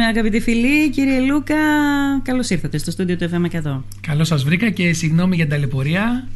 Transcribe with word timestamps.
χαιρετίζουμε 0.00 0.04
αγαπητοί 0.04 0.40
φίλοι. 0.40 0.90
Κύριε 0.90 1.20
Λούκα, 1.20 1.54
καλώς 2.22 2.50
ήρθατε 2.50 2.78
στο 2.78 2.90
στούντιο 2.90 3.16
του 3.16 3.30
FM 3.32 3.56
100. 3.76 3.80
Καλώς 4.00 4.28
σας 4.28 4.44
βρήκα 4.44 4.70
και 4.70 4.92
συγγνώμη 4.92 5.36
για 5.36 5.44
την 5.44 5.54
ταλαιπωρία. 5.54 6.28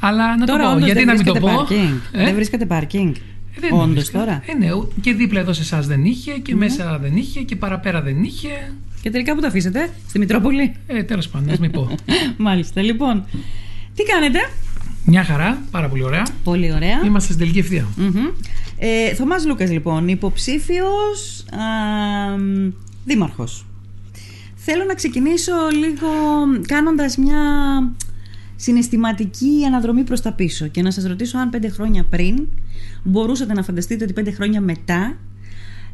Αλλά 0.00 0.36
να 0.36 0.46
Τώρα, 0.46 0.62
το 0.62 0.68
πω, 0.68 0.74
όντως, 0.74 0.84
γιατί 0.86 1.04
δεν 1.04 1.08
να 1.08 1.22
μην 1.22 1.24
το 1.24 1.32
πω; 1.32 1.48
βρίσκεται 1.48 1.76
parking. 1.76 2.18
Ε; 2.20 2.24
Δεν 2.24 2.34
βρίσκεται 2.34 2.66
πάρκινγκ. 2.66 3.14
Ε, 3.14 3.60
δεν 3.60 3.72
Όντως 3.72 3.88
βρίσκεται. 3.92 4.18
τώρα. 4.18 4.42
Ε, 4.46 4.54
ναι, 4.58 4.68
και 5.00 5.12
δίπλα 5.12 5.40
εδώ 5.40 5.52
σε 5.52 5.62
εσάς 5.62 5.86
δεν 5.86 6.04
είχε 6.04 6.32
και 6.32 6.54
μέσα 6.54 6.98
δεν 7.02 7.16
είχε 7.16 7.40
και 7.40 7.56
παραπέρα 7.56 8.02
δεν 8.02 8.22
είχε. 8.22 8.72
Και 9.02 9.10
τελικά 9.10 9.34
που 9.34 9.40
το 9.40 9.46
αφήσετε, 9.46 9.90
στη 10.08 10.18
Μητρόπολη; 10.18 10.74
Ε, 10.86 11.02
τέλος 11.02 11.28
πάντων, 11.28 11.50
ας 11.50 11.58
μην 11.58 11.70
πω. 11.70 11.90
Μάλιστα, 12.46 12.82
λοιπόν. 12.82 13.24
Τι 13.94 14.02
κάνετε, 14.02 14.38
Μια 15.04 15.24
χαρά, 15.24 15.62
πάρα 15.70 15.88
πολύ 15.88 16.02
ωραία. 16.02 16.26
Πολύ 16.44 16.72
ωραία. 16.72 17.00
Είμαστε 17.04 17.32
στην 17.32 17.38
τελική 17.38 17.58
ευθεία. 17.58 17.86
Μμμ. 17.96 18.26
Ε, 18.78 19.14
Θωμάς 19.14 19.46
Λούκας 19.46 19.70
λοιπόν, 19.70 20.08
υποψήφιος 20.08 21.44
α, 21.50 22.36
μ, 22.36 22.72
δήμαρχος. 23.04 23.66
Θέλω 24.54 24.84
να 24.84 24.94
ξεκινήσω 24.94 25.52
λίγο 25.72 26.08
κάνοντας 26.66 27.16
μια 27.16 27.40
συναισθηματική 28.56 29.64
αναδρομή 29.66 30.04
προς 30.04 30.20
τα 30.20 30.32
πίσω 30.32 30.66
και 30.66 30.82
να 30.82 30.90
σας 30.90 31.04
ρωτήσω 31.04 31.38
αν 31.38 31.50
πέντε 31.50 31.68
χρόνια 31.68 32.04
πριν 32.04 32.46
μπορούσατε 33.02 33.52
να 33.52 33.62
φανταστείτε 33.62 34.04
ότι 34.04 34.12
πέντε 34.12 34.30
χρόνια 34.30 34.60
μετά 34.60 35.16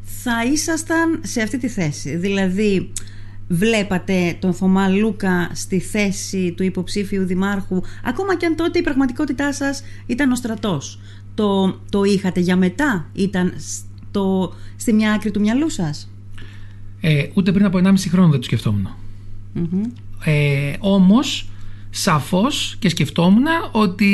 θα 0.02 0.44
ήσασταν 0.52 1.20
σε 1.22 1.42
αυτή 1.42 1.58
τη 1.58 1.68
θέση. 1.68 2.16
Δηλαδή 2.16 2.92
βλέπατε 3.48 4.36
τον 4.40 4.54
Θωμά 4.54 4.88
Λούκα 4.88 5.50
στη 5.52 5.80
θέση 5.80 6.52
του 6.56 6.62
υποψήφιου 6.62 7.24
δημάρχου 7.24 7.80
ακόμα 8.04 8.36
και 8.36 8.46
αν 8.46 8.56
τότε 8.56 8.78
η 8.78 8.82
πραγματικότητά 8.82 9.52
σας 9.52 9.82
ήταν 10.06 10.30
ο 10.30 10.34
στρατός. 10.34 11.00
Το, 11.34 11.80
το 11.90 12.02
είχατε 12.02 12.40
για 12.40 12.56
μετά, 12.56 13.10
ήταν 13.12 13.54
στο, 14.10 14.54
στη 14.76 14.92
μια 14.92 15.12
άκρη 15.12 15.30
του 15.30 15.40
μυαλού 15.40 15.70
σας; 15.70 16.10
Ε, 17.00 17.24
ούτε 17.34 17.52
πριν 17.52 17.64
από 17.64 17.78
1,5 17.78 17.92
χρόνο 18.08 18.28
δεν 18.28 18.38
το 18.38 18.44
σκεφτόμουν. 18.44 18.88
Μμμ. 19.52 19.82
Ε, 20.24 20.72
όμως 20.78 21.48
σαφώς 21.90 22.76
και 22.78 22.88
σκεφτόμουν 22.88 23.44
ότι 23.72 24.06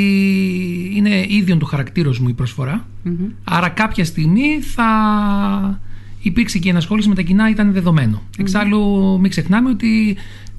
είναι 0.97 1.27
ίδιον 1.29 1.59
του 1.59 1.67
χαρακτήρος 1.67 2.19
μου 2.19 2.29
η 2.29 2.33
προσφορά 2.33 2.87
Μμμ. 3.03 3.15
άρα 3.45 3.69
κάποια 3.69 4.05
στιγμή 4.05 4.61
θα 4.61 5.81
υπήρξε 6.23 6.59
και 6.59 6.69
η 6.69 6.71
ενασχόληση 6.71 7.09
με 7.09 7.15
τα 7.15 7.23
κοινά 7.23 7.51
ήταν 7.51 7.73
δεδομένο. 7.73 8.23
Εξάλλου 8.39 9.19
μην 9.21 9.31
ξεχνάμε 9.31 9.71
ότι 9.71 10.17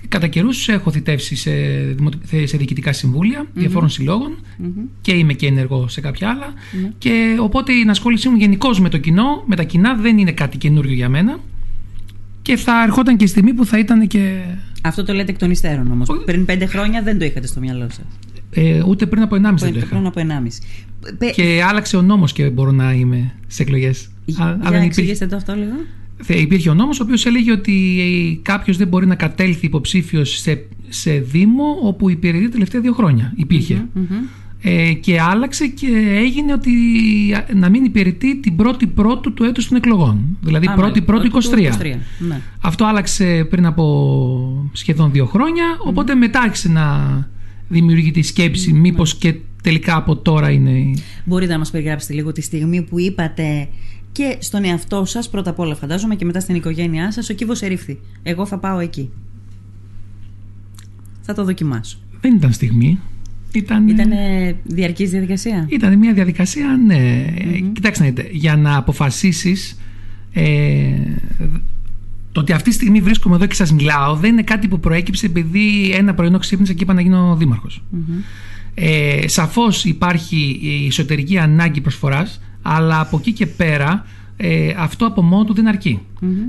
κατά 0.08 0.28
καιρούς 0.28 0.68
έχω 0.68 0.92
θητεύσει 0.92 1.36
σε, 1.36 1.52
δημο- 1.96 2.10
σε 2.44 2.58
διοικητικά 2.58 2.94
συμβούλια 2.94 3.46
διαφόρων 3.54 3.90
συλλόγων 3.90 4.38
και 5.02 5.12
είμαι 5.14 5.34
και 5.34 5.48
ενεργό 5.48 5.88
σε 5.88 6.02
κάποια 6.02 6.30
άλλα 6.30 6.54
και 6.98 7.38
οπότε 7.40 7.74
η 7.74 7.80
ενασχόλησή 7.80 8.30
μου 8.30 8.38
γενικώς 8.38 8.80
με 8.80 8.90
το 8.90 8.98
κοινό, 8.98 9.44
με 9.46 9.56
τα 9.56 9.64
κοινά 9.64 9.96
δεν 9.96 10.18
είναι 10.18 10.32
κάτι 10.32 10.58
καινούριο 10.58 10.94
για 10.94 11.10
μένα 11.10 11.40
και 12.46 12.56
θα 12.56 12.84
ερχόταν 12.84 13.18
και 13.18 13.24
η 13.24 13.28
στιγμή 13.28 13.54
που 13.54 13.66
θα 13.66 13.80
ήταν 13.80 14.08
και 14.08 14.42
Αυτό 14.84 15.04
το 15.04 15.14
λέτε 15.14 15.32
εκ 15.32 15.38
των 15.38 15.52
υστέρων 15.52 15.92
όμως. 15.92 16.10
Όχι. 16.10 16.24
Πριν 16.26 16.46
πέντε 16.46 16.66
χρόνια 16.66 17.02
δεν 17.02 17.20
το 17.20 17.26
είχατε 17.26 17.48
στο 17.48 17.60
μυαλό 17.60 17.88
σας. 17.90 18.06
ε, 18.52 18.84
ούτε 18.88 19.06
πριν 19.06 19.22
από 19.22 19.36
1,5 19.36 19.42
δεν 19.56 19.72
το 19.74 19.78
είχα. 19.80 19.88
Πριν 19.88 20.06
από 20.06 20.20
1,5. 20.20 20.62
Πε- 21.18 21.34
Και 21.34 21.64
άλλαξε 21.70 21.98
ο 21.98 22.02
νόμος 22.02 22.34
και 22.34 22.50
μπορώ 22.50 22.72
να 22.72 22.94
είμαι 22.94 23.32
σε 23.48 23.62
εκλογές. 23.64 24.10
Για 24.26 24.44
Α- 24.44 24.48
αλλά 24.48 24.56
να 24.58 24.64
υπήρχε- 24.68 24.86
εξηγήσετε 24.86 25.26
το 25.26 25.36
αυτό 25.36 25.54
λίγο. 25.56 25.72
Θε- 26.22 26.40
υπήρχε 26.40 26.70
ο 26.70 26.74
νόμος 26.74 27.00
ο 27.00 27.04
οποίος 27.04 27.26
έλεγε 27.26 27.52
ότι 27.52 27.76
κάποιος 28.42 28.78
δεν 28.78 28.88
μπορεί 28.88 29.06
να 29.06 29.16
κατέλθει 29.16 29.66
υποψήφιος 29.66 30.40
σε, 30.40 30.66
σε 30.90 31.12
δήμο 31.12 31.64
όπου 31.84 32.10
υπηρετεί 32.10 32.44
τα 32.46 32.50
τελευταία 32.52 32.82
δύο 32.82 32.94
χρόνια. 32.94 33.34
Υπήρχε. 33.36 33.86
Μμμ. 33.94 34.06
Ε, 34.68 34.94
και 34.94 35.22
άλλαξε 35.22 35.68
και 35.68 35.88
έγινε 36.18 36.54
ότι 36.54 36.72
να 37.56 37.70
μην 37.70 37.84
υπηρετεί 37.86 38.40
την 38.40 38.56
πρώτη 38.56 38.88
πρώτου 38.88 39.34
του 39.34 39.44
έτους 39.44 39.68
των 39.68 39.78
εκλογών. 39.78 40.38
Δηλαδή 40.42 40.68
Α, 40.68 40.74
πρώτη 40.74 41.02
μάλιστα. 41.02 41.30
πρώτη 41.30 41.30
Του 41.30 41.80
23. 41.80 41.96
23. 41.96 41.96
Ναι. 42.20 42.42
Αυτό 42.62 42.86
άλλαξε 42.86 43.48
πριν 43.50 43.66
από 43.66 44.70
σχεδόν 44.72 45.12
δύο 45.12 45.26
χρόνια, 45.26 45.64
οπότε 45.86 46.16
μετά 46.16 46.40
άρχισε 46.42 46.70
να 46.70 46.88
δημιουργείται 47.68 48.20
η 48.20 48.24
σκέψη 48.24 48.74
μήπως 48.74 49.16
και 49.16 49.36
τελικά 49.64 49.96
από 49.96 50.16
τώρα 50.16 50.50
είναι... 50.52 50.70
η- 50.72 50.98
Μπορείτε 51.26 51.52
να 51.52 51.58
μας 51.58 51.72
περιγράψετε 51.72 52.14
λίγο 52.14 52.32
τη 52.32 52.42
στιγμή 52.42 52.82
που 52.82 53.00
είπατε 53.00 53.68
και 54.12 54.38
στον 54.40 54.64
εαυτό 54.64 55.06
σας 55.06 55.30
πρώτα 55.30 55.50
απ' 55.50 55.60
όλα 55.60 55.76
φαντάζομαι 55.76 56.16
και 56.16 56.26
μετά 56.26 56.40
στην 56.40 56.56
οικογένειά 56.56 57.12
σας 57.12 57.30
ο 57.30 57.34
κύβος 57.34 57.62
ερήφθη. 57.62 58.00
Εγώ 58.24 58.46
θα 58.46 58.58
πάω 58.58 58.80
εκεί. 58.80 59.10
Θα 61.22 61.34
το 61.34 61.44
δοκιμάσω. 61.44 61.98
Δεν 62.22 62.36
ήταν 62.36 62.52
στιγμή. 62.54 63.00
Ήταν, 63.60 63.88
Ήταν 63.88 64.12
διαρκής 64.64 65.10
διαδικασία; 65.10 65.66
ήταν 65.70 65.98
μια 65.98 66.14
διαδικασία, 66.14 66.80
ναι. 66.86 67.26
Ε, 67.38 67.60
Κοιτάξτε 67.74 68.04
να 68.04 68.10
δείτε, 68.10 68.30
για 68.32 68.56
να 68.56 68.78
αποφασίσεις 68.78 69.80
ε, 70.34 70.46
το 72.32 72.40
ότι 72.42 72.52
αυτή 72.52 72.70
τη 72.70 72.76
στιγμή 72.76 73.02
βρίσκομαι 73.02 73.36
εδώ 73.36 73.46
και 73.46 73.54
σας 73.56 73.72
μιλάω 73.72 74.16
δεν 74.16 74.32
είναι 74.32 74.42
κάτι 74.42 74.68
που 74.68 74.80
προέκυψε 74.80 75.26
επειδή 75.26 75.92
ένα 75.92 76.14
πρωινό 76.14 76.38
ξύπνησα 76.38 76.74
και 76.74 76.84
είπα 76.84 76.94
να 76.94 77.02
γίνω 77.02 77.36
δήμαρχος. 77.36 77.84
Ε, 78.74 79.28
σαφώς 79.28 79.86
υπάρχει 79.86 80.60
η 80.62 80.86
εσωτερική 80.86 81.38
ανάγκη 81.38 81.82
προσφοράς 81.82 82.42
αλλά 82.62 83.00
από 83.00 83.18
εκεί 83.18 83.32
και 83.32 83.46
πέρα 83.46 84.06
ε, 84.38 84.74
αυτό 84.78 85.06
από 85.06 85.22
μόνο 85.22 85.44
του 85.44 85.54
δεν 85.54 85.68
αρκει 85.68 86.00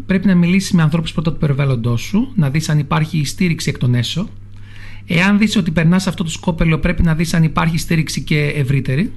Πρέπει 0.07 0.27
να 0.27 0.35
μιλήσεις 0.35 0.73
με 0.73 0.83
ανθρώπους 0.83 1.13
πρώτα 1.13 1.33
του 1.33 1.39
περιβάλλοντός 1.39 2.01
σου, 2.01 2.33
να 2.35 2.51
δεις 2.51 2.69
αν 2.69 2.79
υπάρχει 2.79 3.25
στήριξη 3.25 3.69
εκ 3.69 3.79
των 3.79 3.95
έσω. 3.95 4.29
Εάν 5.07 5.39
δεις 5.39 5.57
ότι 5.57 5.71
περνάς 5.71 6.07
αυτό 6.07 6.25
το 6.25 6.31
σκόπελο 6.31 6.79
πρέπει 6.79 7.03
να 7.03 7.15
δεις 7.15 7.35
αν 7.35 7.43
υπάρχει 7.43 7.79
στήριξη 7.79 8.21
και 8.23 8.41
ευρύτερη. 8.41 9.13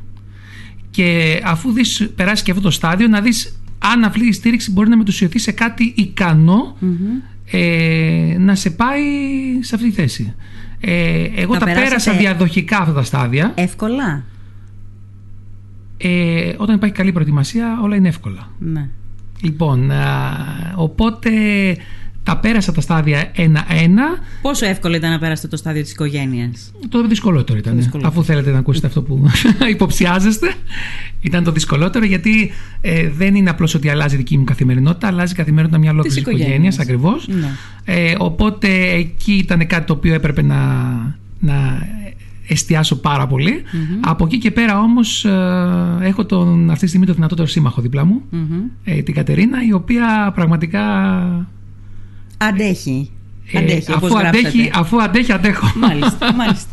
Και 0.91 1.41
αφού 1.43 1.71
δεις, 1.71 2.09
περάσεις 2.15 2.43
και 2.43 2.51
αυτό 2.51 2.63
το 2.63 2.71
στάδιο 2.71 3.07
να 3.07 3.21
δεις 3.21 3.59
αν 3.79 4.03
αυτή 4.03 4.25
η 4.25 4.31
στήριξη 4.31 4.71
μπορεί 4.71 4.89
να 4.89 4.97
μετουσιωθεί 4.97 5.39
σε 5.39 5.51
κάτι 5.51 5.93
ικανό 5.97 6.77
ε, 7.51 8.35
να 8.39 8.55
σε 8.55 8.69
πάει 8.69 9.01
σε 9.59 9.75
αυτή 9.75 9.89
τη 9.89 9.95
θέση. 9.95 10.33
Ε, 10.79 11.23
εγώ 11.35 11.53
Τα 11.53 11.59
τα, 11.59 11.65
περάσατε- 11.65 11.89
πέρασα 11.89 12.13
διαδοχικά 12.13 12.77
αυτά 12.79 12.93
τα 12.93 13.03
στάδια. 13.03 13.51
Εύκολα; 13.55 14.23
Ε, 15.97 16.53
όταν 16.57 16.75
υπάρχει 16.75 16.95
καλή 16.95 17.11
προετοιμασία 17.11 17.79
όλα 17.83 17.95
είναι 17.95 18.07
εύκολα. 18.07 18.51
Ναι. 18.59 18.89
Λοιπόν, 19.41 19.91
α, 19.91 20.33
οπότε 20.75 21.29
τα 22.29 22.37
πέρασα 22.37 22.71
τα 22.71 22.81
στάδια 22.81 23.31
ένα-ένα. 23.35 24.03
Πόσο 24.41 24.65
εύκολο 24.65 24.95
ήταν 24.95 25.11
να 25.11 25.19
περάσετε 25.19 25.47
το 25.47 25.57
στάδιο 25.57 25.81
της 25.81 25.91
οικογένειας; 25.91 26.71
Το 26.89 27.07
δυσκολότερο 27.07 27.57
ήταν. 27.59 27.75
δυσκολότερο. 27.75 28.07
Αφού 28.11 28.23
θέλετε 28.23 28.51
να 28.51 28.57
ακούσετε 28.57 28.87
αυτό 28.87 29.01
που 29.01 29.25
υποψιάζεστε, 29.75 30.53
ήταν 31.21 31.43
το 31.43 31.51
δυσκολότερο 31.51 32.05
γιατί 32.05 32.51
ε, 32.81 33.09
δεν 33.09 33.35
είναι 33.35 33.49
απλώς 33.49 33.73
ότι 33.73 33.89
αλλάζει 33.89 34.13
η 34.15 34.17
δική 34.17 34.37
μου 34.37 34.43
καθημερινότητα, 34.43 35.07
αλλάζει 35.07 35.33
η 35.33 35.35
καθημερινότητα 35.35 35.79
μια 35.81 35.91
ολόκληρη 35.91 36.15
Της 36.21 36.23
οικογένειας 36.23 36.75
οικογένειας. 36.75 36.79
ακριβώς. 36.79 37.27
Ναι. 37.27 37.49
Ε, 37.85 38.15
οπότε 38.17 38.67
εκεί 38.93 39.33
ήταν 39.33 39.67
κάτι 39.67 39.85
το 39.85 39.93
οποίο 39.93 40.13
έπρεπε 40.13 40.41
να, 40.41 40.55
να 41.39 41.87
εστιάσω 42.47 42.95
πάρα 42.99 43.27
πολύ. 43.27 43.61
Από 44.01 44.25
εκεί 44.25 44.37
και 44.37 44.51
πέρα 44.51 44.79
όμως 44.79 45.25
ε, 45.25 45.37
έχω 46.01 46.25
τον, 46.25 46.69
αυτή 46.69 46.81
τη 46.83 46.87
στιγμή 46.87 47.05
το 47.05 47.13
δυνατότερο 47.13 47.47
σύμμαχο 47.47 47.81
δίπλα 47.81 48.05
μου, 48.05 48.21
Μμμ. 48.29 48.41
ε, 48.83 49.01
την 49.01 49.13
Κατερίνα, 49.13 49.57
η 49.67 49.73
οποία 49.73 50.31
πραγματικά 50.35 50.81
Αντέχει. 52.41 53.11
ε, 53.53 53.57
Αντέχει, 53.57 53.91
όπως 53.93 54.11
αφού, 54.11 54.27
αντέχει, 54.27 54.43
γράψατε. 54.61 54.79
αφού 54.79 55.01
αντέχει, 55.01 55.31
αντέχω. 55.31 55.71
Μάλιστα, 55.75 56.33
μάλιστα. 56.41 56.69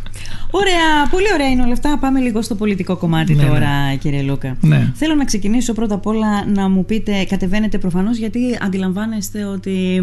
Ωραία, 0.50 1.08
πολύ 1.10 1.26
ωραία 1.34 1.48
είναι 1.48 1.62
όλα 1.62 1.72
αυτά. 1.72 1.98
Πάμε 1.98 2.20
λίγο 2.20 2.42
στο 2.42 2.54
πολιτικό 2.54 2.96
κομμάτι 2.96 3.34
Ναι, 3.34 3.42
τώρα, 3.44 3.94
κύριε 3.98 4.22
Λούκα. 4.22 4.56
Ναι. 4.60 4.92
Θέλω 4.94 5.14
να 5.14 5.24
ξεκινήσω 5.24 5.72
πρώτα 5.72 5.94
απ' 5.94 6.06
όλα 6.06 6.46
να 6.46 6.68
μου 6.68 6.84
πείτε, 6.84 7.24
κατεβαίνετε 7.28 7.78
προφανώς 7.78 8.16
γιατί 8.16 8.58
αντιλαμβάνεστε 8.60 9.44
ότι 9.44 10.02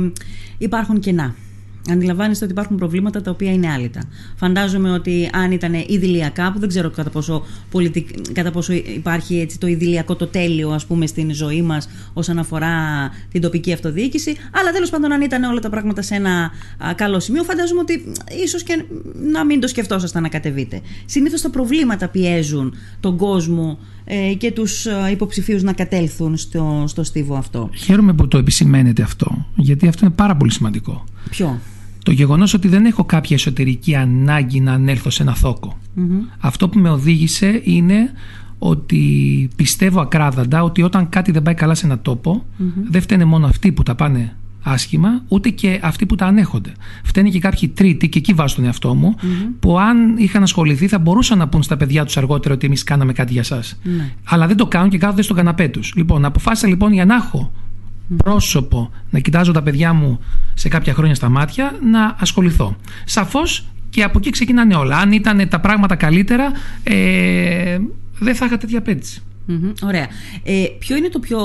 υπάρχουν 0.57 0.99
κενά. 0.99 1.35
Αντιλαμβάνεστε 1.91 2.43
ότι 2.43 2.53
υπάρχουν 2.53 2.77
προβλήματα 2.77 3.21
τα 3.21 3.31
οποία 3.31 3.51
είναι 3.51 3.71
άλυτα. 3.71 4.03
Φαντάζομαι 4.35 4.91
ότι 4.91 5.29
αν 5.33 5.51
ήταν 5.51 5.73
ιδηλιακά, 5.87 6.51
που 6.51 6.59
δεν 6.59 6.69
ξέρω 6.69 6.89
κατά 6.89 7.09
πόσο, 7.09 7.45
πολιτικ... 7.71 8.31
κατά 8.31 8.51
πόσο 8.51 8.73
υπάρχει 8.73 9.39
έτσι 9.39 9.59
το 9.59 9.67
ιδηλιακό 9.67 10.15
το 10.15 10.27
τέλειο 10.27 10.69
ας 10.69 10.85
πούμε 10.85 11.05
στην 11.05 11.33
ζωή 11.33 11.61
μας 11.61 11.89
όσον 12.13 12.39
αφορά 12.39 12.71
την 13.31 13.41
τοπική 13.41 13.73
αυτοδιοίκηση, 13.73 14.35
αλλά 14.51 14.71
τέλος 14.71 14.89
πάντων 14.89 15.11
αν 15.11 15.21
ήταν 15.21 15.43
όλα 15.43 15.59
τα 15.59 15.69
πράγματα 15.69 16.01
σε 16.01 16.15
ένα 16.15 16.51
α, 16.77 16.93
καλό 16.95 17.19
σημείο, 17.19 17.43
φαντάζομαι 17.43 17.79
ότι 17.79 18.11
ίσως 18.43 18.63
και 18.63 18.83
να 19.31 19.45
μην 19.45 19.59
το 19.59 19.67
σκεφτόσασταν 19.67 20.21
να 20.21 20.29
κατεβείτε. 20.29 20.81
Συνήθως 21.05 21.41
τα 21.41 21.49
προβλήματα 21.49 22.07
πιέζουν 22.07 22.73
τον 22.99 23.17
κόσμο 23.17 23.77
ε, 24.05 24.33
και 24.33 24.51
τους 24.51 24.85
ε, 24.85 25.09
υποψηφίους 25.11 25.63
να 25.63 25.73
κατέλθουν 25.73 26.37
στο, 26.37 26.83
στο 26.87 27.03
στίβο 27.03 27.35
αυτό. 27.35 27.69
Χαίρομαι 27.75 28.13
που 28.13 28.27
το 28.27 28.37
επισημαίνετε 28.37 29.01
αυτό, 29.01 29.45
γιατί 29.55 29.87
αυτό 29.87 30.05
είναι 30.05 30.13
πάρα 30.13 30.35
πολύ 30.35 30.51
σημαντικό. 30.51 31.03
Ποιο; 31.29 31.59
Το 32.03 32.11
γεγονός 32.11 32.53
ότι 32.53 32.67
δεν 32.67 32.85
έχω 32.85 33.03
κάποια 33.03 33.35
εσωτερική 33.35 33.95
ανάγκη 33.95 34.59
να 34.59 34.73
ανέλθω 34.73 35.09
σε 35.09 35.23
ένα 35.23 35.35
θόκο. 35.35 35.77
Αυτό 36.39 36.69
που 36.69 36.79
με 36.79 36.89
οδήγησε 36.89 37.61
είναι 37.63 38.11
ότι 38.59 39.49
πιστεύω 39.55 40.01
ακράδαντα 40.01 40.63
ότι 40.63 40.81
όταν 40.81 41.09
κάτι 41.09 41.31
δεν 41.31 41.43
πάει 41.43 41.53
καλά 41.53 41.75
σε 41.75 41.85
ένα 41.85 41.99
τοπο 41.99 42.45
δεν 42.89 43.01
φταίνε 43.01 43.25
μόνο 43.25 43.45
αυτοί 43.45 43.71
που 43.71 43.83
τα 43.83 43.95
πάνε 43.95 44.35
άσχημα, 44.63 45.23
ούτε 45.27 45.49
και 45.49 45.79
αυτοί 45.83 46.05
που 46.05 46.15
τα 46.15 46.25
ανέχονται. 46.25 46.71
Φταίνε 47.03 47.29
και 47.29 47.39
κάποιοι 47.39 47.67
τρίτοι, 47.69 48.09
και 48.09 48.17
εκεί 48.17 48.33
βάζω 48.33 48.55
τον 48.55 48.65
εαυτό 48.65 48.95
μου, 48.95 49.15
που 49.59 49.79
αν 49.79 50.17
είχαν 50.17 50.43
ασχοληθεί 50.43 50.87
θα 50.87 50.99
μπορούσαν 50.99 51.37
να 51.37 51.47
πούν 51.47 51.63
στα 51.63 51.77
παιδιά 51.77 52.05
τους 52.05 52.17
αργότερα 52.17 52.53
ότι 52.53 52.65
εμείς 52.65 52.83
κάναμε 52.83 53.13
κάτι 53.13 53.31
για 53.31 53.41
εσά. 53.41 53.63
Αλλά 54.23 54.47
δεν 54.47 54.57
το 54.57 54.65
κάνουν 54.65 54.89
και 54.89 54.97
κάθονται 54.97 55.21
στον 55.21 55.35
καναπέ 55.35 55.67
τους. 55.67 55.93
Λοιπόν, 55.95 56.25
αποφάσισα 56.25 56.67
λοιπόν 56.67 56.93
για 56.93 57.05
να 57.05 57.15
έχω 57.15 57.51
πρόσωπο, 58.17 58.91
να 59.09 59.19
κοιτάζω 59.19 59.51
τα 59.51 59.63
παιδιά 59.63 59.93
μου 59.93 60.19
σε 60.53 60.69
κάποια 60.69 60.93
χρόνια 60.93 61.15
στα 61.15 61.29
μάτια, 61.29 61.71
να 61.91 62.15
ασχοληθώ. 62.19 62.75
Σαφώς 63.05 63.65
και 63.89 64.03
από 64.03 64.17
εκεί 64.17 64.29
ξεκινάνε 64.29 64.75
όλα. 64.75 64.97
Αν 64.97 65.11
ήταν 65.11 65.47
τα 65.49 65.59
πράγματα 65.59 65.95
καλύτερα, 65.95 66.51
ε, 66.83 67.77
δεν 68.19 68.35
θα 68.35 68.45
είχα 68.45 68.57
τέτοια 68.57 68.77
απέτηση. 68.77 69.21
ωραία. 69.81 70.07
Ε, 70.43 70.65
ποιο 70.79 70.95
είναι 70.95 71.09
το 71.09 71.19
πιο, 71.19 71.37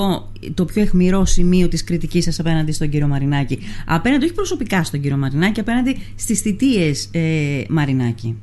το 0.53 0.65
πιο 0.65 0.81
αιχμηρό 0.81 1.25
σημείο 1.25 1.67
της 1.67 1.83
κριτικής 1.83 2.23
σας 2.23 2.39
απέναντι 2.39 2.71
στον 2.71 2.89
κύριο 2.89 3.07
Μαρινάκη; 3.07 3.59
Απέναντι, 3.85 4.23
όχι 4.25 4.33
προσωπικά 4.33 4.83
στον 4.83 5.01
κύριο 5.01 5.17
Μαρινάκη, 5.17 5.59
απέναντι 5.59 5.97
στις 6.15 6.39
θητείες 6.39 7.09
ε, 7.11 7.63
Μαρινάκη. 7.69 8.35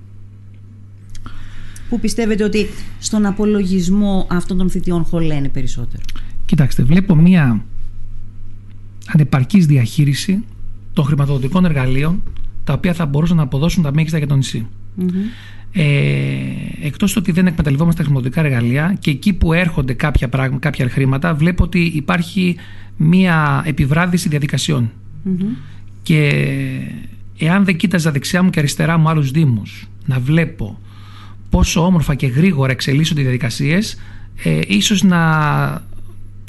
Που 1.89 2.01
πιστεύετε 2.01 2.45
ότι 2.45 2.67
στον 2.99 3.27
απολογισμό 3.27 4.27
αυτών 4.31 4.59
των 4.59 4.71
θητιών 4.71 5.05
χωλένε 5.05 5.49
περισσότερο; 5.49 6.03
Κοιτάξτε, 6.45 6.83
βλέπω 6.83 7.15
μία 7.15 7.65
ανεπαρκής 9.07 9.67
διαχείριση 9.67 10.45
των 10.93 11.05
χρηματοδοτικών 11.05 11.65
εργαλείων 11.65 12.23
τα 12.65 12.73
οποία 12.73 12.95
θα 12.95 13.07
μπορούσαν 13.07 13.37
να 13.37 13.43
αποδώσουν 13.43 13.83
τα 13.83 13.93
μέγιστα 13.95 14.19
για 14.19 14.27
το 14.27 14.37
νησί. 14.37 14.67
Mm-hmm. 15.01 15.13
Ε, 15.73 15.85
εκτός 16.83 17.17
ότι 17.17 17.33
δεν 17.33 17.47
εκμεταλλευόμαστε 17.47 18.03
τα 18.03 18.07
χρηματοδοτικά 18.07 18.47
εργαλεία 18.47 18.97
και 18.99 19.11
εκεί 19.11 19.33
που 19.33 19.53
έρχονται 19.53 19.93
κάποια, 19.93 20.29
πράγμα, 20.29 20.59
κάποια 20.59 20.89
χρήματα 20.89 21.35
βλέπω 21.35 21.65
ότι 21.65 21.81
υπάρχει 21.81 22.57
μία 22.97 23.63
επιβράδυση 23.67 24.29
διαδικασιών. 24.29 24.91
Και 26.03 26.31
εάν 27.39 27.65
δεν 27.65 27.77
κοίταζα 27.77 28.11
δεξιά 28.11 28.43
μου 28.43 28.51
και 28.51 28.59
αριστερά 28.59 28.99
μου 28.99 29.09
άλλους 29.09 29.31
δήμους 29.31 29.89
να 30.07 30.21
βλέπω 30.21 30.79
πόσο 31.51 31.85
όμορφα 31.85 32.15
και 32.15 32.27
γρήγορα 32.27 32.73
εξελίσσονται 32.73 33.21
οι 33.21 33.23
διαδικασίες 33.23 33.99
ε, 34.43 34.61
ίσως 34.67 35.03
να 35.03 35.21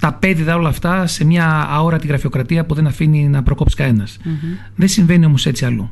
τα 0.01 0.13
πέδιδα 0.13 0.55
όλα 0.55 0.69
αυτά 0.69 1.07
σε 1.07 1.25
μια 1.25 1.67
αόρατη 1.69 2.07
γραφειοκρατία 2.07 2.65
που 2.65 2.73
δεν 2.73 2.87
αφήνει 2.87 3.27
να 3.27 3.43
προκόψει 3.43 3.75
κανένας. 3.75 4.17
Δεν 4.75 4.87
συμβαίνει 4.87 5.25
όμως 5.25 5.45
έτσι 5.45 5.65
αλλού. 5.65 5.89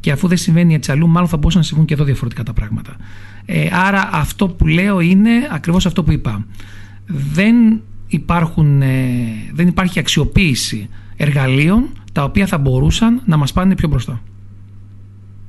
Και 0.00 0.10
αφού 0.10 0.28
δεν 0.28 0.36
συμβαίνει 0.36 0.74
έτσι 0.74 0.90
αλλού, 0.90 1.08
μάλλον 1.08 1.28
θα 1.28 1.36
μπορούσαν 1.36 1.60
να 1.60 1.66
συμβούν 1.66 1.86
και 1.86 1.94
εδώ 1.94 2.04
διαφορετικά 2.04 2.42
τα 2.42 2.52
πράγματα. 2.52 2.96
Ε, 3.44 3.68
άρα 3.72 4.08
αυτό 4.12 4.48
που 4.48 4.66
λέω 4.66 5.00
είναι 5.00 5.30
ακριβώς 5.50 5.86
αυτό 5.86 6.04
που 6.04 6.12
είπα. 6.12 6.46
Δεν, 7.06 7.80
υπάρχουν, 8.06 8.82
ε, 8.82 9.06
δεν 9.52 9.68
υπάρχει 9.68 9.98
αξιοποίηση 9.98 10.88
εργαλείων 11.16 11.88
τα 12.12 12.24
οποία 12.24 12.46
θα 12.46 12.58
μπορούσαν 12.58 13.22
να 13.24 13.36
μας 13.36 13.52
πάνε 13.52 13.74
πιο 13.74 13.88
μπροστά. 13.88 14.20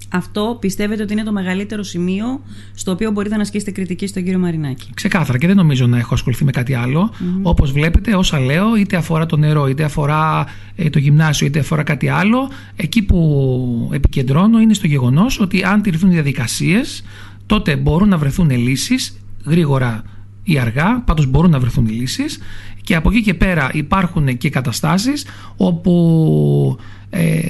Αυτό 0.09 0.57
πιστεύετε 0.59 1.03
ότι 1.03 1.13
είναι 1.13 1.23
το 1.23 1.31
μεγαλύτερο 1.31 1.83
σημείο 1.83 2.41
στο 2.73 2.91
οποίο 2.91 3.11
μπορείτε 3.11 3.35
να 3.35 3.41
ασκήσετε 3.41 3.71
κριτική 3.71 4.07
στον 4.07 4.23
κύριο 4.23 4.39
Μαρινάκη; 4.39 4.89
Ξεκάθαρα 4.93 5.37
και 5.37 5.47
δεν 5.47 5.55
νομίζω 5.55 5.87
να 5.87 5.97
έχω 5.97 6.13
ασχοληθεί 6.13 6.43
με 6.43 6.51
κάτι 6.51 6.73
άλλο. 6.73 7.09
Mm-hmm. 7.11 7.39
Όπως 7.41 7.71
βλέπετε, 7.71 8.15
όσα 8.15 8.39
λέω, 8.39 8.75
είτε 8.75 8.97
αφορά 8.97 9.25
το 9.25 9.37
νερό, 9.37 9.67
είτε 9.67 9.83
αφορά 9.83 10.45
ε, 10.75 10.89
το 10.89 10.99
γυμνάσιο, 10.99 11.47
είτε 11.47 11.59
αφορά 11.59 11.83
κάτι 11.83 12.07
άλλο, 12.07 12.49
εκεί 12.75 13.01
που 13.01 13.89
επικεντρώνω 13.93 14.59
είναι 14.59 14.73
στο 14.73 14.87
γεγονός 14.87 15.39
ότι 15.39 15.63
αν 15.63 15.81
τηρηθούν 15.81 16.09
οι 16.09 16.13
διαδικασίες, 16.13 17.03
τότε 17.45 17.75
μπορούν 17.75 18.09
να 18.09 18.17
βρεθούν 18.17 18.49
λύσεις 18.49 19.17
γρήγορα 19.45 20.03
ή 20.43 20.59
αργά, 20.59 21.01
πάντως 21.05 21.25
μπορούν 21.25 21.51
να 21.51 21.59
βρεθούν 21.59 21.89
λύσεις 21.89 22.39
και 22.81 22.95
από 22.95 23.09
εκεί 23.09 23.21
και 23.21 23.33
πέρα 23.33 23.69
υπάρχουν 23.73 24.37
και 24.37 24.49
καταστάσεις 24.49 25.25
όπου 25.57 26.77
ε, 27.09 27.41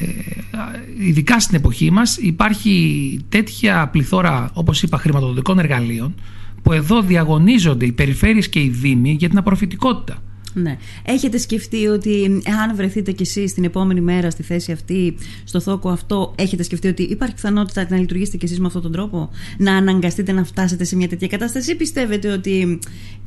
ειδικά 1.00 1.40
στην 1.40 1.56
εποχή 1.56 1.92
μας 1.92 2.18
υπάρχει 2.18 3.20
τέτοια 3.30 3.90
πληθώρα 3.92 4.50
όπως 4.54 4.84
είπα 4.84 4.98
χρηματοδοτικών 4.98 5.60
εργαλείων 5.60 6.16
που 6.62 6.74
εδώ 6.74 7.02
διαγωνίζονται 7.02 7.86
οι 7.86 7.92
περιφέρειες 7.92 8.50
και 8.50 8.60
οι 8.60 8.70
δήμοι 8.70 9.12
για 9.20 9.30
την 9.30 9.38
απορροφητικότητα. 9.38 10.22
Ναι. 10.54 10.78
Έχετε 11.04 11.38
σκεφτεί 11.38 11.88
ότι 11.88 12.42
αν 12.64 12.76
βρεθείτε 12.76 13.12
κι 13.12 13.22
εσείς 13.22 13.54
την 13.54 13.64
επόμενη 13.64 14.02
μέρα 14.02 14.30
στη 14.30 14.44
θέση 14.44 14.72
αυτή, 14.72 15.16
στο 15.44 15.60
θόκο 15.60 15.90
αυτό, 15.90 16.34
έχετε 16.38 16.64
σκεφτεί 16.64 16.88
ότι 16.88 17.04
υπάρχει 17.04 17.36
πιθανότητα 17.36 17.88
να 17.90 17.98
λειτουργήσετε 17.98 18.38
κι 18.38 18.46
εσείς 18.46 18.60
με 18.60 18.66
αυτόν 18.66 18.82
τον 18.82 18.92
τρόπο, 18.92 19.30
να 19.58 19.76
αναγκαστείτε 19.76 20.32
να 20.32 20.44
φτάσετε 20.44 20.84
σε 20.84 20.96
μια 20.96 21.08
τέτοια 21.08 21.28
κατάσταση, 21.28 21.72
ή 21.72 21.76
πιστεύετε 21.76 22.32
ότι 22.32 22.80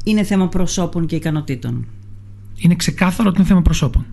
είναι 0.05 0.23
θέμα 0.23 0.49
προσώπων 0.49 1.07
και 1.07 1.17
ικανοτήτων; 1.17 1.87
Είναι 2.57 2.75
ξεκάθαρο 2.75 3.29
ότι 3.29 3.39
είναι 3.39 3.49
θέμα 3.49 3.63
προσώπων. 3.63 4.07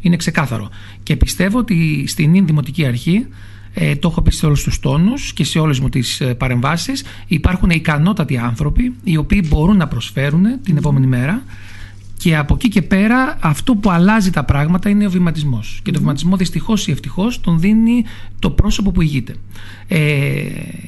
Είναι 0.00 0.16
ξεκάθαρο. 0.16 0.70
Και 1.02 1.16
πιστεύω 1.16 1.58
ότι 1.58 2.04
στην 2.06 2.46
Δημοτική 2.46 2.86
Αρχή 2.86 3.26
ε, 3.74 3.96
το 3.96 4.08
έχω 4.08 4.22
πει 4.22 4.30
σε 4.30 4.46
όλους 4.46 4.62
τους 4.62 4.80
τόνους 4.80 5.32
και 5.32 5.44
σε 5.44 5.58
όλες 5.58 5.80
μου 5.80 5.88
τις 5.88 6.20
ε, 6.20 6.34
παρεμβάσεις 6.34 7.04
υπάρχουν 7.26 7.70
ικανότατοι 7.70 8.38
άνθρωποι 8.38 8.94
οι 9.04 9.16
οποίοι 9.16 9.44
μπορούν 9.48 9.76
να 9.76 9.88
προσφέρουν 9.88 10.44
την 10.62 10.76
επόμενη 10.76 11.06
μέρα 11.06 11.42
και 12.18 12.36
από 12.36 12.54
εκεί 12.54 12.68
και 12.68 12.82
πέρα 12.82 13.38
αυτό 13.40 13.74
που 13.74 13.90
αλλάζει 13.90 14.30
τα 14.30 14.44
πράγματα 14.44 14.88
είναι 14.88 15.06
ο 15.06 15.10
βηματισμός. 15.10 15.80
Και 15.82 15.90
το 15.90 15.98
βηματισμό 15.98 16.36
δυστυχώς 16.36 16.86
ή 16.86 16.90
ευτυχώς 16.90 17.40
τον 17.40 17.60
δίνει 17.60 18.04
το 18.38 18.50
πρόσωπο 18.50 18.90
που 18.90 19.02
ηγείται. 19.02 19.34
Ε, 19.88 19.98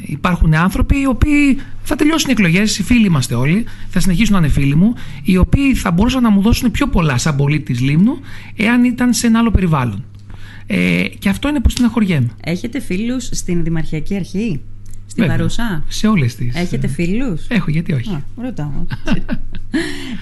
υπάρχουν 0.07 0.55
άνθρωποι 0.55 1.01
οι 1.01 1.07
οποίοι 1.07 1.59
θα 1.83 1.97
τελειώσουν 1.97 2.29
οι 2.29 2.33
εκλογές, 2.33 2.79
οι 2.79 2.83
φίλοι 2.83 3.07
είμαστε 3.07 3.35
όλοι, 3.35 3.65
θα 3.89 4.01
συνεχίσουν 4.01 4.33
να 4.33 4.39
είναι 4.39 4.49
φίλοι 4.49 4.75
μου, 4.75 4.95
οι 5.23 5.37
οποίοι 5.37 5.75
θα 5.75 5.91
μπορούσαν 5.91 6.23
να 6.23 6.31
μου 6.31 6.41
δώσουν 6.41 6.71
πιο 6.71 6.87
πολλά 6.87 7.19
σαν 7.19 7.37
πολίτη 7.37 7.73
Λίμνου, 7.73 8.19
εάν 8.57 8.85
ήταν 8.85 9.13
σε 9.13 9.27
ένα 9.27 9.39
άλλο 9.39 9.51
περιβάλλον. 9.51 10.05
Ε, 10.67 11.09
και 11.19 11.29
αυτό 11.29 11.49
είναι 11.49 11.61
που 11.61 11.71
στεναχωριέμαι. 11.71 12.31
Έχετε 12.45 12.81
φίλους 12.81 13.29
στην 13.33 13.65
Δημαρχιακή 13.65 14.15
Αρχή; 14.15 14.61
Στην 15.11 15.27
Παρούσα; 15.27 15.85
Σε 15.89 16.07
όλες 16.07 16.35
τις. 16.35 16.55
Έχετε 16.55 16.87
φίλους; 16.87 17.47
Έχω, 17.49 17.71
γιατί 17.71 17.93
όχι. 17.93 18.11
Α, 18.11 18.23
ρωτάω. 18.37 18.71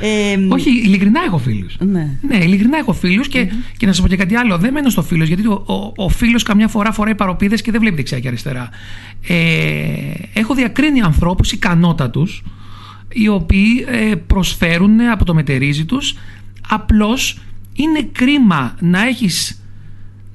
ε, 0.01 0.37
όχι, 0.49 0.71
ειλικρινά 0.71 1.21
έχω 1.27 1.39
φίλους. 1.39 1.77
Ναι. 1.79 2.19
ναι, 2.21 2.37
ειλικρινά 2.37 2.79
έχω 2.79 2.93
φίλους 2.93 3.29
και, 3.29 3.49
mm-hmm. 3.51 3.75
και 3.77 3.87
να 3.87 3.93
σας 3.93 4.03
πω 4.03 4.09
και 4.09 4.17
κάτι 4.17 4.35
άλλο. 4.35 4.59
Δεν 4.59 4.73
μένω 4.73 4.89
στο 4.89 5.03
φίλος, 5.03 5.29
γιατί 5.29 5.47
ο, 5.47 5.65
ο, 5.67 6.05
ο 6.05 6.09
φίλος 6.09 6.43
καμιά 6.43 6.69
φορά 6.69 6.93
φοράει 6.93 7.15
παροπίδες 7.15 7.63
και 7.63 7.71
δεν 7.71 7.81
βλέπει 7.81 7.97
δεξιά 7.97 8.21
και 8.21 8.29
αριστερά. 8.29 8.69
Ε, 9.29 9.35
έχω 10.33 10.55
διακρίνει 10.55 11.01
ανθρώπους 11.01 11.53
ικανότατους 11.53 12.43
οι 13.13 13.29
οποίοι 13.29 13.87
ε, 13.89 14.15
προσφέρουν 14.15 15.01
από 15.01 15.25
το 15.25 15.35
μετερίζει 15.35 15.85
τους. 15.85 16.15
Απλώς 16.69 17.39
είναι 17.75 18.09
κρίμα 18.13 18.77
να 18.81 19.07
έχεις 19.07 19.63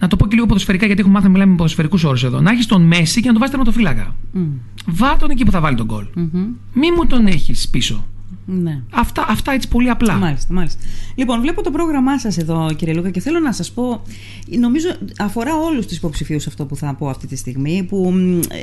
να 0.03 0.09
το 0.09 0.15
πω 0.15 0.27
και 0.27 0.35
λίγο 0.35 0.45
ποδοσφαιρικά, 0.45 0.85
γιατί 0.85 1.01
έχουμε 1.01 1.15
μάθει 1.15 1.27
να 1.27 1.33
μιλάμε 1.33 1.51
με 1.51 1.57
ποδοσφαιρικούς 1.57 2.03
όρους 2.03 2.23
εδώ. 2.23 2.41
Να 2.41 2.51
έχεις 2.51 2.65
τον 2.65 2.81
Μέση 2.81 3.21
και 3.21 3.27
να 3.27 3.31
τον 3.31 3.41
βάζεις 3.41 3.55
τερματοφύλακα. 3.55 4.15
Mm. 4.35 4.39
Βά 4.85 5.17
τον 5.17 5.29
εκεί 5.29 5.45
που 5.45 5.51
θα 5.51 5.59
βάλει 5.59 5.75
τον 5.75 5.87
κολ. 5.87 6.05
Mm-hmm. 6.15 6.45
Μη 6.73 6.91
μου 6.91 7.05
τον 7.07 7.27
έχεις 7.27 7.69
πίσω. 7.69 8.05
Ναι. 8.45 8.81
Αυτά, 8.91 9.25
αυτά 9.29 9.51
έτσι 9.51 9.67
πολύ 9.67 9.89
απλά. 9.89 10.13
Μάλιστα, 10.13 10.53
μάλιστα. 10.53 10.81
Λοιπόν, 11.15 11.41
βλέπω 11.41 11.63
το 11.63 11.71
πρόγραμμά 11.71 12.19
σας 12.19 12.37
εδώ, 12.37 12.73
κύριε 12.75 12.93
Λούκα, 12.93 13.09
και 13.09 13.19
θέλω 13.19 13.39
να 13.39 13.51
σας 13.51 13.71
πω. 13.71 14.01
Νομίζω 14.59 14.87
αφορά 15.19 15.55
όλους 15.55 15.85
τους 15.85 15.97
υποψηφίους 15.97 16.47
αυτό 16.47 16.65
που 16.65 16.75
θα 16.75 16.93
πω 16.93 17.09
αυτή 17.09 17.27
τη 17.27 17.35
στιγμή, 17.35 17.85
που 17.89 18.13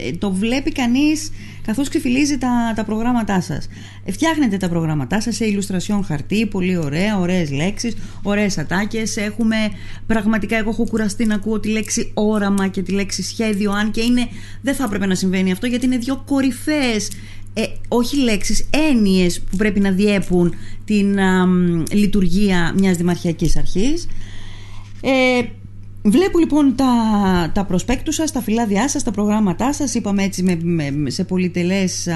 ε, 0.06 0.12
το 0.12 0.32
βλέπει 0.32 0.72
κανείς 0.72 1.30
καθώς 1.66 1.88
ξεφυλίζει 1.88 2.38
τα, 2.38 2.72
τα 2.76 2.84
προγράμματά 2.84 3.40
σας. 3.40 3.68
Φτιάχνετε 4.06 4.56
τα 4.56 4.68
προγράμματά 4.68 5.20
σας 5.20 5.36
σε 5.36 5.44
ηλουστρασιόν 5.44 6.04
χαρτί, 6.04 6.46
πολύ 6.46 6.76
ωραία, 6.76 7.18
ωραίες 7.18 7.50
λέξεις, 7.50 7.94
ωραίες 8.22 8.58
ατάκες. 8.58 9.16
Έχουμε 9.16 9.56
πραγματικά, 10.06 10.56
εγώ 10.56 10.70
έχω 10.70 10.86
κουραστεί 10.86 11.26
να 11.26 11.34
ακούω 11.34 11.60
τη 11.60 11.68
λέξη 11.68 12.10
όραμα 12.14 12.68
και 12.68 12.82
τη 12.82 12.92
λέξη 12.92 13.22
σχέδιο, 13.22 13.72
αν 13.72 13.90
και 13.90 14.02
είναι, 14.02 14.28
δεν 14.62 14.74
θα 14.74 14.84
έπρεπε 14.84 15.06
να 15.06 15.14
συμβαίνει 15.14 15.52
αυτό, 15.52 15.66
γιατί 15.66 15.86
είναι 15.86 15.98
δύο 15.98 16.22
κορυφαίες 16.26 17.08
ε, 17.54 17.62
όχι 17.88 18.16
λέξεις, 18.16 18.68
έννοιες 18.70 19.40
που 19.40 19.56
πρέπει 19.56 19.80
να 19.80 19.90
διέπουν 19.90 20.54
την 20.84 21.18
λειτουργία 21.92 22.74
μιας 22.76 22.96
δημαρχιακής 22.96 23.56
αρχής. 23.56 24.06
Ε, 25.00 25.42
Βλέπω 26.02 26.38
λοιπόν 26.38 26.76
τα, 26.76 26.92
τα 27.54 27.64
προσπέκτους 27.64 28.14
σας, 28.14 28.32
τα 28.32 28.40
φυλάδια 28.40 28.88
σας, 28.88 29.02
τα 29.02 29.10
προγράμματά 29.10 29.72
σας, 29.72 29.94
είπαμε 29.94 30.22
έτσι 30.22 30.42
με, 30.42 31.10
σε, 31.10 31.24
πολυτελές, 31.24 32.08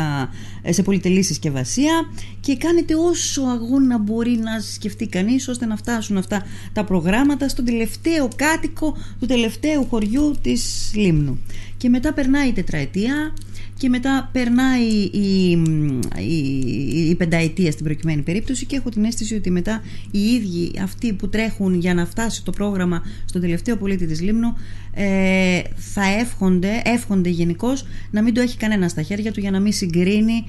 σε 0.68 0.82
πολυτελή 0.82 1.22
συσκευασία 1.22 1.92
και 2.40 2.56
κάνετε 2.56 2.94
όσο 2.94 3.42
αγώνα 3.42 3.98
μπορεί 3.98 4.30
να 4.30 4.60
σκεφτεί 4.60 5.06
κανείς 5.06 5.48
ώστε 5.48 5.66
να 5.66 5.76
φτάσουν 5.76 6.16
αυτά 6.16 6.42
τα 6.72 6.84
προγράμματα 6.84 7.48
στον 7.48 7.64
τελευταίο 7.64 8.28
κάτοικο 8.36 8.96
του 9.20 9.26
τελευταίου 9.26 9.86
χωριού 9.90 10.34
της 10.42 10.92
Λίμνου. 10.94 11.38
Και 11.84 11.90
μετά 11.90 12.12
περνάει 12.12 12.48
η 12.48 12.52
τετραετία, 12.52 13.32
και 13.76 13.88
μετά 13.88 14.28
περνάει 14.32 14.84
η, 15.12 15.50
η, 16.18 17.08
η, 17.08 17.14
πενταετία 17.14 17.70
στην 17.70 17.84
προκειμένη 17.84 18.22
περίπτωση 18.22 18.66
και 18.66 18.76
έχω 18.76 18.88
την 18.88 19.04
αίσθηση 19.04 19.34
ότι 19.34 19.50
μετά 19.50 19.82
οι 20.10 20.18
ίδιοι 20.18 20.72
αυτοί 20.82 21.12
που 21.12 21.28
τρέχουν 21.28 21.74
για 21.74 21.94
να 21.94 22.06
φτάσει 22.06 22.44
το 22.44 22.50
πρόγραμμα 22.50 23.02
στον 23.24 23.40
τελευταίο 23.40 23.76
πολίτη 23.76 24.06
της 24.06 24.20
Λίμνου 24.20 24.56
ε, 24.94 25.62
θα 25.76 26.02
εύχονται, 26.20 26.82
εύχονται 26.84 27.28
γενικώς 27.28 27.86
να 28.10 28.22
μην 28.22 28.34
το 28.34 28.40
έχει 28.40 28.56
κανένας 28.56 28.90
στα 28.90 29.02
χέρια 29.02 29.32
του 29.32 29.40
για 29.40 29.50
να 29.50 29.60
μην 29.60 29.72
συγκρίνει 29.72 30.44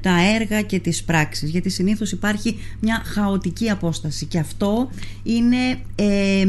τα 0.00 0.34
έργα 0.34 0.62
και 0.62 0.78
τις 0.78 1.04
πράξεις. 1.04 1.50
Γιατί 1.50 1.70
συνήθως 1.70 2.12
υπάρχει 2.12 2.58
μια 2.80 3.02
χαοτική 3.04 3.70
απόσταση 3.70 4.26
και 4.26 4.38
αυτό 4.38 4.90
είναι, 5.22 5.78
ε, 5.94 6.40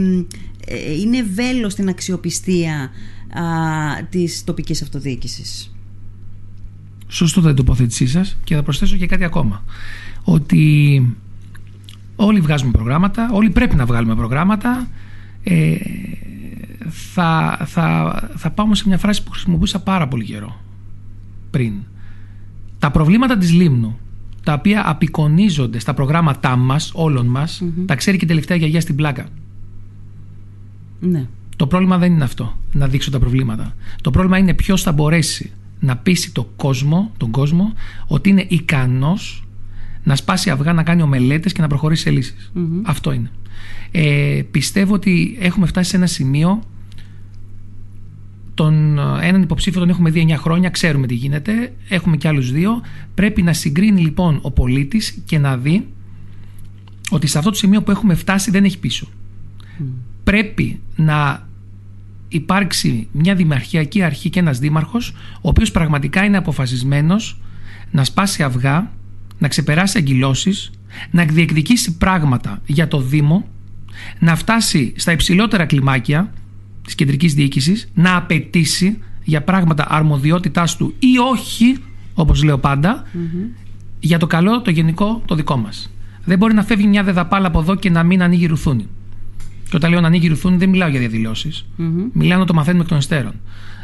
ε 0.65 0.93
είναι 0.99 1.23
βέλος 1.23 1.71
στην 1.71 1.89
αξιοπιστία 1.89 2.91
α, 3.33 4.05
της 4.09 4.43
τοπικής 4.43 4.81
αυτοδιοίκησης. 4.81 5.75
Σωστό 7.07 7.41
την 7.41 7.55
τοποθέτησή 7.55 8.07
σας 8.07 8.37
και 8.43 8.55
θα 8.55 8.63
προσθέσω 8.63 8.97
και 8.97 9.07
κάτι 9.07 9.23
ακόμα. 9.23 9.63
Ότι 10.23 11.05
Όλοι 12.23 12.39
βγάζουμε 12.39 12.71
προγράμματα, 12.71 13.29
όλοι 13.31 13.49
πρέπει 13.49 13.75
να 13.75 13.85
βγάλουμε 13.85 14.15
προγράμματα. 14.15 14.87
Ε, 15.43 15.75
θα, 16.89 17.59
θα, 17.65 18.29
θα 18.35 18.51
πάω 18.51 18.75
σε 18.75 18.87
μια 18.87 18.97
φράση 18.97 19.23
που 19.23 19.31
χρησιμοποιούσα 19.31 19.79
πάρα 19.79 20.07
πολύ 20.07 20.23
καιρό 20.23 20.61
πριν. 21.51 21.73
Τα 22.79 22.91
προβλήματα 22.91 23.37
της 23.37 23.53
Λίμνου, 23.53 23.97
τα 24.43 24.53
οποία 24.53 24.89
απεικονίζονται 24.89 25.79
στα 25.79 25.93
προγράμματά 25.93 26.55
μας, 26.55 26.91
όλων 26.93 27.25
μας, 27.25 27.63
τα 27.85 27.95
ξέρει 27.95 28.17
και 28.17 28.25
η 28.25 28.27
τελευταία 28.27 28.57
γιαγιά 28.57 28.81
στην 28.81 28.95
πλάκα. 28.95 29.25
Ναι. 30.99 31.27
Το 31.61 31.67
πρόβλημα 31.67 31.97
δεν 31.97 32.13
είναι 32.13 32.23
αυτό, 32.23 32.57
να 32.71 32.87
δείξω 32.87 33.11
τα 33.11 33.19
προβλήματα. 33.19 33.75
Το 34.01 34.11
πρόβλημα 34.11 34.37
είναι 34.37 34.53
ποιος 34.53 34.81
θα 34.81 34.91
μπορέσει 34.91 35.51
να 35.79 35.97
πείσει 35.97 36.31
το 36.31 36.49
κόσμο, 36.55 37.11
τον 37.17 37.31
κόσμο 37.31 37.73
ότι 38.07 38.29
είναι 38.29 38.45
ικανός 38.47 39.47
να 40.03 40.15
σπάσει 40.15 40.49
αυγά, 40.49 40.73
να 40.73 40.83
κάνει 40.83 41.01
ομελέτες 41.01 41.53
και 41.53 41.61
να 41.61 41.67
προχωρήσει 41.67 42.01
σε 42.01 42.09
λυσεις 42.09 42.51
Αυτό 42.83 43.11
είναι. 43.11 43.31
Ε, 43.91 44.41
πιστεύω 44.51 44.93
ότι 44.93 45.37
έχουμε 45.39 45.65
φτάσει 45.65 45.89
σε 45.89 45.95
ένα 45.95 46.05
σημείο 46.05 46.63
τον, 48.53 48.99
έναν 49.21 49.41
υποψήφιο 49.41 49.79
τον 49.79 49.89
έχουμε 49.89 50.09
δει 50.09 50.25
9 50.29 50.33
χρόνια, 50.37 50.69
ξέρουμε 50.69 51.07
τι 51.07 51.13
γίνεται, 51.13 51.73
έχουμε 51.89 52.17
και 52.17 52.27
άλλους 52.27 52.51
δύο. 52.51 52.81
Πρέπει 53.13 53.41
να 53.41 53.53
συγκρίνει 53.53 54.01
λοιπόν 54.01 54.39
ο 54.41 54.51
πολίτης 54.51 55.21
και 55.25 55.37
να 55.37 55.57
δει 55.57 55.87
ότι 57.09 57.27
σε 57.27 57.37
αυτό 57.37 57.49
το 57.49 57.57
σημείο 57.57 57.83
που 57.83 57.91
έχουμε 57.91 58.15
φτάσει 58.15 58.51
δεν 58.51 58.63
έχει 58.63 58.79
πίσω. 58.79 59.07
Πρέπει 60.23 60.79
να 60.95 61.49
υπάρξει 62.31 63.07
μια 63.11 63.35
δημαρχιακή 63.35 64.01
αρχή 64.01 64.29
και 64.29 64.39
ένας 64.39 64.59
δήμαρχος 64.59 65.09
ο 65.35 65.49
οποίος 65.49 65.71
πραγματικά 65.71 66.23
είναι 66.23 66.37
αποφασισμένος 66.37 67.41
να 67.91 68.03
σπάσει 68.03 68.43
αυγά, 68.43 68.91
να 69.37 69.47
ξεπεράσει 69.47 69.97
αγκυλώσεις, 69.97 70.71
να 71.11 71.23
διεκδικήσει 71.25 71.97
πράγματα 71.97 72.61
για 72.65 72.87
το 72.87 73.01
Δήμο, 73.01 73.47
να 74.19 74.35
φτάσει 74.35 74.93
στα 74.95 75.11
υψηλότερα 75.11 75.65
κλιμάκια 75.65 76.33
της 76.83 76.95
κεντρικής 76.95 77.33
διοίκησης, 77.33 77.89
να 77.93 78.15
απαιτήσει 78.15 78.97
για 79.23 79.41
πράγματα 79.41 79.85
αρμοδιότητάς 79.89 80.75
του 80.77 80.93
ή 80.99 81.17
όχι, 81.17 81.77
όπως 82.13 82.43
λέω 82.43 82.59
για 83.99 84.19
το 84.19 84.27
καλό, 84.27 84.61
το 84.61 84.71
γενικό, 84.71 85.21
το 85.25 85.35
δικό 85.35 85.57
μας. 85.57 85.93
Δεν 86.23 86.37
μπορεί 86.37 86.53
να 86.53 86.63
φεύγει 86.63 86.87
μια 86.87 87.03
δεδαπάλα 87.03 87.47
από 87.47 87.59
εδώ 87.59 87.75
και 87.75 87.89
να 87.89 88.03
μην 88.03 88.21
ανοίγει 88.21 88.45
ρουθούνη. 88.45 88.87
Και 89.71 89.77
όταν 89.77 89.91
λέω 89.91 90.01
να 90.01 90.07
ανοίγει 90.07 90.27
ρουθούνη, 90.27 90.57
δεν 90.57 90.69
μιλάω 90.69 90.89
για 90.89 90.99
διαδηλώσεις. 90.99 91.65
Mm-hmm. 91.77 92.09
Μιλάω 92.13 92.39
να 92.39 92.45
το 92.45 92.53
μαθαίνουμε 92.53 92.83
εκ 92.83 92.89
των 92.89 92.97
υστέρων. 92.97 93.33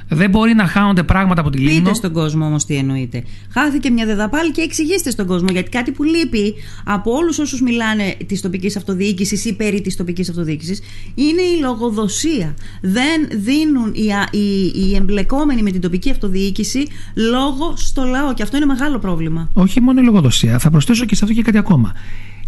Δεν 0.10 0.30
μπορεί 0.30 0.54
να 0.54 0.68
χάνονται 0.68 1.04
πράγματα 1.04 1.42
από 1.42 1.50
τη 1.50 1.58
Λίμνο. 1.58 1.80
Πείτε 1.80 1.94
στον 1.94 2.14
κόσμο 2.14 2.46
όμως 2.46 2.66
τι 2.66 2.76
εννοείτε. 2.76 3.24
Χάθηκε 3.50 3.90
μια 3.90 4.06
δεδαπάλη 4.06 4.52
και 4.52 4.62
εξηγήστε 4.62 5.10
στον 5.10 5.26
κόσμο. 5.28 5.48
Γιατί 5.52 5.70
κάτι 5.70 5.92
που 5.92 6.04
λείπει 6.04 6.54
από 6.84 7.12
όλους 7.12 7.40
όσους 7.40 7.62
μιλάνε 7.62 8.18
της 8.26 8.42
τοπικής 8.42 8.78
αυτοδιοίκησης 8.78 9.46
ή 9.46 9.56
περί 9.56 9.82
της 9.82 9.96
τοπικής 9.96 10.30
αυτοδιοίκησης 10.30 10.82
είναι 11.16 11.42
η 11.42 11.62
λογοδοσία. 11.62 12.56
Δεν 12.82 13.28
δίνουν 13.32 13.94
οι, 13.94 14.38
οι, 14.38 14.72
οι 14.76 14.96
εμπλεκόμενοι 14.96 15.62
με 15.62 15.72
την 15.72 15.82
τοπική 15.82 16.12
αυτοδιοίκηση 16.12 16.88
λόγο 17.32 17.74
στο 17.76 18.04
λαό. 18.04 18.34
Και 18.34 18.44
αυτό 18.44 18.58
είναι 18.58 18.66
μεγάλο 18.66 19.00
πρόβλημα. 19.00 19.50
Όχι 19.54 19.82
μόνο 19.82 20.02
η 20.02 20.04
λογοδοσία. 20.04 20.60
Θα 20.60 20.70
προσθέσω 20.70 21.06
και 21.06 21.16
σε 21.16 21.24
αυτό 21.24 21.36
και 21.36 21.42
κάτι 21.42 21.58
ακόμα. 21.58 21.94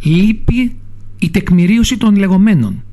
Λείπει 0.04 0.76
η 1.20 1.30
τεκμηρίωση 1.30 1.98
των 1.98 2.16
λεγόμενων. 2.16 2.84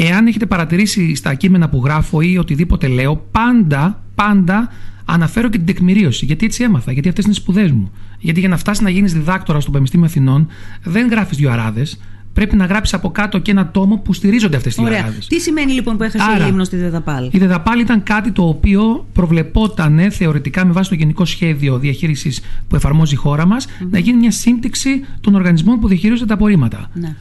Εάν 0.00 0.26
έχετε 0.26 0.46
παρατηρήσει 0.46 1.14
στα 1.14 1.34
κείμενα 1.34 1.68
που 1.68 1.82
γράφω 1.84 2.20
ή 2.20 2.38
οτιδήποτε 2.38 2.86
λέω, 2.86 3.26
πάντα, 3.30 4.02
πάντα 4.14 4.72
αναφέρω 5.04 5.48
και 5.48 5.56
την 5.56 5.66
τεκμηρίωση. 5.66 6.24
Γιατί 6.24 6.46
έτσι 6.46 6.62
έμαθα, 6.62 6.92
γιατί 6.92 7.08
αυτές 7.08 7.24
είναι 7.24 7.34
σπουδές 7.34 7.72
μου. 7.72 7.92
Γιατί 8.18 8.40
για 8.40 8.48
να 8.48 8.56
φτάσεις 8.56 8.82
να 8.82 8.90
γίνεις 8.90 9.12
διδάκτορα 9.12 9.60
στο 9.60 9.70
Πανεπιστήμιο 9.70 10.06
Αθηνών, 10.06 10.46
δεν 10.82 11.08
γράφεις 11.08 11.36
δύο 11.36 11.50
αράδες. 11.50 12.00
Πρέπει 12.32 12.56
να 12.56 12.64
γράψεις 12.64 12.94
από 12.94 13.10
κάτω 13.10 13.38
και 13.38 13.50
ένα 13.50 13.70
τόμο 13.70 13.96
που 13.96 14.12
στηρίζονται 14.12 14.56
αυτές 14.56 14.74
τι 14.74 14.84
αράδες. 14.86 15.26
Τι 15.26 15.40
σημαίνει 15.40 15.72
λοιπόν 15.72 15.96
που 15.96 16.02
έχασε 16.02 16.24
Άρα, 16.34 16.44
η 16.44 16.46
λίμνο 16.46 16.64
στη 16.64 16.76
Δεδαπάλ; 16.76 17.28
Η 17.32 17.38
Δεδαπάλ 17.38 17.80
ήταν 17.80 18.02
κάτι 18.02 18.32
το 18.32 18.48
οποίο 18.48 19.06
προβλεπόταν 19.12 20.10
θεωρητικά 20.10 20.66
με 20.66 20.72
βάση 20.72 20.88
το 20.88 20.94
γενικό 20.94 21.24
σχέδιο 21.24 21.78
διαχείρισης 21.78 22.40
που 22.68 22.76
εφαρμόζει 22.76 23.14
η 23.14 23.16
χώρα 23.16 23.46
μας 23.46 23.66
να 23.90 23.98
γίνει 23.98 24.18
μια 24.18 24.30
σύμπτυξη 24.30 25.04
των 25.20 25.34
οργανισμών 25.34 25.80
που 25.80 25.88
διαχειρίζονται 25.88 26.26
τα 26.26 26.34
απορρίμματα. 26.34 26.90
Ναι. 26.94 27.16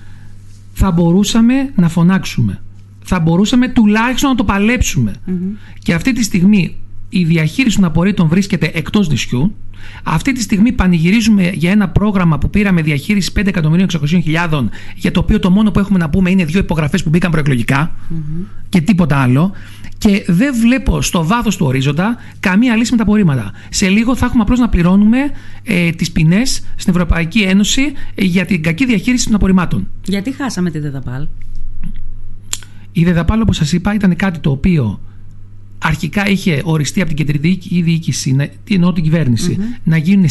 Θα 0.74 0.92
μπορούσαμε 0.92 1.54
να 1.76 1.90
φωνάξουμε 1.90 2.62
θα 3.08 3.20
μπορούσαμε 3.20 3.68
τουλάχιστον 3.68 4.30
να 4.30 4.36
το 4.36 4.44
παλεψουμε 4.44 5.14
Και 5.80 5.94
αυτή 5.94 6.14
τη 6.14 6.24
στιγμή 6.24 6.76
η 7.10 7.24
διαχείριση 7.24 7.76
των 7.76 7.86
απορρίτων 7.86 8.28
βρίσκεται 8.28 8.72
εκτός 8.74 9.10
νησιού. 9.10 9.56
Αυτή 10.04 10.32
τη 10.32 10.42
στιγμή 10.42 10.72
πανηγυρίζουμε 10.72 11.52
για 11.54 11.72
ένα 11.72 11.90
πρόγραμμα 11.90 12.38
που 12.38 12.50
πήραμε 12.50 12.82
διαχείριση 12.82 13.32
5.600.000 13.36 14.66
για 14.96 15.12
το 15.12 15.20
οποίο 15.20 15.40
το 15.40 15.50
μόνο 15.50 15.72
που 15.72 15.80
έχουμε 15.80 16.00
να 16.00 16.10
πούμε 16.10 16.30
είναι 16.30 16.46
δύο 16.46 16.60
υπογραφές 16.60 17.04
που 17.04 17.10
μπήκαν 17.10 17.32
και 18.70 18.82
τίποτα 18.82 19.18
άλλο. 19.18 19.52
Και 19.98 20.26
δεν 20.28 20.56
βλέπω 20.56 21.02
στο 21.02 21.26
βάθος 21.26 21.58
του 21.58 21.66
ορίζοντα 21.66 22.18
καμία 22.40 22.76
λύση 22.76 22.92
με 22.92 22.98
τα 22.98 23.04
απορρίμματα. 23.04 23.52
Σε 23.70 23.88
λίγο 23.88 24.16
θα 24.16 24.26
έχουμε 24.26 24.42
απλώς 24.42 24.60
να 24.60 24.70
πληρώνουμε 24.70 25.18
ε, 25.64 25.90
τις 25.90 26.12
ποινές 26.12 26.64
στην 26.76 26.94
Ευρωπαϊκή 26.94 27.40
Ένωση 27.40 27.94
για 28.16 28.46
την 28.46 28.64
κακή 28.64 28.86
διαχείριση 28.86 29.26
των 29.26 29.36
απορριμμάτων. 29.36 29.88
Γιατί 30.04 30.32
χάσαμε 30.32 30.72
τη 30.72 30.80
ΔΕΔΑΠΑΛ. 30.80 31.28
Η 32.98 33.04
ΔΕΔΑΠΑΛ, 33.04 33.42
όπως 33.42 33.56
σας 33.56 33.74
είπα, 33.74 33.94
ήταν 33.94 34.16
κάτι 34.16 34.40
το 34.40 34.52
οποίο 34.52 35.00
αρχικά 35.78 36.28
είχε 36.28 36.62
οριστεί 36.64 37.02
από 37.02 37.14
την 37.14 37.26
κεντρική 37.26 37.82
διοίκηση, 37.82 38.52
τι 38.64 38.74
εννοώ 38.74 38.94
την 38.94 39.04
κυβερνηση 39.04 39.58
να 39.84 39.98
γίνουν 39.98 40.30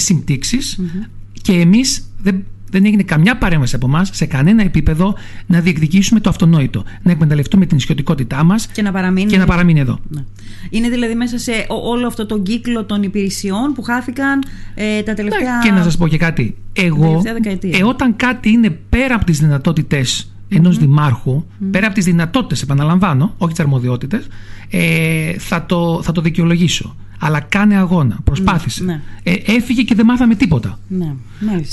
και 1.42 1.52
εμείς 1.52 2.10
δεν, 2.22 2.44
δεν 2.70 2.84
έγινε 2.84 3.02
καμιά 3.02 3.38
παρέμβαση 3.38 3.74
από 3.74 3.86
εμάς 3.86 4.10
σε 4.12 4.26
κανένα 4.26 4.62
επίπεδο 4.62 5.14
να 5.46 5.60
διεκδικήσουμε 5.60 6.20
το 6.20 6.28
αυτονόητο. 6.28 6.84
Να 7.02 7.10
εκμεταλλευτούμε 7.10 7.66
την 7.66 7.76
ισιωτικότητά 7.76 8.44
μας 8.44 8.66
και, 8.66 8.82
να 8.82 8.92
παραμείνει... 8.92 9.30
και 9.30 9.38
να 9.38 9.46
παραμείνει 9.46 9.80
εδώ. 9.80 9.98
Ναι. 10.08 10.24
Είναι 10.70 10.88
δηλαδή 10.88 11.14
μέσα 11.14 11.38
σε 11.38 11.52
όλο 11.68 12.06
αυτό 12.06 12.26
τον 12.26 12.42
κύκλο 12.42 12.84
των 12.84 13.02
υπηρεσιών 13.02 13.72
που 13.72 13.82
χάθηκαν 13.82 14.42
ε, 14.74 15.02
τα 15.02 15.14
τελευταία. 15.14 15.58
Και 15.62 15.70
να 15.70 15.82
σας 15.82 15.96
πω 15.96 16.08
και 16.08 16.18
κάτι. 16.18 16.56
Εγώ, 16.72 17.22
ε, 17.60 17.84
όταν 17.84 18.16
κάτι 18.16 18.50
είναι 18.50 18.70
πέρα 18.88 19.14
από 19.14 19.24
τις 19.24 19.38
δυνατότητες 19.38 20.30
ενός 20.48 20.76
mm-hmm. 20.76 20.80
δημάρχου, 20.80 21.44
πέρα 21.70 21.86
από 21.86 21.94
τις 21.94 22.04
δυνατότητες, 22.04 22.62
επαναλαμβάνω, 22.62 23.34
όχι 23.38 23.52
τις 23.52 23.60
αρμοδιότητες, 23.60 24.26
ε, 24.70 25.32
θα, 25.38 25.66
το, 25.66 26.00
θα 26.02 26.12
το 26.12 26.20
δικαιολογήσω. 26.20 26.96
Αλλά 27.18 27.40
κάνε 27.40 27.76
αγώνα. 27.76 28.18
Προσπάθησε. 28.24 28.84
Ναι. 28.84 29.00
Ε, 29.22 29.34
έφυγε 29.46 29.82
και 29.82 29.94
δεν 29.94 30.04
μάθαμε 30.04 30.34
τίποτα. 30.34 30.78
Ναι, 30.88 31.14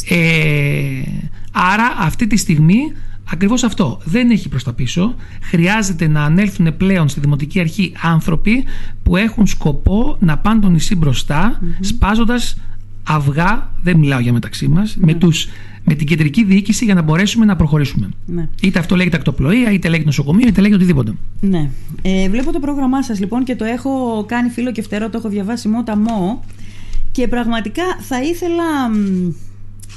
ε, 0.09 1.01
άρα 1.51 1.95
αυτή 1.99 2.27
τη 2.27 2.37
στιγμή 2.37 2.79
ακριβώς 3.31 3.63
αυτό 3.63 4.01
δεν 4.03 4.29
έχει 4.29 4.49
προς 4.49 4.63
τα 4.63 4.73
πίσω. 4.73 5.15
Χρειάζεται 5.41 6.07
να 6.07 6.23
ανέλθουν 6.23 6.77
πλέον 6.77 7.09
στη 7.09 7.19
Δημοτική 7.19 7.59
Αρχή 7.59 7.93
άνθρωποι 8.01 8.63
που 9.03 9.15
έχουν 9.15 9.47
σκοπό 9.47 10.17
να 10.19 10.37
πάνε 10.37 10.61
το 10.61 10.69
νησί 10.69 10.95
μπροστά 10.95 11.59
mm-hmm. 11.59 11.77
σπάζοντας 11.79 12.57
αυγά, 13.07 13.69
δεν 13.81 13.97
μιλάω 13.97 14.19
για 14.19 14.33
μεταξύ 14.33 14.67
μας, 14.67 14.97
με 14.99 15.13
τους 15.13 15.47
με 15.85 15.93
την 15.93 16.07
κεντρική 16.07 16.43
διοίκηση 16.43 16.85
για 16.85 16.93
να 16.93 17.01
μπορέσουμε 17.01 17.45
να 17.45 17.55
προχωρήσουμε. 17.55 18.09
Ναι. 18.25 18.47
Είτε 18.61 18.79
αυτό 18.79 18.95
λέγεται 18.95 19.17
ακτοπλοεία, 19.17 19.71
είτε 19.71 19.87
λέγεται 19.87 20.07
νοσοκομείο, 20.07 20.47
είτε 20.47 20.61
λέγεται 20.61 20.77
οτιδήποτε. 20.77 21.13
Ναι. 21.39 21.69
Ε, 22.01 22.29
βλέπω 22.29 22.51
το 22.51 22.59
πρόγραμμά 22.59 23.03
σας 23.03 23.19
λοιπόν 23.19 23.43
και 23.43 23.55
το 23.55 23.65
έχω 23.65 24.23
κάνει 24.27 24.49
φίλο 24.49 24.71
και 24.71 24.81
φτερό, 24.81 25.09
το 25.09 25.17
έχω 25.17 25.29
διαβάσει 25.29 25.67
μότα 25.67 25.97
μό. 25.97 26.43
Και 27.11 27.27
πραγματικά 27.27 27.83
θα 27.99 28.21
ήθελα 28.21 28.63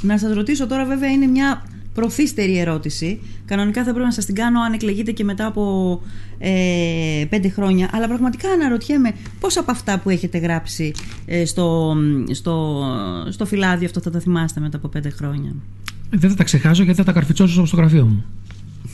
να 0.00 0.18
σας 0.18 0.34
ρωτήσω 0.34 0.66
τώρα 0.66 0.84
βέβαια 0.84 1.10
είναι 1.10 1.26
μια 1.26 1.62
προθύστερη 1.96 2.58
ερώτηση. 2.58 3.20
Κανονικά 3.44 3.84
θα 3.84 3.90
πρέπει 3.90 4.04
να 4.06 4.12
σας 4.12 4.24
την 4.24 4.34
κάνω 4.34 4.60
αν 4.60 4.72
εκλεγείτε 4.72 5.12
και 5.12 5.24
μετά 5.24 5.46
από 5.46 6.00
ε, 6.38 7.24
πέντε 7.28 7.48
χρόνια. 7.48 7.90
Αλλά 7.92 8.06
πραγματικά 8.06 8.48
αναρωτιέμαι 8.48 9.12
πόσα 9.40 9.60
από 9.60 9.70
αυτά 9.70 9.98
που 9.98 10.10
έχετε 10.10 10.38
γράψει 10.38 10.92
ε, 11.26 11.44
στο, 11.44 11.96
στο, 12.30 12.84
στο 13.28 13.46
φυλάδιο 13.46 13.86
αυτό 13.86 14.00
θα 14.00 14.10
τα 14.10 14.20
θυμάστε 14.20 14.60
μετά 14.60 14.76
από 14.76 14.88
πέντε 14.88 15.10
χρόνια. 15.10 15.54
Δεν 16.10 16.30
θα 16.30 16.36
τα 16.36 16.44
ξεχάσω 16.44 16.82
γιατί 16.82 16.98
θα 16.98 17.04
τα 17.04 17.12
καρφιτσώσω 17.12 17.66
στο 17.66 17.76
γραφείο 17.76 18.04
μου. 18.04 18.24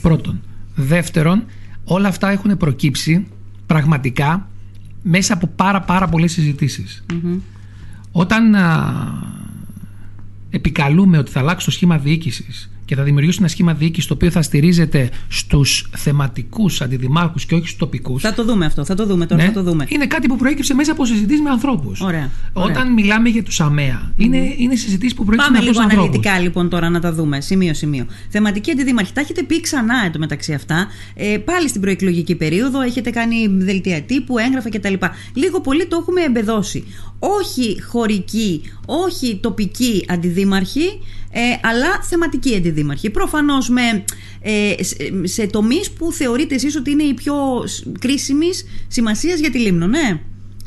Πρώτον. 0.01 0.41
Δεύτερον, 0.75 1.43
όλα 1.83 2.07
αυτά 2.07 2.29
έχουν 2.29 2.57
προκύψει 2.57 3.27
πραγματικά 3.65 4.47
μέσα 5.01 5.33
από 5.33 5.47
πάρα 5.55 5.81
πάρα 5.81 6.07
πολλές 6.07 6.39
Όταν 8.11 8.55
επικαλούμε 10.49 11.17
ότι 11.17 11.31
θα 11.31 11.39
αλλάξει 11.39 11.65
το 11.65 11.71
σχήμα 11.71 11.97
διοίκησης 11.97 12.72
και 12.85 12.95
θα 12.95 13.03
δημιουργήσει 13.03 13.37
ένα 13.39 13.47
σχήμα 13.47 13.73
διοίκησης 13.73 14.07
το 14.07 14.13
οποίο 14.13 14.31
θα 14.31 14.41
στηρίζεται 14.41 15.09
στους 15.27 15.89
θεματικούς 15.97 16.81
αντιδημάρχους 16.81 17.45
και 17.45 17.55
όχι 17.55 17.65
στους 17.65 17.77
τοπικούς. 17.77 18.21
Θα 18.21 18.33
το 18.33 18.43
δούμε 18.43 18.65
αυτό, 18.65 18.85
θα 18.85 18.95
το 18.95 19.05
δούμε 19.05 19.25
τώρα. 19.25 19.41
Ναι. 19.41 19.47
Θα 19.47 19.53
το 19.53 19.63
δούμε. 19.63 19.85
Είναι 19.87 20.05
κάτι 20.05 20.27
που 20.27 20.35
προέκυψε 20.35 20.73
μέσα 20.73 20.91
από 20.91 21.05
συζητήσεις 21.05 21.41
με 21.41 21.49
ανθρώπους. 21.49 22.01
Ωραία. 22.01 22.31
Όταν 22.53 22.93
μιλάμε 22.93 23.29
για 23.29 23.43
τους 23.43 23.59
ΑΜΕΑ, 23.59 24.11
είναι, 24.17 24.37
mm. 24.37 24.59
είναι 24.59 24.75
συζητήσεις 24.75 25.13
που 25.13 25.25
προέκυψαν 25.25 25.55
από 25.55 25.65
ανθρώπου. 25.65 25.79
Πάμε 25.79 25.93
λίγο 25.93 26.01
αναλυτικά 26.01 26.39
λοιπόν 26.39 26.69
τώρα 26.69 26.89
να 26.89 26.99
τα 26.99 27.13
δούμε, 27.13 27.41
σημείο-σημείο. 27.41 28.05
Θεματική 28.29 28.71
αντιδημάρχη. 28.71 29.13
Τα 29.13 29.21
έχετε 29.21 29.43
πει 29.43 29.61
ξανά 29.61 30.11
μεταξύ 30.17 30.53
αυτά. 30.53 30.87
Ε, 31.15 31.37
πάλι 31.37 31.67
στην 31.69 31.81
προεκλογική 31.81 32.35
περίοδο 32.35 32.81
έχετε 32.81 33.09
κάνει 33.09 33.47
δελτία 33.47 34.01
τύπου, 34.01 34.37
έγγραφα 34.37 34.69
κτλ. 34.69 34.93
Λίγο 35.33 35.61
πολύ 35.61 35.85
το 35.85 35.97
έχουμε 36.01 36.21
εμπεδώσει. 36.21 36.83
Όχι 37.19 37.81
χωρική, 37.81 38.61
όχι 38.85 39.39
τοπική 39.41 40.05
αντιδήμαρχη, 40.09 40.99
ε, 41.35 41.67
αλλά 41.67 42.01
θεματική 42.01 42.55
αντιδήμαρχη. 42.55 43.09
Προφανώς 43.09 43.69
με, 43.69 44.03
ε, 44.41 44.73
σε 45.23 45.47
τομείς 45.47 45.91
που 45.91 46.11
θεωρείτε 46.11 46.55
εσείς 46.55 46.75
ότι 46.75 46.91
είναι 46.91 47.03
οι 47.03 47.13
πιο 47.13 47.33
κρίσιμης 47.99 48.65
σημασίας 48.87 49.39
για 49.39 49.51
τη 49.51 49.59
Λίμνο, 49.59 49.87
ναι; 49.87 50.19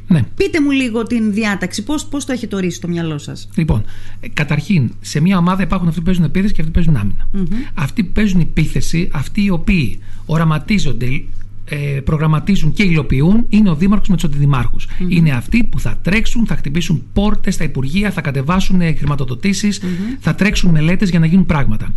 Ναι. 0.09 0.23
Πείτε 0.37 0.61
μου 0.61 0.71
λίγο 0.71 1.03
την 1.03 1.33
διάταξη, 1.33 1.83
πώς 1.83 2.07
πώς 2.07 2.25
το 2.25 2.33
έχετε 2.33 2.57
ορίσει 2.57 2.77
στο 2.77 2.89
μυαλό 2.89 3.19
σας; 3.19 3.49
Λοιπόν, 3.55 3.85
ε, 4.21 4.29
καταρχήν, 4.29 4.95
σε 5.01 5.21
μια 5.21 5.39
ομάδα 5.39 5.63
υπάρχουν 5.63 5.89
αυτοί 5.89 6.01
που 6.01 6.07
παίζουν 6.07 6.25
επίθεση 6.25 6.55
και 6.55 6.61
αυτοί 6.61 6.73
που 6.73 6.85
παίζουν 6.85 6.97
άμυνα. 6.97 7.29
Αυτοί 7.75 8.05
που 8.05 8.13
παίζουν 8.13 8.41
επίθεση, 8.41 9.09
αυτοί 9.13 9.43
οι 9.45 9.51
οποίοι 9.51 9.99
οραματίζονται, 10.27 11.25
ε, 11.69 12.01
προγραμματίζουν 12.05 12.73
και 12.73 12.83
υλοποιούν, 12.83 13.47
είναι 13.49 13.71
ο 13.71 13.75
Δήμαρχος 13.75 14.09
με 14.09 14.17
του 14.17 14.27
αντιδημαρχου 14.27 14.77
Είναι 15.09 15.31
αυτοί 15.31 15.65
που 15.65 15.81
θα 15.81 15.99
τρέξουν, 16.03 16.47
θα 16.47 16.57
χτυπήσουν 16.57 17.03
πόρτες 17.13 17.55
στα 17.55 17.65
Υπουργεία, 17.65 18.11
θα 18.11 18.21
κατεβάσουν 18.21 18.81
χρηματοδοτήσεις, 18.97 19.81
θα 20.21 20.35
τρέξουν 20.35 20.71
μελέτες 20.71 21.11
για 21.11 21.19
να 21.19 21.27
γίνουν 21.27 21.47
πράγματα. 21.47 21.95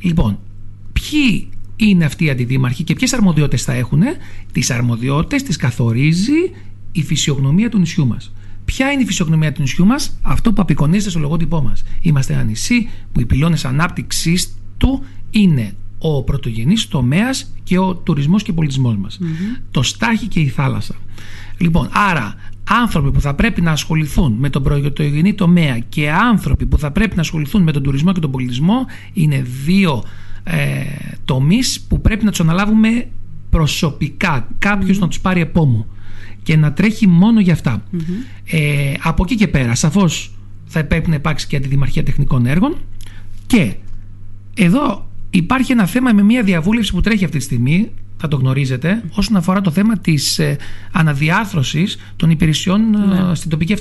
Λοιπόν, 0.00 0.38
ποιοι 0.92 1.48
είναι 1.76 2.04
αυτοί 2.04 2.24
οι 2.24 2.30
αντιδήμαρχοι 2.30 2.84
και 2.84 2.94
ποιες 2.94 3.12
αρμοδιότητες 3.12 3.62
θα 3.62 3.72
έχουν, 3.72 4.02
τις 4.52 4.70
αρμοδιότητες 4.70 5.42
τις 5.42 5.56
καθορίζει 5.56 6.50
η 6.92 7.02
φυσιογνωμία 7.02 7.68
του 7.68 7.78
νησιού 7.78 8.06
μας. 8.06 8.32
Ποια 8.64 8.90
είναι 8.90 9.02
η 9.02 9.06
φυσιογνωμία 9.06 9.52
του 9.52 9.60
νησιού 9.60 9.86
μας, 9.86 10.18
αυτό 10.22 10.52
που 10.52 10.62
απεικονίζεται 10.62 11.10
στο 11.10 11.18
λογότυπό 11.18 11.62
μας. 11.62 11.84
Είμαστε 12.00 12.32
ένα 12.32 12.42
νησί 12.42 12.88
που 13.12 13.20
οι 13.20 13.26
πυλώνες 13.26 13.64
ανάπτυξής 13.64 14.54
του 14.76 15.04
είναι 15.30 15.74
ο 16.02 16.22
πρωτογενής 16.22 16.88
τομέας 16.88 17.52
και 17.62 17.78
ο 17.78 17.94
τουρισμός 17.94 18.42
και 18.42 18.52
πολιτισμός 18.52 18.96
μας. 18.96 19.18
Το 19.70 19.82
στάχι 19.82 20.26
και 20.26 20.40
η 20.40 20.48
θάλασσα. 20.48 20.94
Λοιπόν, 21.58 21.88
άρα 21.92 22.34
άνθρωποι 22.64 23.10
που 23.10 23.20
θα 23.20 23.34
πρέπει 23.34 23.60
να 23.60 23.70
ασχοληθούν 23.70 24.32
με 24.32 24.50
τον 24.50 24.62
πρωτογενή 24.62 25.34
τομέα 25.34 25.78
και 25.78 26.10
άνθρωποι 26.10 26.66
που 26.66 26.78
θα 26.78 26.90
πρέπει 26.90 27.14
να 27.14 27.20
ασχοληθούν 27.20 27.62
με 27.62 27.72
τον 27.72 27.82
τουρισμό 27.82 28.12
και 28.12 28.20
τον 28.20 28.30
πολιτισμό 28.30 28.86
είναι 29.12 29.44
δύο 29.64 30.04
ε, 30.44 30.82
τομείς 31.24 31.80
που 31.80 32.00
πρέπει 32.00 32.24
να 32.24 32.30
τους 32.30 32.40
αναλάβουμε 32.40 33.08
προσωπικά. 33.50 34.48
Κάποιος 34.58 34.98
να 34.98 35.08
τους 35.08 35.20
πάρει 35.20 35.40
επόμου 35.40 35.86
και 36.42 36.56
να 36.56 36.72
τρέχει 36.72 37.06
μόνο 37.06 37.40
για 37.40 37.52
αυτα 37.52 37.82
Ε, 38.44 38.92
από 39.02 39.22
εκεί 39.22 39.34
και 39.34 39.48
πέρα, 39.48 39.74
σαφώς 39.74 40.34
θα 40.66 40.84
πρέπει 40.84 41.08
να 41.08 41.14
υπάρξει 41.14 41.46
και 41.46 41.56
αντιδημαρχία 41.56 42.02
τεχνικών 42.02 42.46
έργων 42.46 42.76
και 43.46 43.74
εδώ 44.54 45.09
υπάρχει 45.30 45.72
ένα 45.72 45.86
θέμα 45.86 46.12
με 46.12 46.22
μια 46.22 46.42
διαβούλευση 46.42 46.92
που 46.92 47.00
τρέχει 47.00 47.24
αυτή 47.24 47.38
τη 47.38 47.44
στιγμή, 47.44 47.90
θα 48.16 48.28
το 48.28 48.36
γνωρίζετε, 48.36 49.02
όσον 49.12 49.36
αφορά 49.36 49.60
το 49.60 49.70
θέμα 49.70 49.98
της 49.98 50.38
ε, 50.38 50.56
αναδιάρθρωσης 50.92 51.98
των 52.16 52.30
υπηρεσιών 52.30 52.94
ε, 52.94 52.98
ναι. 52.98 53.34
στην 53.34 53.50
τοπική 53.50 53.76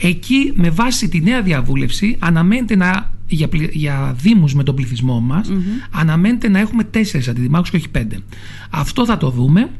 Εκεί 0.00 0.52
με 0.54 0.70
βάση 0.70 1.08
τη 1.08 1.20
νέα 1.20 1.42
διαβούλευση 1.42 2.16
αναμένεται 2.18 2.76
να 2.76 3.12
για, 3.26 3.48
για 3.72 4.16
δήμους 4.20 4.54
με 4.54 4.62
τον 4.62 4.74
πληθυσμό 4.74 5.20
μας 5.20 5.52
αναμένεται 5.90 6.48
να 6.48 6.58
έχουμε 6.58 6.84
τέσσερις 6.84 7.28
αντιδημάρχους 7.28 7.70
και 7.70 7.76
όχι 7.76 7.88
πέντε. 7.88 8.18
Αυτό 8.70 9.04
θα 9.04 9.16
το 9.16 9.30
δούμε 9.30 9.70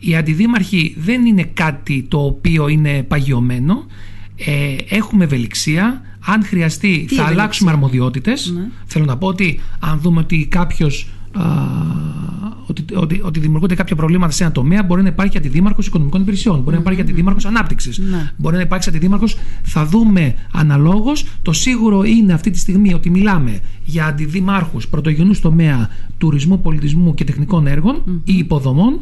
οι 0.00 0.16
αντιδήμαρχοι 0.16 0.94
δεν 0.98 1.26
είναι 1.26 1.42
κάτι 1.42 2.06
το 2.08 2.24
οποίο 2.24 2.68
είναι 2.68 3.02
παγιωμένο. 3.02 3.86
Ε, 4.36 4.76
έχουμε 4.88 5.24
ευελιξία. 5.24 6.02
Αν 6.26 6.44
χρειαστεί 6.44 7.06
θα 7.10 7.24
αλλάξουμε 7.24 7.70
αρμοδιότητες. 7.70 8.52
Ναι. 8.54 8.68
Θέλω 8.86 9.04
να 9.04 9.16
πω 9.16 9.26
ότι 9.26 9.60
αν 9.80 10.00
δούμε 10.00 10.20
ότι 10.20 10.46
κάποιος 10.46 11.08
ότι, 12.66 12.84
ότι, 12.94 13.20
ότι 13.24 13.40
δημιουργούνται 13.40 13.74
κάποια 13.74 13.96
προβλήματα 13.96 14.32
σε 14.32 14.44
ένα 14.44 14.52
τομέα, 14.52 14.82
μπορεί 14.82 15.02
να 15.02 15.08
υπάρχει 15.08 15.36
αντιδήμαρχος 15.38 15.86
οικονομικών 15.86 16.20
υπηρεσιών, 16.20 16.60
μπορεί 16.60 16.74
να 16.74 16.80
υπάρχει 16.80 17.00
αντιδήμαρχος 17.00 17.44
ανάπτυξης, 17.44 17.98
ναι. 17.98 18.32
μπορεί 18.36 18.56
να 18.56 18.62
υπάρξει 18.62 18.88
αντιδήμαρχος. 18.88 19.36
Θα 19.62 19.86
δούμε 19.86 20.34
αναλόγως. 20.52 21.26
Το 21.42 21.52
σίγουρο 21.52 22.02
είναι 22.02 22.32
αυτή 22.32 22.50
τη 22.50 22.58
στιγμή 22.58 22.94
ότι 22.94 23.10
μιλάμε 23.10 23.60
για 23.84 24.06
αντιδήμαρχους 24.06 24.88
πρωτογενούς 24.88 25.40
τομέα 25.40 25.88
τουρισμού, 26.18 26.60
πολιτισμού 26.60 27.14
και 27.14 27.24
τεχνικών 27.24 27.66
ή 28.24 28.34
υποδομών. 28.38 29.00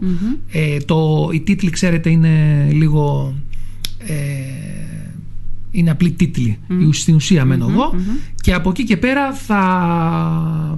Ε, 0.50 0.76
το, 0.76 1.28
οι 1.33 1.40
τίτλοι, 1.40 1.71
ξέρετε, 1.71 2.11
είναι 2.11 2.66
λίγο. 2.73 3.35
Ε, 3.99 4.14
είναι 5.75 5.91
απλή 5.91 6.10
τίτλοι. 6.10 6.58
Mm. 6.69 6.89
Στην 6.93 7.15
ουσία 7.15 7.45
μένω 7.45 7.67
εγώ. 7.71 7.95
Και 8.41 8.54
από 8.54 8.71
εκεί 8.71 8.84
και 8.84 8.97
πέρα 8.97 9.32
θα 9.32 9.60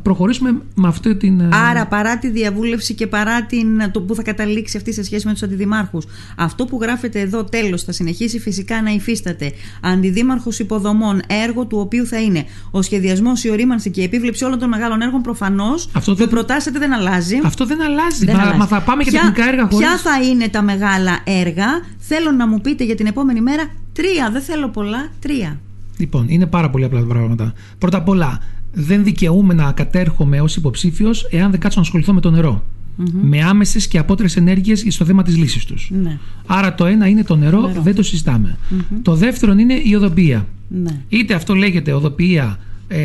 προχωρήσουμε 0.06 0.62
με 0.74 0.88
αυτή 0.88 1.16
την. 1.16 1.40
Ε, 1.40 1.48
Άρα, 1.52 1.86
παρά 1.86 2.18
τη 2.18 2.28
διαβούλευση 2.28 2.94
και 2.94 3.06
παρά 3.06 3.42
την, 3.42 3.90
το 3.92 4.00
που 4.00 4.14
θα 4.14 4.22
καταλήξει 4.22 4.76
αυτή 4.76 4.92
σε 4.92 5.02
σχέση 5.02 5.26
με 5.26 5.32
τους 5.32 5.42
αντιδημάρχους, 5.42 6.04
αυτό 6.36 6.64
που 6.64 6.78
γράφεται 6.82 7.20
εδώ 7.20 7.44
τέλος 7.44 7.82
θα 7.82 7.92
συνεχίσει 7.92 8.38
φυσικά 8.38 8.82
να 8.82 8.90
υφίσταται. 8.90 9.52
Αντιδήμαρχος 9.80 10.58
υποδομών, 10.58 11.20
έργο 11.26 11.64
του 11.64 11.78
οποίου 11.78 12.06
θα 12.06 12.20
είναι 12.20 12.44
ο 12.70 12.82
σχεδιασμός, 12.82 13.44
η 13.44 13.50
ορίμανση 13.50 13.90
και 13.90 14.00
η 14.00 14.04
επίβλεψη 14.04 14.44
όλων 14.44 14.58
των 14.58 14.68
μεγάλων 14.68 15.00
έργων, 15.00 15.22
προφανώς 15.22 15.88
το 16.04 16.14
δεν... 16.14 16.28
προτάσετε 16.28 16.78
δεν 16.78 16.92
αλλάζει. 16.92 17.40
Αυτό 17.44 17.66
δεν 17.66 17.82
αλλάζει. 17.82 18.24
Δεν 18.24 18.34
μα, 18.36 18.42
αλλάζει. 18.42 18.58
μα 18.58 18.66
θα 18.66 18.80
πάμε 18.80 19.02
για 19.02 19.12
τεχνικά 19.12 19.48
έργα 19.48 19.62
χωρίς... 19.70 19.78
Ποια 19.78 19.96
θα 19.96 20.22
είναι 20.22 20.48
τα 20.48 20.62
μεγάλα 20.62 21.18
έργα, 21.24 21.66
θέλω 21.98 22.30
να 22.30 22.46
μου 22.46 22.60
πείτε 22.60 22.84
για 22.84 22.94
την 22.94 23.06
επόμενη 23.06 23.40
μέρα 23.40 23.70
Τρία, 23.96 24.30
δεν 24.32 24.42
θέλω 24.42 24.68
πολλά, 24.68 25.08
τρία. 25.20 25.60
Λοιπόν, 25.96 26.26
είναι 26.28 26.46
πάρα 26.46 26.70
πολύ 26.70 26.84
απλά 26.84 27.00
τα 27.00 27.06
πράγματα. 27.06 27.52
Πρώτα 27.78 27.96
απ' 27.96 28.08
όλα, 28.08 28.40
δεν 28.78 29.04
δικαιούμαι 29.04 29.54
να 29.54 29.72
κατέρχομαι 29.72 30.40
ως 30.40 30.56
υποψήφιος 30.56 31.28
εάν 31.30 31.50
δεν 31.50 31.60
κάτσω 31.60 31.78
να 31.78 31.84
ασχοληθώ 31.84 32.12
με 32.12 32.20
το 32.20 32.30
νερο 32.30 32.64
Με 33.22 33.42
άμεσες 33.42 33.86
και 33.86 33.98
απότερε 33.98 34.28
ενέργειες 34.34 34.84
στο 34.88 35.04
θέμα 35.04 35.22
της 35.22 35.36
λύσης 35.36 35.64
τους. 35.64 35.90
Ναι. 36.02 36.18
Άρα 36.46 36.74
το 36.74 36.86
ένα 36.86 37.06
είναι 37.06 37.24
το 37.24 37.36
νερό, 37.36 37.72
δεν 37.82 37.94
το 37.94 38.02
συζηταμε 38.02 38.56
Το 39.02 39.14
δεύτερο 39.14 39.52
είναι 39.52 39.74
η 39.84 39.94
οδοποιία. 39.94 40.46
Ναι. 40.68 41.00
Είτε 41.08 41.34
αυτό 41.34 41.54
λέγεται 41.54 41.92
οδοποιία 41.92 42.58
ε, 42.88 43.00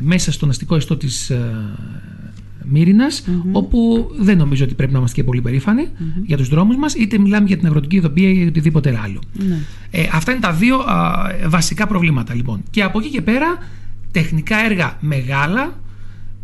μέσα 0.00 0.32
στον 0.32 0.48
αστικό 0.48 0.76
ιστό 0.76 0.96
της 0.96 1.30
ε, 1.30 1.54
μυρινα 2.64 3.06
όπου 3.52 4.10
δεν 4.18 4.38
νομίζω 4.38 4.64
ότι 4.64 4.74
πρέπει 4.74 4.92
να 4.92 4.98
είμαστε 4.98 5.20
και 5.20 5.26
πολύ 5.26 5.42
για 6.26 6.36
τους 6.36 6.48
δρόμους 6.48 6.76
μας, 6.76 6.94
είτε 6.94 7.18
μιλάμε 7.18 7.46
για 7.46 7.56
την 7.56 7.66
αγροτική 7.66 7.96
ειδοποίηση 7.96 8.40
ή 8.40 8.46
οτιδήποτε 8.46 9.00
άλλο. 9.04 9.20
Ναι. 9.48 9.58
Ε, 9.90 10.08
αυτά 10.12 10.32
είναι 10.32 10.40
τα 10.40 10.52
δύο 10.52 10.76
βασικά 11.48 11.86
προβλήματα 11.86 12.34
λοιπόν. 12.34 12.62
Και 12.70 12.82
από 12.82 12.98
εκεί 12.98 13.08
και 13.08 13.22
πέρα, 13.22 13.58
τεχνικά 14.12 14.64
έργα 14.64 14.96
μεγάλα, 15.00 15.80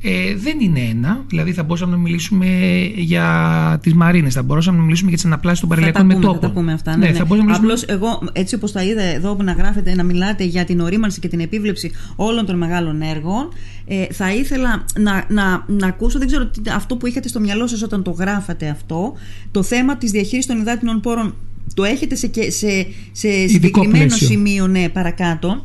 ε, 0.02 0.34
δεν 0.36 0.60
είναι 0.60 0.80
ένα. 0.80 1.24
Δηλαδή, 1.28 1.52
θα 1.52 1.62
μπορούσαμε 1.62 1.92
να 1.92 1.98
μιλήσουμε 1.98 2.46
για 2.94 3.78
τις 3.82 3.94
μαρίνες, 3.94 4.34
θα 4.34 4.42
μπορούσαμε 4.42 4.76
να 4.76 4.82
μιλήσουμε 4.82 5.08
για 5.08 5.18
τις 5.18 5.26
αναπλάσεις 5.26 5.60
των 5.60 5.68
παρελιακών 5.68 6.06
μετώπων. 6.06 6.34
Θα 6.34 6.40
τα 6.40 6.50
πούμε 6.50 6.72
αυτά. 6.72 6.96
Ναι, 6.96 7.06
ναι. 7.06 7.12
ναι. 7.12 7.24
Μιλήσουμε... 7.28 7.52
Απλώς, 7.52 7.82
εγώ 7.82 8.28
έτσι 8.32 8.54
όπως 8.54 8.72
τα 8.72 8.82
είδα 8.82 9.02
εδώ 9.02 9.34
που 9.34 9.42
να 9.42 9.52
γράφετε, 9.52 9.94
να 9.94 10.02
μιλάτε 10.02 10.44
για 10.44 10.64
την 10.64 10.80
ορίμανση 10.80 11.20
και 11.20 11.28
την 11.28 11.40
επίβλεψη 11.40 11.90
όλων 12.16 12.46
των 12.46 12.56
μεγάλων 12.56 13.02
έργων, 13.02 13.48
ε, 13.86 14.06
θα 14.12 14.34
ήθελα 14.34 14.84
να, 14.98 15.24
να, 15.28 15.64
να 15.66 15.86
ακούσω, 15.86 16.18
δεν 16.18 16.26
ξέρω 16.26 16.46
τι, 16.46 16.70
αυτό 16.70 16.96
που 16.96 17.06
είχατε 17.06 17.28
στο 17.28 17.40
μυαλό 17.40 17.66
σας 17.66 17.82
όταν 17.82 18.02
το 18.02 18.10
γράφατε 18.10 18.68
αυτό, 18.68 19.14
το 19.50 19.62
θέμα 19.62 19.96
της 19.96 20.10
διαχείρισης 20.10 20.46
των 20.46 20.60
υδάτινων 20.60 21.00
πόρων. 21.00 21.34
Το 21.74 21.84
έχετε 21.84 22.14
σε, 22.14 22.30
σε, 22.32 22.86
σε 23.12 23.46
συγκεκριμένο 23.48 24.14
σημείο, 24.14 24.66
ναι, 24.66 24.88
παρακάτω. 24.88 25.64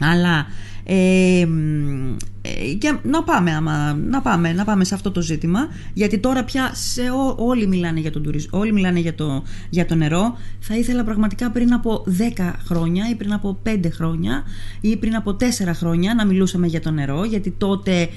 Αλλά 0.00 0.46
ε, 0.84 1.46
και 2.78 2.96
να 3.02 3.22
πάμε, 3.22 3.50
άμα, 3.50 3.94
να, 3.94 4.20
πάμε, 4.20 4.52
να 4.52 4.64
πάμε 4.64 4.84
σε 4.84 4.94
αυτό 4.94 5.10
το 5.10 5.20
ζήτημα 5.20 5.68
γιατί 5.92 6.18
τώρα 6.18 6.44
πια 6.44 6.70
σε 6.74 7.02
όλοι 7.36 7.66
μιλάνε 7.66 8.00
για 8.00 8.10
τον 8.10 8.22
τουρισμό 8.22 8.58
όλοι 8.58 8.72
μιλάνε 8.72 8.98
για 8.98 9.14
το, 9.14 9.42
για 9.70 9.86
το 9.86 9.94
νερό. 9.94 10.36
Θα 10.60 10.76
ήθελα 10.76 11.04
πραγματικά 11.04 11.50
πριν 11.50 11.72
από 11.72 12.04
10 12.38 12.52
χρόνια 12.64 13.08
ή 13.10 13.14
πριν 13.14 13.32
από 13.32 13.58
5 13.66 13.78
χρόνια 13.92 14.42
ή 14.80 14.96
πριν 14.96 15.14
από 15.14 15.36
4 15.40 15.44
χρόνια 15.74 16.14
να 16.14 16.26
μιλούσαμε 16.26 16.66
για 16.66 16.80
το 16.80 16.90
νερό 16.90 17.24
γιατί 17.24 17.54
τότε 17.58 18.08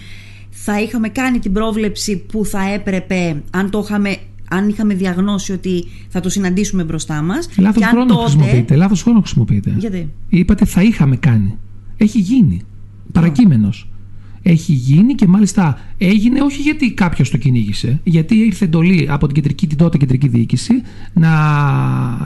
θα 0.50 0.82
είχαμε 0.82 1.10
κάνει 1.10 1.40
την 1.40 1.54
πρόβλεψη 1.54 2.18
που 2.18 2.46
θα 2.46 2.74
έπρεπε 2.74 3.42
αν 3.52 3.70
το 3.70 3.82
είχαμε 3.84 4.18
αν 4.50 4.70
είχαμε 4.70 4.94
διαγνώσει 4.94 5.52
ότι 5.52 5.86
θα 6.10 6.20
το 6.20 6.30
συναντήσουμε 6.30 6.84
μπροστά 6.84 7.22
μας. 7.22 7.50
Λάθος 7.58 7.84
χρόνο 7.86 8.06
τότε... 8.06 8.22
χρησιμοποιείτε, 8.22 8.76
λάθος 8.76 9.02
χρόνο 9.02 9.20
χρησιμοποιείτε. 9.20 9.76
Γιατί; 9.78 10.14
Είπατε 10.30 10.66
θα 10.66 10.82
είχαμε 10.82 11.16
κάνει 11.16 11.58
έχει 11.98 12.20
γίνει. 12.20 12.62
Παρακείμενος. 13.12 13.90
Έχει 14.42 14.74
γίνει 14.74 15.16
και 15.16 15.28
μάλιστα 15.28 15.80
έγινε 15.98 16.42
όχι 16.42 16.62
γιατί 16.62 16.92
κάποιος 16.92 17.30
το 17.30 17.38
κυνήγησε, 17.38 18.00
γιατί 18.04 18.36
ήρθε 18.36 18.66
εντολή 18.66 19.08
από 19.10 19.26
την, 19.26 19.36
κεντρική, 19.36 19.68
την 19.68 19.78
τότε 19.78 19.98
κεντρική 19.98 20.28
διοίκηση 20.28 20.74
να 21.14 21.32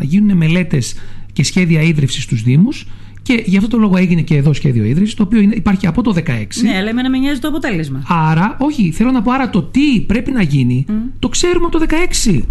γίνουν 0.02 0.38
μελέτες 0.38 0.96
και 1.34 1.44
σχέδια 1.44 1.82
ίδρυυσης 1.82 2.24
στους 2.24 2.44
Δήμους 2.44 2.86
και 3.22 3.44
γι' 3.46 3.58
αυτό 3.58 3.70
το 3.70 3.78
λόγο 3.78 3.98
έγινε 3.98 4.22
και 4.22 4.36
εδώ 4.36 4.54
σχέδιο 4.54 4.84
ίδρυσης, 4.84 5.14
το 5.14 5.24
οποίο 5.24 5.40
είναι, 5.40 5.56
υπάρχει 5.56 5.88
από 5.88 6.02
το 6.02 6.14
16. 6.16 6.22
Ναι, 6.62 6.76
αλλά 6.78 6.90
εμένα 6.90 7.10
με 7.10 7.18
νοιάζει 7.18 7.40
το 7.40 7.48
αποτέλεσμα. 7.48 8.04
Άρα, 8.08 8.58
όχι, 8.60 8.92
θέλω 8.92 9.12
να 9.12 9.22
πω, 9.22 9.32
άρα 9.32 9.50
το 9.50 9.64
τι 9.64 10.02
πρέπει 10.02 10.32
να 10.32 10.42
γίνει, 10.42 10.86
το 11.20 11.30
ξέρουμε 11.30 11.66
από 11.66 11.80
το 11.80 11.86
16. 12.26 12.42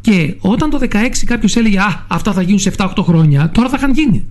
Και 0.00 0.36
όταν 0.40 0.70
το 0.70 0.78
16 0.82 0.86
κάποιος 1.24 1.56
έλεγε 1.56 1.78
Α, 1.78 2.04
αυτά 2.08 2.32
θα 2.32 2.42
γίνουν 2.42 2.58
σε 2.58 2.72
7-8 2.76 2.88
χρόνια, 3.00 3.50
τώρα 3.50 3.68
θα 3.68 3.76
είχαν 3.76 3.92
γίνει. 3.92 4.26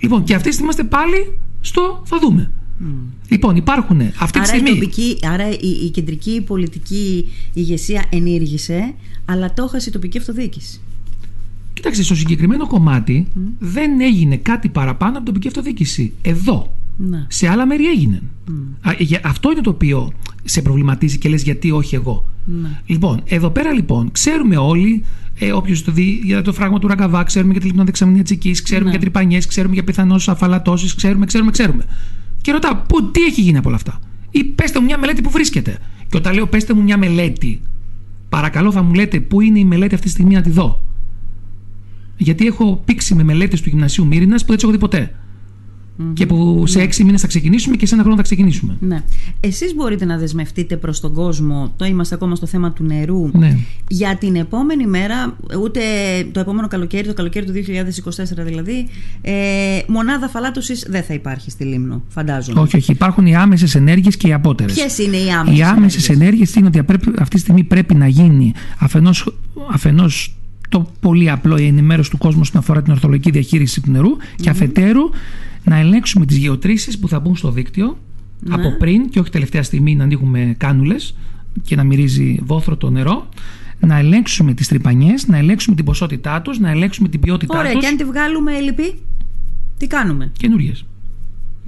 Λοιπόν, 0.00 0.24
και 0.24 0.34
αυτή 0.34 0.48
τη 0.48 0.54
στιγμή 0.54 0.72
είμαστε 0.72 0.96
πάλι 0.96 1.38
στο 1.60 2.02
θα 2.04 2.18
δούμε. 2.18 2.50
Mm. 2.80 2.84
Λοιπόν, 3.28 3.56
υπάρχουν 3.56 4.00
αυτή 4.00 4.38
άρα 4.38 4.40
τη 4.40 4.48
στιγμή. 4.48 4.70
Η 4.70 4.74
τοπική, 4.74 5.18
άρα 5.22 5.48
η, 5.50 5.68
η 5.84 5.90
κεντρική 5.90 6.42
πολιτική 6.46 7.28
ηγεσία 7.52 8.04
ενήργησε, 8.10 8.94
αλλά 9.24 9.52
το 9.52 9.62
έχασε 9.62 9.88
η 9.88 9.92
τοπική 9.92 10.18
αυτοδιοίκηση. 10.18 10.80
Κοιτάξτε, 11.72 12.02
στο 12.02 12.14
συγκεκριμένο 12.14 12.66
κομμάτι 12.66 13.26
mm. 13.26 13.38
δεν 13.58 14.00
έγινε 14.00 14.36
κάτι 14.36 14.68
παραπάνω 14.68 15.10
από 15.10 15.24
την 15.24 15.26
τοπική 15.26 15.46
αυτοδιοίκηση. 15.46 16.12
Εδώ, 16.22 16.72
Ναι. 17.08 17.24
Σε 17.28 17.48
άλλα 17.48 17.66
μέρη 17.66 17.86
έγινε. 17.86 18.22
Αυτό 19.22 19.50
είναι 19.50 19.60
το 19.60 19.70
οποίο 19.70 20.12
σε 20.44 20.62
προβληματίζει 20.62 21.18
και 21.18 21.28
λες 21.28 21.42
γιατί 21.42 21.70
όχι 21.70 21.94
εγώ. 21.94 22.24
Ναι. 22.44 22.68
Λοιπόν, 22.86 23.22
εδώ 23.24 23.50
πέρα 23.50 23.72
λοιπόν 23.72 24.10
ξέρουμε 24.12 24.56
όλοι, 24.56 25.04
ε, 25.38 25.52
όποιος 25.52 25.84
το 25.84 25.92
δει 25.92 26.20
για 26.24 26.42
το 26.42 26.52
φράγμα 26.52 26.78
του 26.78 26.86
Ραγκαβά, 26.86 27.22
ξέρουμε 27.22 27.52
για 27.52 27.60
τη 27.60 27.66
λιμνά 27.66 27.84
δεξαμενία 27.84 28.22
τσικής, 28.22 28.62
ξέρουμε 28.62 28.84
Ναι. 28.84 28.90
για 28.90 29.00
τρυπανιές, 29.00 29.46
ξέρουμε 29.46 29.74
για 29.74 29.84
πιθανώς 29.84 30.28
αφαλατώσεις, 30.28 30.94
ξέρουμε, 30.94 31.26
ξέρουμε, 31.26 31.50
ξέρουμε. 31.50 31.84
Και 32.40 32.52
ρωτάω, 32.52 32.74
πού, 32.88 33.10
τι 33.10 33.22
έχει 33.22 33.40
γίνει 33.40 33.58
από 33.58 33.68
όλα 33.68 33.76
αυτά; 33.76 34.00
Ή 34.30 34.44
πέστε 34.44 34.78
μου 34.80 34.84
μια 34.84 34.98
μελέτη 34.98 35.22
που 35.22 35.30
βρίσκεται. 35.30 35.78
Και 36.08 36.16
όταν 36.16 36.34
λέω 36.34 36.46
πέστε 36.46 36.74
μου 36.74 36.82
μια 36.82 36.98
μελέτη, 36.98 37.60
παρακαλώ 38.28 38.72
θα 38.72 38.82
μου 38.82 38.94
λέτε 38.94 39.20
πού 39.20 39.40
είναι 39.40 39.58
η 39.58 39.64
μελέτη 39.64 39.94
αυτή 39.94 40.06
τη 40.06 40.12
στιγμή 40.12 40.34
να 40.34 40.40
τη 40.42 40.50
δω. 40.50 40.82
Γιατί 42.16 42.46
έχω 42.46 42.82
πήξει 42.84 43.14
με 43.14 43.22
μελέτες 43.22 43.60
του 43.60 43.68
γυμνασίου 43.68 44.06
Μύρινας 44.06 44.40
που 44.40 44.46
δεν 44.46 44.54
τις 44.54 44.64
έχω 44.64 44.72
δει 44.72 44.78
ποτέ. 44.78 45.14
Και 46.12 46.26
που 46.26 46.62
σε 46.66 46.80
έξι 46.80 47.04
μήνες 47.04 47.20
θα 47.20 47.26
ξεκινήσουμε 47.26 47.76
και 47.76 47.86
σε 47.86 47.94
ένα 47.94 48.02
χρόνο 48.02 48.16
θα 48.16 48.22
ξεκινήσουμε. 48.22 48.76
Ναι. 48.80 49.02
Εσείς 49.40 49.74
μπορείτε 49.74 50.04
να 50.04 50.18
δεσμευτείτε 50.18 50.76
προς 50.76 51.00
τον 51.00 51.12
κόσμο, 51.12 51.72
το 51.76 51.84
είμαστε 51.84 52.14
ακόμα 52.14 52.34
στο 52.34 52.46
θέμα 52.46 52.72
του 52.72 52.84
νερού, 52.84 53.30
Ναι. 53.32 53.56
για 53.88 54.16
την 54.16 54.36
επόμενη 54.36 54.86
μέρα, 54.86 55.36
ούτε 55.62 55.80
το 56.32 56.40
επόμενο 56.40 56.68
καλοκαίρι, 56.68 57.06
το 57.06 57.14
καλοκαίρι 57.14 57.46
του 57.46 57.52
2024 57.52 58.44
δηλαδή, 58.44 58.86
ε, 59.20 59.32
μονάδα 59.86 60.28
φαλάτωσης 60.28 60.86
δεν 60.88 61.02
θα 61.02 61.14
υπάρχει 61.14 61.50
στη 61.50 61.64
Λίμνο, 61.64 62.02
φαντάζομαι. 62.08 62.60
Όχι, 62.60 62.76
όχι. 62.76 62.92
Υπάρχουν 62.92 63.26
οι 63.26 63.36
άμεσες 63.36 63.74
ενέργειες 63.74 64.16
και 64.16 64.28
οι 64.28 64.32
απότερες. 64.32 64.74
Ποιες 64.74 64.98
είναι 64.98 65.16
οι 65.16 65.30
άμεσες 65.30 65.58
Οι 65.58 65.62
άμεσες 65.62 66.08
ενέργειες; 66.08 66.20
ενέργειες 66.20 66.54
είναι 66.54 66.66
ότι 66.66 66.78
απρέπει- 66.78 67.20
αυτή 67.20 67.34
τη 67.34 67.40
στιγμή 67.40 67.62
πρέπει 67.64 67.94
να 67.94 68.06
γίνει 68.08 68.52
αφενός, 68.78 69.34
αφενός 69.72 70.34
το 70.70 70.86
πολύ 71.00 71.30
απλό 71.30 71.56
η 71.56 71.66
ενημέρωση 71.66 72.10
του 72.10 72.18
κόσμου 72.18 72.40
όσον 72.42 72.60
αφορά 72.60 72.82
την 72.82 72.92
ορθολογική 72.92 73.30
διαχείριση 73.30 73.80
του 73.80 73.90
νερού 73.90 74.10
και 74.36 74.50
αφετέρου 74.50 75.10
να 75.64 75.76
ελέγξουμε 75.76 76.26
τις 76.26 76.36
γεωτρήσεις 76.36 76.98
που 76.98 77.08
θα 77.08 77.20
μπουν 77.20 77.36
στο 77.36 77.50
δίκτυο 77.50 77.98
Ναι. 78.40 78.54
από 78.54 78.76
πριν 78.78 79.08
και 79.08 79.20
όχι 79.20 79.30
τελευταία 79.30 79.62
στιγμή 79.62 79.94
να 79.94 80.04
ανοίγουμε 80.04 80.54
κάνουλες 80.58 81.16
και 81.62 81.76
να 81.76 81.84
μυρίζει 81.84 82.38
βόθρο 82.42 82.76
το 82.76 82.90
νερό 82.90 83.28
να 83.80 83.98
ελέγξουμε 83.98 84.54
τις 84.54 84.68
τρυπανιές, 84.68 85.26
να 85.26 85.36
ελέγξουμε 85.36 85.76
την 85.76 85.84
ποσότητά 85.84 86.42
τους, 86.42 86.58
να 86.58 86.70
ελέγξουμε 86.70 87.08
την 87.08 87.20
ποιότητά 87.20 87.58
Ωραία, 87.58 87.72
τους 87.72 87.80
και 87.80 87.86
αν 87.86 87.96
τη 87.96 88.04
βγάλουμε 88.04 88.60
λυπή, 88.60 88.98
τι 89.78 89.86
κάνουμε; 89.86 90.32
καινούριες. 90.38 90.84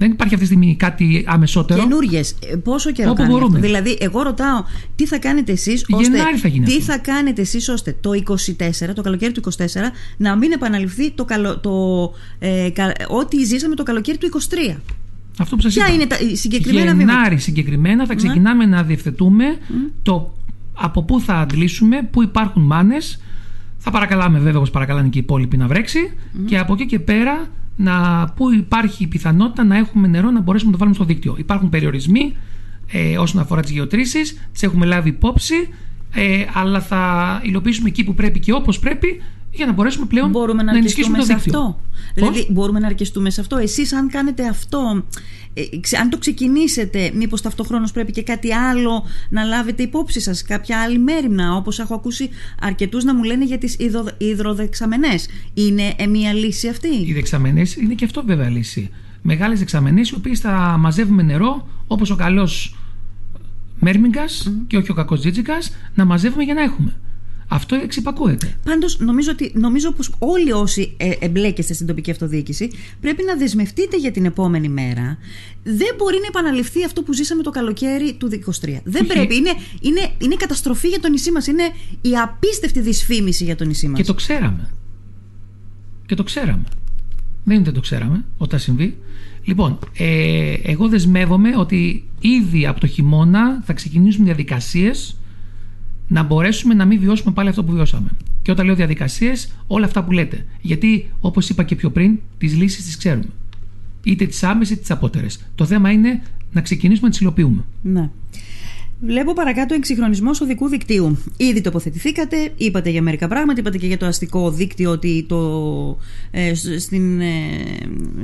Δεν 0.03 0.11
υπάρχει 0.11 0.33
αυτή 0.33 0.47
τη 0.47 0.53
στιγμή 0.53 0.75
κάτι 0.75 1.23
αμεσότερο. 1.27 1.79
Καινούριε. 1.81 2.21
Πόσο 2.63 2.91
καιρό 2.91 3.09
Όπου 3.09 3.17
κάνει 3.21 3.31
μπορούμε. 3.33 3.57
αυτό; 3.57 3.67
Δηλαδή, 3.67 3.97
εγώ 3.99 4.21
ρωτάω 4.21 4.63
τι 4.95 5.05
θα 5.05 5.17
κάνετε 5.19 5.51
εσείς 5.51 5.85
ώστε. 5.89 6.17
Γενάρη 6.17 6.37
θα 6.37 6.47
γίνει 6.47 6.65
τι 6.65 6.71
αυτό. 6.77 6.83
θα 6.91 6.97
κάνετε 6.97 7.41
εσείς 7.41 7.69
ώστε 7.69 7.95
το 8.01 8.09
24, 8.13 8.93
το 8.95 9.01
καλοκαίρι 9.01 9.31
του 9.31 9.41
24, 9.57 9.65
να 10.17 10.35
μην 10.37 10.51
επαναληφθεί 10.51 11.11
το, 11.11 11.25
καλο, 11.25 11.59
το, 11.59 11.71
ε, 12.39 12.69
κα- 12.73 12.93
ό,τι 13.07 13.43
ζήσαμε 13.43 13.75
το 13.75 13.83
καλοκαίρι 13.83 14.17
του 14.17 14.29
23. 14.75 14.79
Αυτό 15.39 15.55
που 15.55 15.61
σας 15.61 15.73
Ποια 15.73 15.85
είπα. 15.85 15.93
είναι 15.93 16.05
τα 16.05 16.15
συγκεκριμένα 16.33 16.91
βήματα; 16.95 17.13
Γενάρη 17.13 17.37
συγκεκριμένα 17.37 18.05
θα 18.05 18.15
ξεκινάμε 18.15 18.65
να 18.65 18.83
διευθετούμε 18.83 19.45
το 20.03 20.33
από 20.73 21.03
πού 21.03 21.19
θα 21.21 21.33
αντλήσουμε, 21.33 22.07
πού 22.11 22.23
υπάρχουν 22.23 22.61
μάνες. 22.63 23.21
Θα 23.77 23.91
παρακαλάμε 23.91 24.39
βέβαια 24.39 24.57
όπως 24.57 24.69
παρακαλάνε 24.69 25.07
και 25.09 25.17
οι 25.17 25.21
υπόλοιποι 25.23 25.57
να 25.57 25.67
βρέξει 25.67 25.99
και 26.45 26.57
από 26.57 26.73
εκεί 26.73 26.85
και 26.85 26.99
πέρα 26.99 27.47
να, 27.75 28.25
πού 28.35 28.53
υπάρχει 28.53 29.03
η 29.03 29.07
πιθανότητα 29.07 29.63
να 29.63 29.77
έχουμε 29.77 30.07
νερό 30.07 30.31
να 30.31 30.39
μπορέσουμε 30.39 30.71
να 30.71 30.77
το 30.77 30.83
βάλουμε 30.83 30.95
στο 30.95 31.13
δίκτυο. 31.13 31.35
Υπάρχουν 31.37 31.69
περιορισμοί 31.69 32.35
ε, 32.91 33.17
όσον 33.17 33.41
αφορά 33.41 33.61
τις 33.61 33.71
γεωτρήσεις, 33.71 34.47
τις 34.51 34.63
έχουμε 34.63 34.85
λάβει 34.85 35.09
υπόψη 35.09 35.55
ε, 36.13 36.45
αλλά 36.53 36.81
θα 36.81 37.41
υλοποιήσουμε 37.43 37.89
εκεί 37.89 38.03
που 38.03 38.13
πρέπει 38.13 38.39
και 38.39 38.53
όπως 38.53 38.79
πρέπει 38.79 39.21
για 39.55 39.65
να 39.65 39.71
μπορέσουμε 39.71 40.05
πλέον 40.05 40.29
Μπορούμε 40.29 40.63
να, 40.63 40.71
να 40.71 40.77
ενισχύσουμε 40.77 41.17
αρκεστούμε 41.17 41.37
το 41.37 41.43
σε 41.43 41.49
δίκτυο. 41.51 41.59
αυτό. 41.61 41.79
Πώς; 42.25 42.29
Δηλαδή, 42.33 42.51
μπορούμε 42.53 42.79
να 42.79 42.87
αρκεστούμε 42.87 43.29
σε 43.29 43.41
αυτό. 43.41 43.57
Εσείς 43.57 43.93
αν 43.93 44.09
κάνετε 44.09 44.47
αυτό, 44.47 45.03
ε, 45.53 45.77
ξε- 45.79 45.99
αν 46.01 46.09
το 46.09 46.17
ξεκινήσετε, 46.17 47.11
μήπως 47.15 47.41
ταυτόχρονος 47.41 47.91
πρέπει 47.91 48.11
και 48.11 48.23
κάτι 48.23 48.53
άλλο 48.53 49.03
να 49.29 49.43
λάβετε 49.43 49.83
υπόψη 49.83 50.19
σας, 50.19 50.43
κάποια 50.43 50.81
άλλη 50.81 50.99
μέρημνα, 50.99 51.55
όπως 51.55 51.79
έχω 51.79 51.93
ακούσει 51.95 52.29
αρκετούς 52.61 53.03
να 53.03 53.15
μου 53.15 53.23
λένε 53.23 53.45
για 53.45 53.57
τις 53.57 53.75
υδρο, 53.79 54.05
υδροδεξαμενές. 54.17 55.27
Είναι 55.53 55.93
ε, 55.97 56.07
μια 56.07 56.33
λύση 56.33 56.67
αυτή; 56.67 56.87
Οι 57.05 57.13
δεξαμενές 57.13 57.75
είναι 57.75 57.93
και 57.93 58.05
αυτό 58.05 58.23
βέβαια 58.25 58.49
λύση. 58.49 58.89
Μεγάλες 59.21 59.59
δεξαμενές 59.59 60.09
οι 60.09 60.15
οποίες 60.15 60.39
θα 60.39 60.75
μαζεύουμε 60.79 61.23
νερό 61.23 61.67
όπως 61.87 62.09
ο 62.09 62.15
καλός 62.15 62.75
μερμηγκα 63.79 64.23
και 64.67 64.77
όχι 64.77 64.91
ο 64.91 64.93
κακός 64.93 65.19
τζίτζικα 65.19 65.53
να 65.93 66.05
μαζεύουμε 66.05 66.43
για 66.43 66.53
να 66.53 66.61
έχουμε. 66.61 66.95
Αυτό 67.47 67.75
εξυπακούεται. 67.75 68.55
Πάντως, 68.63 68.99
νομίζω, 68.99 69.31
ότι, 69.31 69.51
νομίζω 69.55 69.91
πως 69.91 70.11
όλοι 70.19 70.51
όσοι 70.51 70.93
ε, 70.97 71.11
εμπλέκεστε 71.19 71.73
στην 71.73 71.87
τοπική 71.87 72.11
αυτοδιοίκηση 72.11 72.69
πρέπει 73.01 73.23
να 73.23 73.35
δεσμευτείτε 73.35 73.97
για 73.97 74.11
την 74.11 74.25
επόμενη 74.25 74.69
μέρα. 74.69 75.17
Δεν 75.63 75.95
μπορεί 75.97 76.17
να 76.21 76.27
επαναληφθεί 76.27 76.83
αυτό 76.83 77.03
που 77.03 77.13
ζήσαμε 77.13 77.43
το 77.43 77.49
καλοκαίρι 77.49 78.13
του 78.13 78.29
23. 78.29 78.31
Δεν 78.83 79.05
Όχι. 79.05 79.05
πρέπει. 79.05 79.35
Είναι, 79.35 79.53
είναι, 79.81 80.11
είναι 80.17 80.35
καταστροφή 80.35 80.87
για 80.87 80.99
το 80.99 81.09
νησί 81.09 81.31
μας. 81.31 81.47
Είναι 81.47 81.63
η 82.01 82.17
απίστευτη 82.23 82.81
δυσφήμιση 82.81 83.43
για 83.43 83.55
το 83.55 83.65
νησί 83.65 83.87
μας. 83.87 83.99
Και 83.99 84.05
το 84.05 84.13
ξέραμε. 84.13 84.69
Και 86.05 86.15
το 86.15 86.23
ξέραμε. 86.23 86.63
Δεν 87.43 87.55
είναι 87.55 87.55
ότι 87.55 87.63
δεν 87.63 87.73
το 87.73 87.79
ξέραμε 87.79 88.25
όταν 88.37 88.59
συμβεί. 88.59 88.97
Λοιπόν, 89.43 89.79
ε, 89.97 90.53
εγώ 90.63 90.87
δεσμεύομαι 90.87 91.57
ότι 91.57 92.03
ήδη 92.19 92.67
από 92.67 92.79
το 92.79 92.87
χειμώνα 92.87 93.61
θα 93.65 93.73
ξεκινήσουμε 93.73 94.25
διαδικασίες 94.25 95.17
να 96.13 96.23
μπορέσουμε 96.23 96.73
να 96.73 96.85
μην 96.85 96.99
βιώσουμε 96.99 97.33
πάλι 97.33 97.49
αυτό 97.49 97.63
που 97.63 97.71
βιώσαμε. 97.71 98.09
Και 98.41 98.51
όταν 98.51 98.65
λέω 98.65 98.75
διαδικασίες, 98.75 99.53
όλα 99.67 99.85
αυτά 99.85 100.03
που 100.03 100.11
λέτε. 100.11 100.45
Γιατί, 100.61 101.09
όπως 101.19 101.49
είπα 101.49 101.63
και 101.63 101.75
πιο 101.75 101.89
πριν, 101.89 102.19
τις 102.37 102.55
λύσεις 102.55 102.85
τις 102.85 102.97
ξέρουμε. 102.97 103.25
Είτε 104.03 104.25
τις 104.25 104.43
άμεσες 104.43 104.71
είτε 104.71 104.81
τις 104.81 104.91
απότερες. 104.91 105.39
Το 105.55 105.65
θέμα 105.65 105.91
είναι 105.91 106.21
να 106.51 106.61
ξεκινήσουμε 106.61 107.05
να 107.05 107.09
τις 107.11 107.19
υλοποιούμε. 107.21 107.63
Ναι. 107.81 108.09
Βλέπω 109.05 109.33
παρακάτω 109.33 109.73
εξυγχρονισμός 109.73 110.41
οδικού 110.41 110.67
δικτύου. 110.67 111.17
Ήδη 111.37 111.61
τοποθετηθήκατε, 111.61 112.51
είπατε 112.55 112.89
για 112.89 113.01
μερικά 113.01 113.27
πράγματα, 113.27 113.59
είπατε 113.59 113.77
και 113.77 113.87
για 113.87 113.97
το 113.97 114.05
αστικό 114.05 114.51
δίκτυο 114.51 114.91
ότι 114.91 115.25
το, 115.27 115.97
ε, 116.31 116.53
σ- 116.53 116.79
στην, 116.79 117.21
ε, 117.21 117.27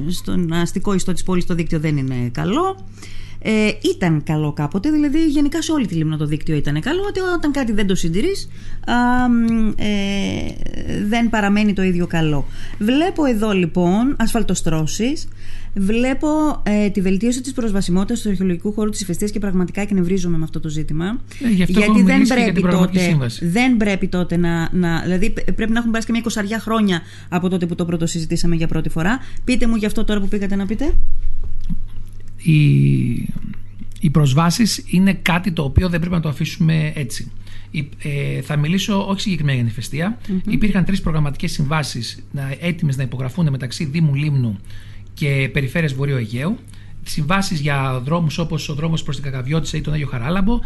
στον 0.07 0.53
αστικό 0.53 0.93
ιστό 0.93 1.13
της 1.13 1.23
πόλης 1.23 1.45
το 1.45 1.55
δίκτυο 1.55 1.79
δεν 1.79 1.97
είναι 1.97 2.29
καλό. 2.31 2.85
Ε, 3.41 3.69
ήταν 3.93 4.23
καλό 4.23 4.53
κάποτε, 4.53 4.89
δηλαδή 4.91 5.25
γενικά 5.25 5.61
σε 5.61 5.71
όλη 5.71 5.87
τη 5.87 5.95
Λίμνο 5.95 6.17
το 6.17 6.25
δίκτυο 6.25 6.55
ήταν 6.55 6.81
καλό, 6.81 7.01
ότι 7.07 7.19
όταν 7.19 7.51
κάτι 7.51 7.71
δεν 7.71 7.87
το 7.87 7.95
συντηρείς 7.95 8.49
α, 8.85 9.29
μ, 9.29 9.67
ε, 9.77 9.85
δεν 11.07 11.29
παραμένει 11.29 11.73
το 11.73 11.81
ίδιο 11.81 12.07
καλό. 12.07 12.45
Βλέπω 12.79 13.25
εδώ 13.25 13.51
λοιπόν 13.51 14.15
ασφαλτοστρώσεις, 14.19 15.27
βλέπω 15.73 16.27
ε, 16.63 16.89
τη 16.89 17.01
βελτίωση 17.01 17.41
της 17.41 17.53
προσβασιμότητας 17.53 18.21
του 18.21 18.29
αρχαιολογικού 18.29 18.73
χώρου 18.73 18.89
της 18.89 19.01
Ηφαιστείας 19.01 19.31
και 19.31 19.39
πραγματικά 19.39 19.81
εκνευρίζομαι 19.81 20.37
με 20.37 20.43
αυτό 20.43 20.59
το 20.59 20.69
ζήτημα. 20.69 21.05
Ε, 21.43 21.49
γι' 21.49 21.63
αυτό 21.63 21.79
γιατί 21.79 21.99
έχω 21.99 22.03
δεν 22.03 22.13
μιλήσει 22.13 22.33
και 22.33 22.41
για 22.41 22.43
πρέπει, 22.43 22.51
την 22.61 22.61
Πραγματική 22.69 22.97
τότε, 22.97 23.09
Σύμβαση. 23.09 23.45
δεν 23.45 23.77
πρέπει 23.77 24.07
τότε 24.07 24.37
να, 24.37 24.69
να. 24.71 25.01
Δηλαδή 25.01 25.29
π- 25.29 25.51
πρέπει 25.51 25.71
να 25.71 25.77
έχουν 25.77 25.89
περάσει 25.89 26.05
και 26.05 26.11
μια 26.11 26.21
εικοσαριά 26.21 26.59
χρόνια 26.59 27.01
από 27.29 27.49
τότε 27.49 27.65
που 27.65 27.75
το 27.75 27.85
πρώτο 27.85 28.05
συζητήσαμε 28.05 28.55
για 28.55 28.67
πρώτη 28.67 28.89
φορά. 28.89 29.19
Πείτε 29.43 29.67
μου 29.67 29.75
γι' 29.75 29.85
αυτό 29.85 30.03
τώρα 30.03 30.19
που 30.19 30.27
πήγατε 30.27 30.55
να 30.55 30.65
πείτε. 30.65 30.93
Οι, 32.43 32.59
οι 33.99 34.09
προσβάσεις 34.11 34.83
είναι 34.87 35.13
κάτι 35.13 35.51
το 35.51 35.63
οποίο 35.63 35.89
δεν 35.89 35.99
πρέπει 35.99 36.15
να 36.15 36.21
το 36.21 36.29
αφήσουμε 36.29 36.91
έτσι. 36.95 37.31
Η- 37.71 37.89
ε, 38.01 38.41
θα 38.41 38.55
μιλήσω 38.57 39.07
όχι 39.07 39.21
συγκεκριμένα 39.21 39.53
για 39.55 39.63
την 39.63 39.71
ηφαιστεια 39.71 40.17
Υπήρχαν 40.49 40.85
τρεις 40.85 41.01
προγραμματικές 41.01 41.51
συμβάσεις 41.51 42.23
να, 42.31 42.55
έτοιμες 42.59 42.97
να 42.97 43.03
υπογραφούν 43.03 43.49
μεταξύ 43.49 43.85
Δήμου 43.85 44.15
Λίμνου 44.15 44.59
και 45.13 45.49
Περιφέρειας 45.53 45.93
Βορείου 45.93 46.15
Αιγαίου. 46.15 46.57
Συμβάσεις 47.03 47.59
για 47.59 48.01
δρόμους 48.05 48.37
όπως 48.37 48.69
ο 48.69 48.73
δρόμος 48.73 49.03
προς 49.03 49.15
την 49.15 49.25
Κακαβιώτισσα 49.25 49.77
ή 49.77 49.81
τον 49.81 49.93
Άγιο 49.93 50.07
Χαράλαμπο, 50.07 50.59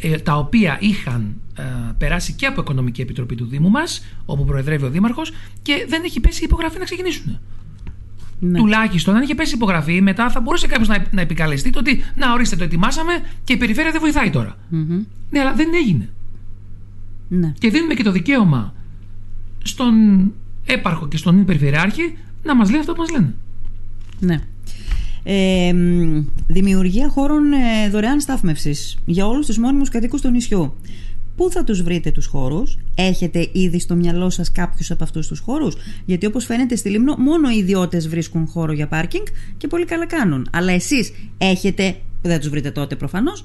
ε, 0.00 0.16
τα 0.18 0.36
οποία 0.38 0.78
είχαν 0.80 1.34
ε, 1.58 1.62
περάσει 1.98 2.32
και 2.32 2.46
από 2.46 2.60
Οικονομική 2.60 3.00
Επιτροπή 3.00 3.34
του 3.34 3.46
Δήμου 3.46 3.70
μας, 3.70 4.04
όπου 4.24 4.44
προεδρεύει 4.44 4.84
ο 4.84 4.90
Δήμαρχος, 4.90 5.32
και 5.62 5.86
δεν 5.88 6.02
έχει 6.04 6.20
πέσει 6.20 6.40
η 6.42 6.44
υπογραφή 6.46 6.78
να 6.78 6.84
ξεκινήσουν. 6.84 7.40
Ναι. 8.44 8.58
Τουλάχιστον, 8.58 9.14
αν 9.14 9.22
είχε 9.22 9.34
πέσει 9.34 9.54
υπογραφή, 9.54 10.00
μετά 10.00 10.30
θα 10.30 10.40
μπορούσε 10.40 10.66
κάποιος 10.66 10.88
να, 10.88 11.04
να 11.10 11.20
επικαλεστεί 11.20 11.70
το 11.70 11.78
ότι 11.78 12.04
να 12.14 12.32
ορίστε 12.32 12.56
το 12.56 12.64
ετοιμάσαμε 12.64 13.12
και 13.44 13.52
η 13.52 13.56
περιφέρεια 13.56 13.90
δεν 13.90 14.00
βοηθάει 14.00 14.30
τώρα. 14.30 14.56
Μμμ. 14.68 15.02
Ναι, 15.30 15.40
αλλά 15.40 15.52
δεν 15.54 15.68
έγινε. 15.74 16.08
Ναι. 17.28 17.52
Και 17.58 17.70
δίνουμε 17.70 17.94
και 17.94 18.02
το 18.02 18.12
δικαίωμα 18.12 18.74
στον 19.62 19.94
έπαρχο 20.64 21.08
και 21.08 21.16
στον 21.16 21.44
περιφερειάρχη 21.44 22.16
να 22.42 22.56
μας 22.56 22.70
λέει 22.70 22.80
αυτό 22.80 22.92
που 22.92 23.00
μας 23.00 23.10
λένε. 23.10 23.34
Ναι. 24.20 24.40
Ε, 25.22 25.72
μ, 25.72 26.24
δημιουργία 26.46 27.08
χώρων 27.08 27.52
ε, 27.52 27.88
δωρεάν 27.90 28.20
στάθμευσης 28.20 28.98
για 29.04 29.26
όλους 29.26 29.46
τους 29.46 29.58
μόνιμους 29.58 29.88
κατοίκους 29.88 30.20
του 30.20 30.30
νησιού. 30.30 30.74
Πού 31.42 31.50
θα 31.50 31.64
τους 31.64 31.82
βρείτε 31.82 32.10
τους 32.10 32.26
χώρους, 32.26 32.78
έχετε 32.94 33.48
ήδη 33.52 33.80
στο 33.80 33.94
μυαλό 33.94 34.30
σας 34.30 34.52
κάποιους 34.52 34.90
από 34.90 35.04
αυτούς 35.04 35.26
τους 35.26 35.38
χώρους, 35.38 35.76
γιατί 36.04 36.26
όπως 36.26 36.44
φαίνεται 36.44 36.76
στη 36.76 36.88
Λίμνο 36.88 37.14
μόνο 37.18 37.50
οι 37.50 37.56
ιδιώτες 37.56 38.08
βρίσκουν 38.08 38.46
χώρο 38.46 38.72
για 38.72 38.86
πάρκινγκ 38.88 39.26
και 39.56 39.66
πολύ 39.66 39.84
καλά 39.84 40.06
κάνουν. 40.06 40.48
Αλλά 40.52 40.72
εσείς 40.72 41.12
έχετε, 41.38 41.96
που 42.22 42.28
δεν 42.28 42.40
τους 42.40 42.48
βρείτε 42.48 42.70
τότε 42.70 42.96
προφανώς, 42.96 43.44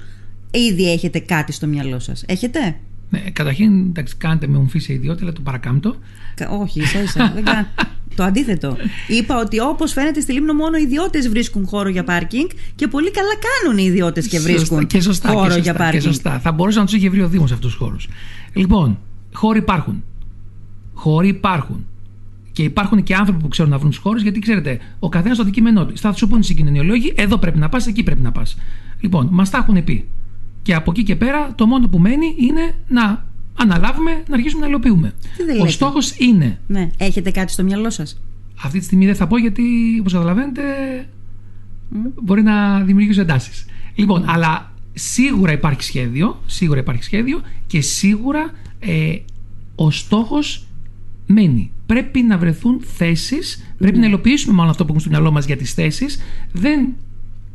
ήδη 0.50 0.92
έχετε 0.92 1.18
κάτι 1.18 1.52
στο 1.52 1.66
μυαλό 1.66 1.98
σας. 1.98 2.24
Έχετε; 2.26 2.76
Ναι, 3.10 3.18
καταρχήν, 3.32 3.80
εντάξει, 3.86 4.14
κάνετε 4.16 4.46
με 4.46 4.56
ομφή 4.56 4.78
σε 4.78 4.92
ιδιότητα, 4.92 5.24
αλλά 5.24 5.32
το 5.32 5.40
παρακάμπτω. 5.40 5.96
Κα- 6.34 6.48
Όχι, 6.50 6.80
ίσα 6.80 7.02
ίσα. 7.02 7.32
δεν, 7.34 7.44
κα... 7.44 7.68
Το 8.16 8.24
αντίθετο. 8.24 8.76
Είπα 9.08 9.40
ότι 9.40 9.60
όπως 9.60 9.92
φαίνεται 9.92 10.20
στη 10.20 10.32
Λίμνο, 10.32 10.52
μόνο 10.52 10.76
οι 10.76 10.82
ιδιώτες 10.82 11.28
βρίσκουν 11.28 11.66
χώρο 11.66 11.88
για 11.88 12.04
πάρκινγκ 12.04 12.48
και 12.74 12.88
πολύ 12.88 13.10
καλά 13.10 13.28
κάνουν 13.46 13.78
οι 13.78 13.84
ιδιώτες 13.86 14.26
και 14.28 14.38
βρίσκουν 14.40 14.86
και 14.86 15.00
σωστά, 15.00 15.28
χώρο 15.28 15.40
και 15.40 15.50
σωστά, 15.52 15.62
για 15.62 15.74
πάρκινγκ. 15.74 16.02
Και 16.02 16.08
σωστά. 16.08 16.38
Θα 16.40 16.52
μπορούσε 16.52 16.78
να 16.78 16.84
τους 16.84 16.94
είχε 16.94 17.08
βρει 17.10 17.22
ο 17.22 17.28
Δήμος 17.28 17.52
αυτούς 17.52 17.70
τους 17.70 17.78
χώρους. 17.78 18.08
Λοιπόν, 18.52 18.98
χώροι 19.32 19.58
υπάρχουν. 19.58 20.04
Χώροι 20.94 21.28
υπάρχουν. 21.28 21.86
Και 22.52 22.62
υπάρχουν 22.62 23.02
και 23.02 23.14
άνθρωποι 23.14 23.40
που 23.42 23.48
ξέρουν 23.48 23.70
να 23.70 23.78
βρουν 23.78 23.90
τους 23.90 23.98
χώρους, 24.00 24.22
γιατί 24.22 24.38
ξέρετε, 24.38 24.78
ο 24.98 25.08
καθένας 25.08 25.36
το 25.36 25.42
αντικείμενό 25.42 25.86
του. 25.86 25.96
Θα 25.96 26.12
σου 26.12 26.28
πούνε 26.28 26.40
οι 26.40 26.44
συγκοινωνιολόγοι, 26.44 27.12
εδώ 27.16 27.38
πρέπει 27.38 27.58
να 27.58 27.68
πας, 27.68 27.86
εκεί 27.86 28.02
πρέπει 28.02 28.20
να 28.20 28.32
πας. 28.32 28.56
Λοιπόν, 29.00 29.28
μας 29.30 29.50
τα 29.50 29.58
έχουν 29.58 29.84
πει. 29.84 30.08
Και 30.62 30.74
από 30.74 30.90
εκεί 30.90 31.02
και 31.02 31.16
πέρα, 31.16 31.52
το 31.54 31.66
μόνο 31.66 31.88
που 31.88 31.98
μένει 31.98 32.34
είναι 32.38 32.74
να 32.88 33.26
αναλάβουμε 33.54 34.22
να 34.28 34.34
αρχίσουμε 34.34 34.60
να 34.60 34.68
υλοποιούμε. 34.68 35.14
Ο 35.62 35.66
στόχος 35.66 36.16
είναι. 36.18 36.58
Ναι. 36.66 36.90
Έχετε 36.96 37.30
κάτι 37.30 37.52
στο 37.52 37.62
μυαλό 37.62 37.90
σας; 37.90 38.20
Αυτή 38.62 38.78
τη 38.78 38.84
στιγμή 38.84 39.06
δεν 39.06 39.14
θα 39.14 39.26
πω 39.26 39.38
γιατί, 39.38 39.62
όπως 40.00 40.12
καταλαβαίνετε, 40.12 40.62
μπορεί 42.22 42.42
να 42.42 42.80
δημιουργήσει 42.80 43.20
εντάσεις. 43.20 43.66
Λοιπόν, 43.94 44.24
αλλά 44.26 44.72
σίγουρα 44.94 45.52
υπάρχει 45.52 45.82
σχέδιο, 45.82 46.40
σίγουρα 46.46 46.80
υπάρχει 46.80 47.02
σχέδιο 47.02 47.40
και 47.66 47.80
σίγουρα 47.80 48.50
ε, 48.78 49.16
ο 49.74 49.90
στόχος 49.90 50.66
μένει. 51.26 51.70
Πρέπει 51.86 52.22
να 52.22 52.38
βρεθούν 52.38 52.80
θέσεις, 52.96 53.72
πρέπει 53.78 53.98
να 53.98 54.06
υλοποιήσουμε 54.06 54.54
μάλλον 54.54 54.70
αυτό 54.70 54.84
που 54.84 54.88
έχουμε 54.88 55.00
στο 55.00 55.10
μυαλό 55.10 55.30
μας 55.30 55.46
για 55.46 55.56
τις 55.56 55.72
θέσεις. 55.72 56.18
Δεν 56.52 56.94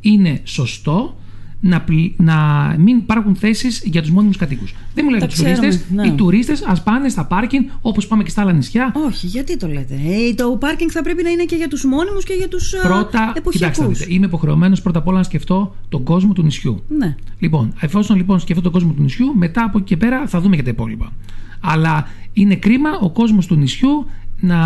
είναι 0.02 0.42
σωστό 0.44 1.18
να, 1.64 1.84
να 2.18 2.36
μην 2.78 2.98
υπάρχουν 2.98 3.36
θέσεις 3.36 3.82
για 3.86 4.02
τους 4.02 4.12
μόνιμους 4.12 4.38
κατοίκους. 4.38 4.76
Δεν 4.94 5.06
μιλάω 5.06 5.20
για 5.20 5.28
τους 5.28 5.38
τουρίστε. 5.38 5.82
Ναι. 5.94 6.08
Οι 6.08 6.12
τουρίστες 6.12 6.64
ας 6.66 6.84
πάνε 6.84 7.10
στα 7.10 7.26
πάρκινγκ 7.26 7.66
όπως 7.82 8.08
πάμε 8.08 8.24
και 8.24 8.30
στα 8.30 8.42
άλλα 8.42 8.52
νησιά. 8.52 8.94
Όχι, 9.06 9.28
γιατί 9.28 9.58
το 9.58 9.68
λέτε; 9.68 9.94
Ε, 9.94 10.34
το 10.34 10.58
πάρκινγκ 10.60 10.90
θα 10.94 11.02
πρέπει 11.02 11.24
να 11.24 11.30
είναι 11.30 11.44
και 11.44 11.56
για 11.56 11.68
τους 11.68 11.84
μόνιμους 11.84 12.24
και 12.24 12.34
για 12.34 12.48
τους 12.48 12.74
Πρώτα, 12.82 13.34
κοιτάξτε, 13.50 13.88
δείτε, 13.88 14.06
είμαι 14.08 14.26
υποχρεωμένος 14.26 14.82
πρώτα 14.82 15.00
απ' 15.00 15.08
όλα 15.08 15.18
να 15.18 15.24
σκεφτώ 15.24 15.76
τον 15.90 16.04
κόσμο 16.04 16.34
του 16.34 16.44
νησιού. 16.44 16.84
Ναι. 16.88 17.16
Λοιπόν, 17.40 17.74
εφόσον 17.80 18.16
λοιπόν 18.16 18.40
σκεφτώ 18.40 18.62
τον 18.62 18.72
κόσμο 18.72 18.92
του 18.92 19.02
νησιού, 19.02 19.34
μετά 19.36 19.64
από 19.64 19.78
εκεί 19.78 19.88
και 19.88 19.98
πέρα 19.98 20.28
θα 20.28 20.42
δούμε 20.42 20.56
και 20.56 20.64
τα 20.64 20.70
υπόλοιπα. 20.70 21.12
Αλλά 21.60 22.08
είναι 22.34 22.56
κρίμα 22.56 22.90
ο 23.02 23.10
κόσμος 23.10 23.46
του 23.46 23.56
νησιού 23.56 24.06
να 24.40 24.58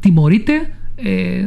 τιμωρείται. 0.00 0.70
Ε, 0.96 1.46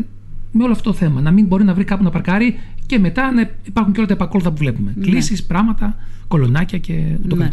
με 0.51 0.63
όλο 0.63 0.71
αυτό 0.71 0.91
το 0.91 0.95
θέμα. 0.97 1.21
Να 1.21 1.31
μην 1.31 1.45
μπορεί 1.45 1.63
να 1.63 1.73
βρει 1.73 1.83
κάπου 1.83 2.03
να 2.03 2.09
παρκάρει 2.09 2.59
και 2.85 2.99
μετά 2.99 3.31
να 3.31 3.49
υπάρχουν 3.63 3.93
και 3.93 3.99
όλα 3.99 4.07
τα 4.07 4.13
επακόλουθα 4.13 4.49
που 4.51 4.57
βλέπουμε. 4.57 4.93
Ναι. 4.95 5.05
Κλήσει, 5.05 5.45
πράγματα, 5.45 5.95
κολονάκια 6.27 6.77
και 6.77 7.17
ούτω 7.23 7.35
ναι. 7.35 7.47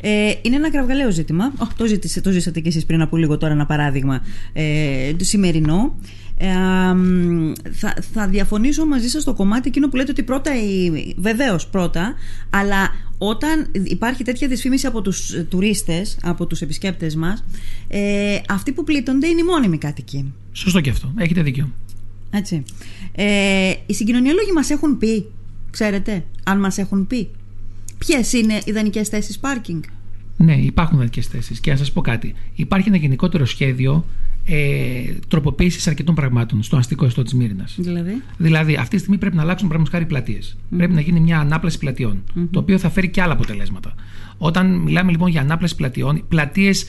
Ε, 0.00 0.32
είναι 0.42 0.56
ένα 0.56 0.70
κραυγαλαίο 0.70 1.10
ζήτημα. 1.10 1.52
Oh, 1.58 1.66
το, 1.76 1.86
ζήτησε, 1.86 2.20
το 2.20 2.30
ζήσατε 2.30 2.60
κι 2.60 2.68
εσείς 2.68 2.86
πριν 2.86 3.00
από 3.00 3.16
λίγο 3.16 3.36
τώρα 3.36 3.52
ένα 3.52 3.66
παράδειγμα 3.66 4.20
ε, 4.52 5.14
το 5.14 5.24
σημερινό. 5.24 5.94
Ε, 6.38 6.46
θα, 7.70 7.94
θα 8.12 8.28
διαφωνήσω 8.28 8.86
μαζί 8.86 9.08
σας 9.08 9.22
στο 9.22 9.34
κομμάτι 9.34 9.68
εκείνο 9.68 9.88
που 9.88 9.96
λέτε 9.96 10.10
ότι 10.10 10.22
πρώτα, 10.22 10.50
βεβαίως 11.16 11.66
πρώτα, 11.66 12.14
αλλά 12.50 12.90
όταν 13.18 13.66
υπάρχει 13.72 14.24
τέτοια 14.24 14.48
δυσφήμιση 14.48 14.86
από 14.86 15.02
τους 15.02 15.34
τουρίστες, 15.48 16.18
από 16.22 16.46
τους 16.46 16.60
επισκέπτες 16.60 17.16
μας, 17.16 17.44
ε, 17.88 18.38
αυτοί 18.48 18.72
που 18.72 18.84
πλήττονται 18.84 19.26
είναι 19.26 19.40
οι 19.40 19.44
μόνιμοι 19.44 19.78
κάτοικοι. 19.78 20.32
Σωστό 20.52 20.80
και 20.80 20.90
αυτό. 20.90 21.12
Έχετε 21.16 21.42
δίκιο. 21.42 21.70
Έτσι. 22.36 22.62
Ε, 23.12 23.72
οι 23.86 23.94
συγκοινωνιολόγοι 23.94 24.52
μας 24.54 24.70
έχουν 24.70 24.98
πει, 24.98 25.26
ξέρετε, 25.70 26.24
αν 26.44 26.58
μας 26.58 26.78
έχουν 26.78 27.06
πει, 27.06 27.28
ποιες 27.98 28.32
είναι 28.32 28.60
ιδανικές 28.64 29.08
θέσεις 29.08 29.38
πάρκινγκ; 29.38 29.82
Ναι, 30.36 30.54
υπάρχουν 30.54 30.96
ιδανικές 30.96 31.26
θέσεις. 31.26 31.60
Και 31.60 31.70
να 31.70 31.76
σας 31.76 31.92
πω 31.92 32.00
κάτι. 32.00 32.34
Υπάρχει 32.54 32.88
ένα 32.88 32.96
γενικότερο 32.96 33.44
σχέδιο 33.44 34.04
ε, 34.48 35.02
τροποποίησης 35.28 35.86
αρκετών 35.86 36.14
πραγμάτων 36.14 36.62
στο 36.62 36.76
αστικό 36.76 37.06
ιστό 37.06 37.22
της 37.22 37.34
Μύρινας. 37.34 37.74
Δηλαδή; 37.78 38.22
δηλαδή, 38.36 38.74
αυτή 38.74 38.90
τη 38.94 38.98
στιγμή 38.98 39.18
πρέπει 39.18 39.36
να 39.36 39.42
αλλάξουν 39.42 39.68
πραγματικά 39.68 39.98
χάρη 39.98 40.08
πλατείες. 40.08 40.56
Πρέπει 40.76 40.92
να 40.92 41.00
γίνει 41.00 41.20
μια 41.20 41.38
ανάπλαση 41.38 41.78
το 42.50 42.58
οποίο 42.58 42.78
θα 42.78 42.90
φέρει 42.90 43.08
και 43.08 43.22
άλλα 43.22 43.32
αποτελέσματα. 43.32 43.94
Όταν 44.38 44.66
μιλάμε 44.66 45.10
λοιπόν 45.10 45.30
για 45.30 45.40
ανάπλαση 45.40 45.76
πλατιών, 45.76 46.24
πλατείες 46.28 46.86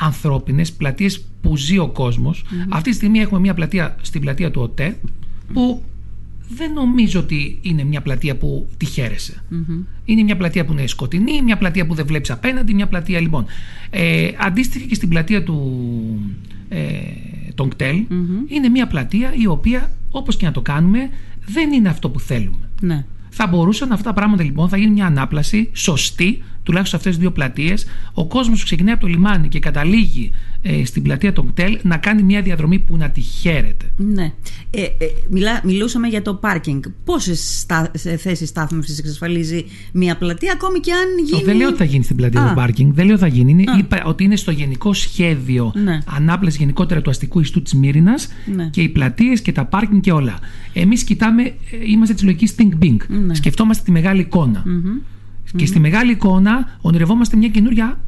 ανθρώπινες, 0.00 0.72
πλατείες 0.72 1.24
που 1.40 1.56
ζει 1.56 1.78
ο 1.78 1.88
κοσμο 1.88 2.34
Αυτή 2.68 2.90
τη 2.90 2.96
στιγμή 2.96 3.18
έχουμε 3.18 3.40
μια 3.40 3.54
πλατεία 3.54 3.96
στην 4.02 4.20
πλατεία 4.20 4.50
του 4.50 4.60
ΟΤΕ 4.62 4.96
που 5.52 5.82
δεν 6.48 6.72
νομίζω 6.72 7.20
ότι 7.20 7.58
είναι 7.62 7.84
μια 7.84 8.00
πλατεία 8.00 8.36
που 8.36 8.68
τη 8.76 8.86
χαιρεσε 8.86 9.44
Είναι 10.04 10.22
μια 10.22 10.36
πλατεία 10.36 10.64
που 10.64 10.72
είναι 10.72 10.86
σκοτεινή, 10.86 11.42
μια 11.42 11.56
πλατεία 11.56 11.86
που 11.86 11.94
δεν 11.94 12.06
βλέπεις 12.06 12.30
απέναντι, 12.30 12.74
μια 12.74 12.86
πλατεία 12.86 13.20
λοιπόν. 13.20 13.44
Ε, 13.90 14.28
αντίστοιχα 14.38 14.86
και 14.86 14.94
στην 14.94 15.08
πλατεία 15.08 15.42
του 15.42 15.80
ε, 16.68 16.88
των 17.54 17.68
κτελ 17.68 18.04
είναι 18.46 18.68
μια 18.68 18.86
πλατεία 18.86 19.32
η 19.34 19.46
οποία 19.46 19.90
όπως 20.10 20.36
και 20.36 20.46
να 20.46 20.52
το 20.52 20.60
κάνουμε 20.60 21.10
δεν 21.46 21.72
είναι 21.72 21.88
αυτό 21.88 22.10
που 22.10 22.20
θέλουμε. 22.20 22.68
Ναι. 22.80 23.04
Θα 23.30 23.46
μπορούσαν 23.46 23.92
αυτά 23.92 24.04
τα 24.04 24.12
πράγματα 24.12 24.42
λοιπόν, 24.42 24.68
θα 24.68 24.76
γίνει 24.76 24.90
μια 24.90 25.06
ανάπλαση 25.06 25.70
σωστή 25.72 26.42
τουλάχιστον 26.62 26.98
αυτές 26.98 27.14
τις 27.14 27.22
δύο 27.22 27.32
πλατείες, 27.32 27.86
ο 28.12 28.26
κόσμος 28.26 28.58
που 28.58 28.64
ξεκινάει 28.64 28.92
από 28.92 29.02
το 29.02 29.08
λιμάνι 29.08 29.48
και 29.48 29.58
καταλήγει 29.58 30.30
ε, 30.62 30.84
στην 30.84 31.02
πλατεία 31.02 31.32
των 31.32 31.52
κτέλ 31.52 31.78
να 31.82 31.96
κάνει 31.96 32.22
μια 32.22 32.42
διαδρομή 32.42 32.78
που 32.78 32.96
να 32.96 33.10
τη 33.10 33.20
χαίρεται. 33.20 33.84
Ναι. 33.96 34.32
Ε, 34.70 34.82
ε, 34.82 34.88
μιλά, 35.30 35.60
μιλούσαμε 35.64 36.08
για 36.08 36.22
το 36.22 36.34
πάρκινγκ. 36.34 36.82
Πόσες 37.04 37.66
θέσεις 38.18 38.48
στάθμευσης 38.48 38.98
εξασφαλίζει 38.98 39.64
μια 39.92 40.16
πλατεία, 40.16 40.52
ακόμη 40.52 40.80
και 40.80 40.92
αν 40.92 41.26
γίνει. 41.26 41.42
δεν 41.42 41.56
λέω 41.56 41.68
ότι 41.68 41.76
θα 41.76 41.84
γίνει 41.84 42.04
στην 42.04 42.16
πλατεία 42.16 42.46
το 42.48 42.52
πάρκινγκ. 42.54 42.92
Δεν 42.92 43.04
λέω 43.04 43.14
ότι 43.14 43.22
θα 43.22 43.28
γίνει. 43.28 43.50
Είναι, 43.50 43.64
είπα 43.78 44.02
ότι 44.04 44.24
είναι 44.24 44.36
στο 44.36 44.50
γενικό 44.50 44.92
σχέδιο 44.92 45.72
ναι. 45.84 45.98
ανάπλαση 46.16 46.56
γενικότερα 46.58 47.02
του 47.02 47.10
αστικού 47.10 47.40
ιστού 47.40 47.62
της 47.62 47.74
Μύρινας 47.74 48.28
ναι. 48.54 48.68
και 48.68 48.80
οι 48.80 48.88
πλατείες 48.88 49.40
και 49.40 49.52
τα 49.52 49.64
πάρκινγκ 49.64 50.00
και 50.00 50.12
όλα. 50.12 50.38
Εμείς 50.72 51.04
κοιτάμε, 51.04 51.42
ε, 51.42 51.54
είμαστε 51.86 52.14
της 52.14 52.22
λογικής 52.22 52.54
Think 52.58 52.84
Big. 52.84 52.96
Ναι. 53.08 53.34
Σκεφτόμαστε 53.34 53.82
τη 53.84 53.90
μεγάλη 53.90 54.28
και 55.56 55.66
στη 55.66 55.80
μεγάλη 55.80 56.12
εικόνα 56.12 56.78
ονειρευόμαστε 56.80 57.36
μια 57.36 57.48
καινούρια 57.48 57.98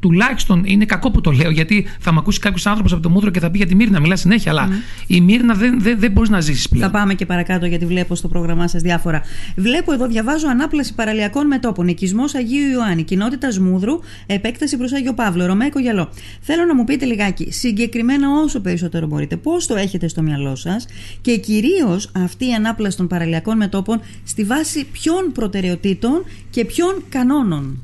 τουλάχιστον 0.00 0.62
είναι 0.64 0.84
κακό 0.84 1.10
που 1.10 1.20
το 1.20 1.30
λέω, 1.30 1.50
γιατί 1.50 1.86
θα 1.98 2.12
με 2.12 2.18
ακούσει 2.18 2.38
κάποιος 2.38 2.66
άνθρωπος 2.66 2.92
από 2.92 3.02
το 3.02 3.10
μούδρο 3.10 3.30
και 3.30 3.40
θα 3.40 3.50
πει 3.50 3.56
για 3.56 3.66
τη 3.66 3.74
Μύρνα, 3.74 4.00
μιλά 4.00 4.16
συνέχεια. 4.16 4.50
Αλλά 4.50 4.68
η 5.06 5.20
Μύρνα 5.20 5.54
δεν, 5.54 5.80
δεν, 5.80 5.98
δεν 5.98 6.10
μπορείς 6.10 6.30
να 6.30 6.40
ζήσεις 6.40 6.68
πλέον. 6.68 6.90
Θα 6.90 6.98
πάμε 6.98 7.14
και 7.14 7.26
παρακάτω, 7.26 7.66
γιατί 7.66 7.86
βλέπω 7.86 8.14
στο 8.14 8.28
πρόγραμμά 8.28 8.68
σας 8.68 8.82
διάφορα. 8.82 9.22
Βλέπω 9.56 9.92
εδώ, 9.92 10.06
διαβάζω 10.06 10.48
ανάπλαση 10.48 10.94
παραλιακών 10.94 11.46
μετόπων. 11.46 11.88
Οικισμός 11.88 12.34
Αγίου 12.34 12.70
Ιωάννη, 12.70 13.02
κοινότητας 13.02 13.58
Μούδρου, 13.58 14.00
επέκταση 14.26 14.76
προς 14.76 14.92
Άγιο 14.92 15.14
Παύλο, 15.14 15.46
Ρωμαϊκό 15.46 15.78
Γυαλό. 15.78 16.08
Θέλω 16.40 16.64
να 16.64 16.74
μου 16.74 16.84
πείτε 16.84 17.04
λιγάκι, 17.04 17.50
συγκεκριμένα 17.52 18.28
όσο 18.44 18.60
περισσότερο 18.60 19.06
μπορείτε, 19.06 19.36
πώς 19.36 19.66
το 19.66 19.74
έχετε 19.74 20.08
στο 20.08 20.22
μυαλό 20.22 20.56
σας 20.56 20.86
και 21.20 21.36
κυρίως 21.36 22.10
αυτή 22.14 22.48
η 22.48 22.54
ανάπλαση 22.54 22.96
των 22.96 23.06
παραλιακών 23.06 23.56
μετόπων 23.56 24.00
στη 24.24 24.44
βάση 24.44 24.86
ποιων 24.92 25.32
προτεραιοτήτων 25.32 26.24
και 26.50 26.64
ποιων 26.64 27.02
κανόνων; 27.08 27.82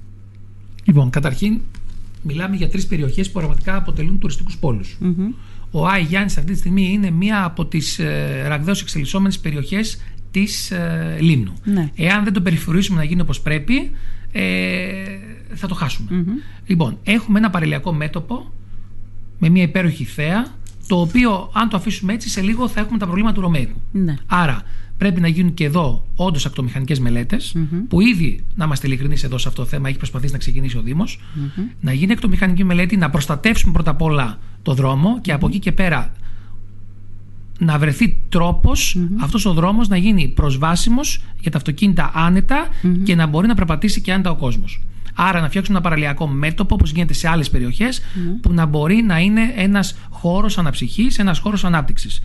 Λοιπόν, 0.84 1.10
καταρχήν 1.10 1.60
μιλάμε 2.24 2.56
για 2.56 2.68
τρεις 2.68 2.86
περιοχές 2.86 3.26
που 3.26 3.32
πραγματικά 3.32 3.76
αποτελούν 3.76 4.18
τουριστικούς 4.18 4.58
Ο 5.70 5.86
Άι 5.86 6.02
Γιάννης 6.02 6.38
αυτή 6.38 6.52
τη 6.52 6.58
στιγμή 6.58 6.92
είναι 6.92 7.10
μία 7.10 7.44
από 7.44 7.66
τις 7.66 7.98
ε, 7.98 8.44
ραγδαίως 8.46 8.80
εξελισσόμενες 8.80 9.38
περιοχές 9.38 10.00
της 10.30 10.70
ε, 10.70 11.16
Λίμνου. 11.20 11.52
Ναι. 11.64 11.90
Εάν 11.96 12.24
δεν 12.24 12.32
το 12.32 12.40
περιφρουρήσουμε 12.40 12.98
να 12.98 13.04
γίνει 13.04 13.20
όπως 13.20 13.40
πρέπει, 13.40 13.90
ε, 14.32 14.42
θα 15.54 15.66
το 15.68 15.74
χάσουμε. 15.74 16.24
Λοιπόν, 16.66 16.98
έχουμε 17.02 17.38
ένα 17.38 17.50
παρελιακό 17.50 17.92
μέτωπο 17.92 18.52
με 19.38 19.48
μια 19.48 19.62
υπέροχη 19.62 20.04
θέα, 20.04 20.46
το 20.86 21.00
οποίο 21.00 21.50
αν 21.52 21.68
το 21.68 21.76
αφήσουμε 21.76 22.12
έτσι 22.12 22.28
σε 22.28 22.40
λίγο 22.40 22.68
θα 22.68 22.80
έχουμε 22.80 22.98
τα 22.98 23.04
προβλήματα 23.04 23.34
του 23.34 23.40
Ρωμαϊκού. 23.40 23.80
Ναι. 23.92 24.14
Άρα 24.26 24.62
Πρέπει 24.98 25.20
να 25.20 25.28
γίνουν 25.28 25.54
και 25.54 25.64
εδώ 25.64 26.06
όντως 26.16 26.46
ακτομηχανικές 26.46 27.00
που 27.88 28.00
ήδη, 28.00 28.44
να 28.54 28.64
είμαστε 28.64 28.86
ειλικρινείς 28.86 29.24
εδώ 29.24 29.38
σε 29.38 29.48
αυτό 29.48 29.62
το 29.62 29.68
θέμα, 29.68 29.88
έχει 29.88 29.96
προσπαθήσει 29.96 30.32
να 30.32 30.38
ξεκινήσει 30.38 30.76
ο 30.76 30.82
Δήμος. 30.82 31.20
Να 31.80 31.92
γίνει 31.92 32.12
ακτομηχανική 32.12 32.64
μελέτη, 32.64 32.96
να 32.96 33.10
προστατεύσουμε 33.10 33.72
πρώτα 33.72 33.90
απ' 33.90 34.02
όλα 34.02 34.38
το 34.62 34.74
δρόμο 34.74 35.20
και 35.20 35.32
από 35.32 35.46
εκεί 35.46 35.58
και 35.58 35.72
πέρα 35.72 36.12
να 37.58 37.78
βρεθεί 37.78 38.20
τρόπος 38.28 38.98
αυτός 39.20 39.44
ο 39.44 39.52
δρόμος 39.52 39.88
να 39.88 39.96
γίνει 39.96 40.28
προσβάσιμος 40.28 41.22
για 41.40 41.50
τα 41.50 41.56
αυτοκίνητα 41.56 42.10
και 43.04 43.14
να 43.14 43.26
μπορεί 43.26 43.46
να 43.46 43.54
περπατήσει 43.54 44.00
και 44.00 44.12
άνετα 44.12 44.30
ο 44.30 44.36
κόσμος. 44.36 44.82
Άρα 45.14 45.40
να 45.40 45.48
φτιάξουμε 45.48 45.76
ένα 45.76 45.88
παραλιακό 45.88 46.26
μέτωπο 46.26 46.74
όπως 46.74 46.90
γίνεται 46.90 47.14
σε 47.14 47.28
άλλες 47.28 47.50
που 48.40 48.52
να 48.52 48.66
μπορεί 48.66 49.02
να 49.02 49.18
είναι 49.18 49.52
ένας 49.56 49.96
χώρος 50.10 50.58
αναψυχής, 50.58 51.18
ένας 51.18 51.38
χώρος 51.38 51.64
ανάπτυξης 51.64 52.22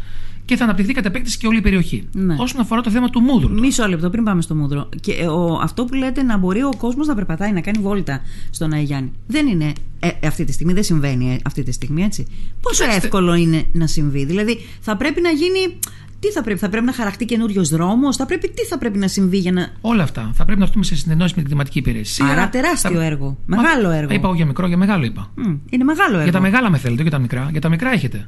και 0.50 0.56
θα 0.56 0.64
αναπτυχθεί 0.64 0.94
κατά 0.94 1.08
επέκταση 1.08 1.38
και 1.38 1.48
όλη 1.48 1.58
η 1.58 1.62
περιοχή. 1.62 2.08
Ναι. 2.12 2.36
Όσον 2.38 2.62
αφορά 2.62 2.82
το 2.82 2.90
θέμα 2.90 3.10
του 3.10 3.20
μούδρου. 3.20 3.60
Μισό 3.60 3.88
λεπτό 3.88 4.10
πριν 4.10 4.24
πάμε 4.24 4.42
στο 4.42 4.56
μούδρο. 4.56 4.90
Και 5.02 5.12
ε, 5.12 5.28
ο, 5.28 5.60
αυτό 5.62 5.86
που 5.86 5.94
λέτε 5.94 6.24
να 6.24 6.38
μπορεί 6.38 6.64
ο 6.64 6.74
κόσμος 6.78 7.08
να 7.08 7.16
περπατάει, 7.16 7.52
να 7.52 7.62
κάνει 7.62 7.80
βόλτα 7.82 8.22
στον 8.50 8.74
Αϊγιάννη. 8.74 9.12
Δεν 9.28 9.48
είναι 9.48 9.74
ε, 10.00 10.28
αυτή 10.28 10.44
τη 10.44 10.52
στιγμή, 10.52 10.74
δεν 10.74 10.84
συμβαίνει 10.84 11.34
ε, 11.34 11.38
αυτή 11.46 11.64
τη 11.64 11.72
στιγμή 11.72 12.04
έτσι. 12.04 12.28
Πόσο 12.62 12.84
εύκολο 12.84 13.34
είναι 13.34 13.64
να 13.72 13.88
συμβεί; 13.88 14.26
Δηλαδή 14.26 14.60
θα 14.80 14.98
πρέπει 14.98 15.22
να 15.22 15.30
γίνει. 15.30 15.80
Τι 16.20 16.28
θα 16.32 16.44
πρέπει, 16.44 16.60
θα 16.60 16.70
πρέπει 16.70 16.86
να 16.86 16.94
χαραχτεί 16.94 17.26
καινούριος 17.26 17.70
δρόμος, 17.70 18.16
θα 18.16 18.26
πρέπει, 18.26 18.50
τι 18.50 18.64
θα 18.64 18.78
πρέπει 18.78 18.98
να 18.98 19.08
συμβεί 19.08 19.38
για 19.38 19.52
να. 19.52 19.68
Όλα 19.82 20.04
αυτά. 20.04 20.32
Θα 20.34 20.46
πρέπει 20.46 20.60
να 20.60 20.66
έρθουμε 20.66 20.84
σε 20.84 20.96
συνεννόηση 20.96 21.34
με 21.36 21.42
την 21.42 21.50
κλιματική 21.50 21.78
υπηρεσία. 21.78 22.26
Άρα 22.26 22.50
τεράστιο 22.50 22.92
θα... 22.92 23.04
έργο. 23.04 23.38
Μεγάλο 23.46 23.90
έργο. 23.90 24.14
Είπα 24.14 24.28
εγώ 24.28 24.36
για 24.36 24.46
μικρό, 24.46 24.68
για 24.68 24.78
μεγάλο 24.78 25.06
είπα. 25.06 25.32
Mm, 25.38 25.58
είναι 25.70 25.84
μεγάλο 25.84 26.12
έργο. 26.12 26.24
Για 26.24 26.32
τα 26.32 26.40
μεγάλα 26.40 26.70
με 26.70 26.78
θέλετε, 26.78 27.02
για 27.02 27.12
τα 27.12 27.20
μικρά. 27.20 27.48
Για 27.52 27.62
τα 27.62 27.70
μικρά 27.70 27.92
έχετε. 27.92 28.28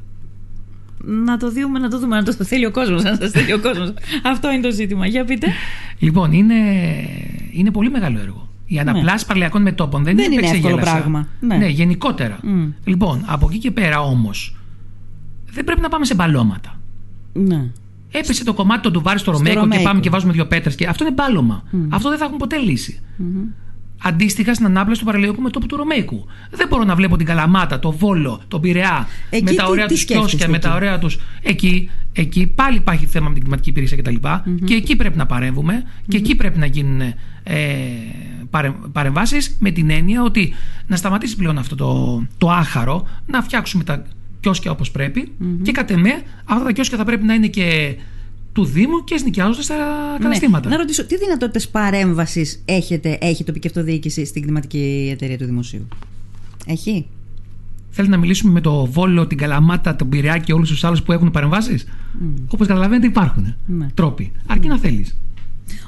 Να 1.03 1.37
το 1.37 1.51
δούμε, 1.51 1.79
να 1.79 1.89
το 1.89 1.99
δούμε, 1.99 2.15
να 2.15 2.23
το 2.23 2.43
θέλει 2.43 2.65
ο 2.65 2.71
κόσμος. 2.71 3.05
Αν 3.05 3.17
σα 3.21 3.29
θέλει 3.29 3.53
ο 3.53 3.59
κόσμος. 3.59 3.93
Αυτό 4.23 4.51
είναι 4.51 4.61
το 4.61 4.71
ζήτημα. 4.71 5.07
Για 5.07 5.25
πείτε. 5.25 5.47
Λοιπόν, 5.99 6.31
είναι, 6.31 6.55
είναι 7.51 7.71
πολύ 7.71 7.89
μεγάλο 7.89 8.19
έργο. 8.19 8.49
Η 8.65 8.79
αναπλάση 8.79 9.17
ναι. 9.17 9.27
παραλιακών 9.27 9.61
μετόπων 9.61 10.03
δεν, 10.03 10.15
δεν 10.15 10.31
είναι, 10.31 10.47
είναι 10.47 10.55
εύκολο 10.55 10.77
πράγμα. 10.77 11.27
Ναι, 11.39 11.55
ναι 11.55 11.67
γενικότερα. 11.67 12.39
Mm. 12.43 12.73
Λοιπόν, 12.83 13.23
από 13.25 13.47
εκεί 13.49 13.59
και 13.59 13.71
πέρα 13.71 14.01
όμως, 14.01 14.55
δεν 15.51 15.63
πρέπει 15.63 15.81
να 15.81 15.89
πάμε 15.89 16.05
σε 16.05 16.15
μπαλώματα. 16.15 16.79
Ναι. 17.33 17.69
Έπεσε 18.11 18.43
το 18.43 18.53
κομμάτι 18.53 18.81
του 18.81 18.91
ντουβάρι 18.91 19.19
στο, 19.19 19.33
στο 19.33 19.43
Ρωμαϊκό 19.43 19.67
και 19.67 19.83
πάμε 19.83 19.99
και 19.99 20.09
βάζουμε 20.09 20.33
δύο 20.33 20.47
πέτρες. 20.47 20.75
Και... 20.75 20.87
Αυτό 20.87 21.03
είναι 21.03 21.13
μπάλωμα. 21.13 21.63
Mm. 21.71 21.77
Αυτό 21.89 22.09
δεν 22.09 22.17
θα 22.17 22.25
έχουν 22.25 22.37
ποτέ 22.37 22.57
λύση. 22.57 22.99
Mm-hmm. 23.01 23.53
Αντίστοιχα 24.03 24.53
στην 24.53 24.65
ανάπλαση 24.65 24.99
του 24.99 25.05
παραλιακού 25.05 25.41
μετόπου 25.41 25.65
του 25.65 25.75
Ρωμαϊκού. 25.75 26.25
Δεν 26.51 26.67
μπορώ 26.67 26.83
να 26.83 26.95
βλέπω 26.95 27.17
την 27.17 27.25
Καλαμάτα, 27.25 27.79
το 27.79 27.91
Βόλο, 27.91 28.41
τον 28.47 28.61
Πειραιά, 28.61 29.07
εκεί 29.29 29.43
με 29.43 29.53
τα 29.53 29.65
ωραία 29.65 29.87
τους 29.87 30.03
κιόσκια, 30.03 30.49
με 30.49 30.59
τα 30.59 30.73
ωραία 30.73 30.99
τους. 30.99 31.19
Εκεί, 31.41 31.89
εκεί 32.13 32.47
πάλι 32.47 32.77
υπάρχει 32.77 33.05
θέμα 33.05 33.27
με 33.27 33.33
την 33.33 33.41
κλιματική 33.41 33.69
υπηρεσία 33.69 33.97
κτλ. 33.97 34.15
Mm-hmm. 34.21 34.59
Και 34.63 34.73
εκεί 34.73 34.95
πρέπει 34.95 35.17
να 35.17 35.25
παρέμβουμε 35.25 35.83
mm-hmm. 35.83 36.05
και 36.07 36.17
εκεί 36.17 36.35
πρέπει 36.35 36.59
να 36.59 36.65
γίνουν 36.65 37.01
ε, 37.43 37.55
παρεμβάσεις 38.91 39.57
με 39.59 39.71
την 39.71 39.89
έννοια 39.89 40.23
ότι 40.23 40.53
να 40.87 40.95
σταματήσει 40.95 41.35
πλέον 41.35 41.57
αυτό 41.57 41.75
το, 41.75 42.21
το 42.37 42.51
άχαρο, 42.51 43.07
να 43.25 43.41
φτιάξουμε 43.41 43.83
τα 43.83 44.05
κιόσκια 44.39 44.71
όπως 44.71 44.91
και 45.61 45.71
κατ' 45.71 45.91
εμέ 45.91 46.21
αυτά 46.45 46.63
τα 46.63 46.71
κιόσκια 46.71 46.97
θα 46.97 47.03
πρέπει 47.03 47.25
να 47.25 47.33
είναι 47.33 47.47
και 47.47 47.95
του 48.53 48.65
Δήμου 48.65 49.03
και 49.03 49.21
νοικιάζονται 49.23 49.61
στα 49.61 49.75
ναι. 50.11 50.23
καταστήματα. 50.23 50.69
Να 50.69 50.77
ρωτήσω, 50.77 51.05
τι 51.05 51.17
δυνατότητες 51.17 51.69
παρέμβασης 51.69 52.61
έχετε, 52.65 53.17
έχει 53.21 53.43
τοπική 53.43 53.67
αυτοδιοίκηση 53.67 54.25
στην 54.25 54.41
κλιματική 54.41 55.09
εταιρεία 55.11 55.37
του 55.37 55.45
Δημοσίου, 55.45 55.87
Έχει; 56.65 57.05
Θέλει 57.93 58.07
να 58.07 58.17
μιλήσουμε 58.17 58.51
με 58.51 58.61
το 58.61 58.85
Βόλο, 58.85 59.27
την 59.27 59.37
Καλαμάτα, 59.37 59.95
τον 59.95 60.09
Πειραιά 60.09 60.37
και 60.37 60.53
όλους 60.53 60.69
τους 60.69 60.83
άλλους 60.83 61.01
που 61.03 61.11
έχουν 61.11 61.31
παρεμβάσεις; 61.31 61.87
Mm. 62.23 62.33
Όπως 62.47 62.67
καταλαβαίνετε, 62.67 63.07
υπάρχουν 63.07 63.55
ναι. 63.65 63.87
τρόποι. 63.93 64.31
Αρκεί 64.47 64.67
να 64.67 64.77
θέλεις. 64.77 65.17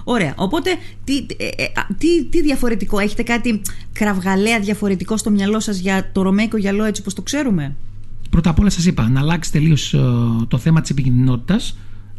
Ωραία. 0.04 0.34
Οπότε, 0.38 0.70
τι, 1.04 1.16
ε, 1.38 1.46
ε, 1.46 1.66
τι, 1.98 2.26
τι 2.26 2.42
διαφορετικό, 2.42 3.00
έχετε 3.00 3.24
κάτι 3.24 3.62
κραυγαλαία 3.94 4.60
διαφορετικό 4.60 5.18
στο 5.18 5.30
μυαλό 5.30 5.60
σας 5.60 5.78
για 5.78 6.10
το 6.12 6.22
ρωμαϊκό 6.22 6.58
γυαλό 6.58 6.84
έτσι 6.84 7.02
όπως 7.02 7.14
το 7.14 7.22
ξέρουμε; 7.22 7.76
Πρώτα 8.30 8.50
απ' 8.50 8.60
όλα 8.60 8.70
σας 8.70 8.86
είπα 8.86 9.10
να 9.10 9.20
αλλάξει 9.20 9.52
τελείως 9.52 9.94
ε, 9.94 10.00
το 10.48 10.58
θέμα 10.58 10.82
της 10.82 10.90
επικοινωνία. 10.90 11.42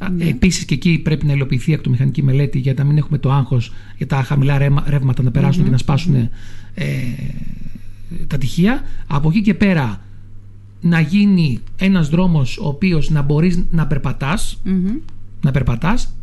Ναι. 0.09 0.25
Επίσης 0.25 0.65
και 0.65 0.75
εκεί 0.75 0.99
πρέπει 0.99 1.27
να 1.27 1.33
υλοποιηθεί 1.33 1.71
η 1.71 1.75
ακτομηχανική 1.75 2.23
μελέτη 2.23 2.59
για 2.59 2.75
να 2.77 2.85
μην 2.85 2.97
έχουμε 2.97 3.19
το 3.19 3.33
άγχος 3.33 3.73
για 3.97 4.07
τα 4.07 4.23
χαμηλά 4.23 4.59
ρεύματα 4.87 5.23
να 5.23 5.31
περασουν 5.31 5.65
και 5.65 5.71
να 5.71 5.79
σπάσουν 5.79 6.15
ε, 6.15 6.31
τα 8.27 8.39
τυχεία. 8.39 8.83
Από 9.07 9.29
εκεί 9.29 9.43
και 9.43 9.55
πέρα 9.55 10.01
να 10.81 11.01
γίνει 11.01 11.61
ένας 11.77 12.09
δρόμος 12.09 12.59
ο 12.59 12.69
οποίος 12.69 13.11
να 13.11 13.23
μπορείς 13.23 13.65
να 13.71 13.87
περπατάς, 13.87 14.61
να 15.41 15.51
περπατάς, 15.51 16.15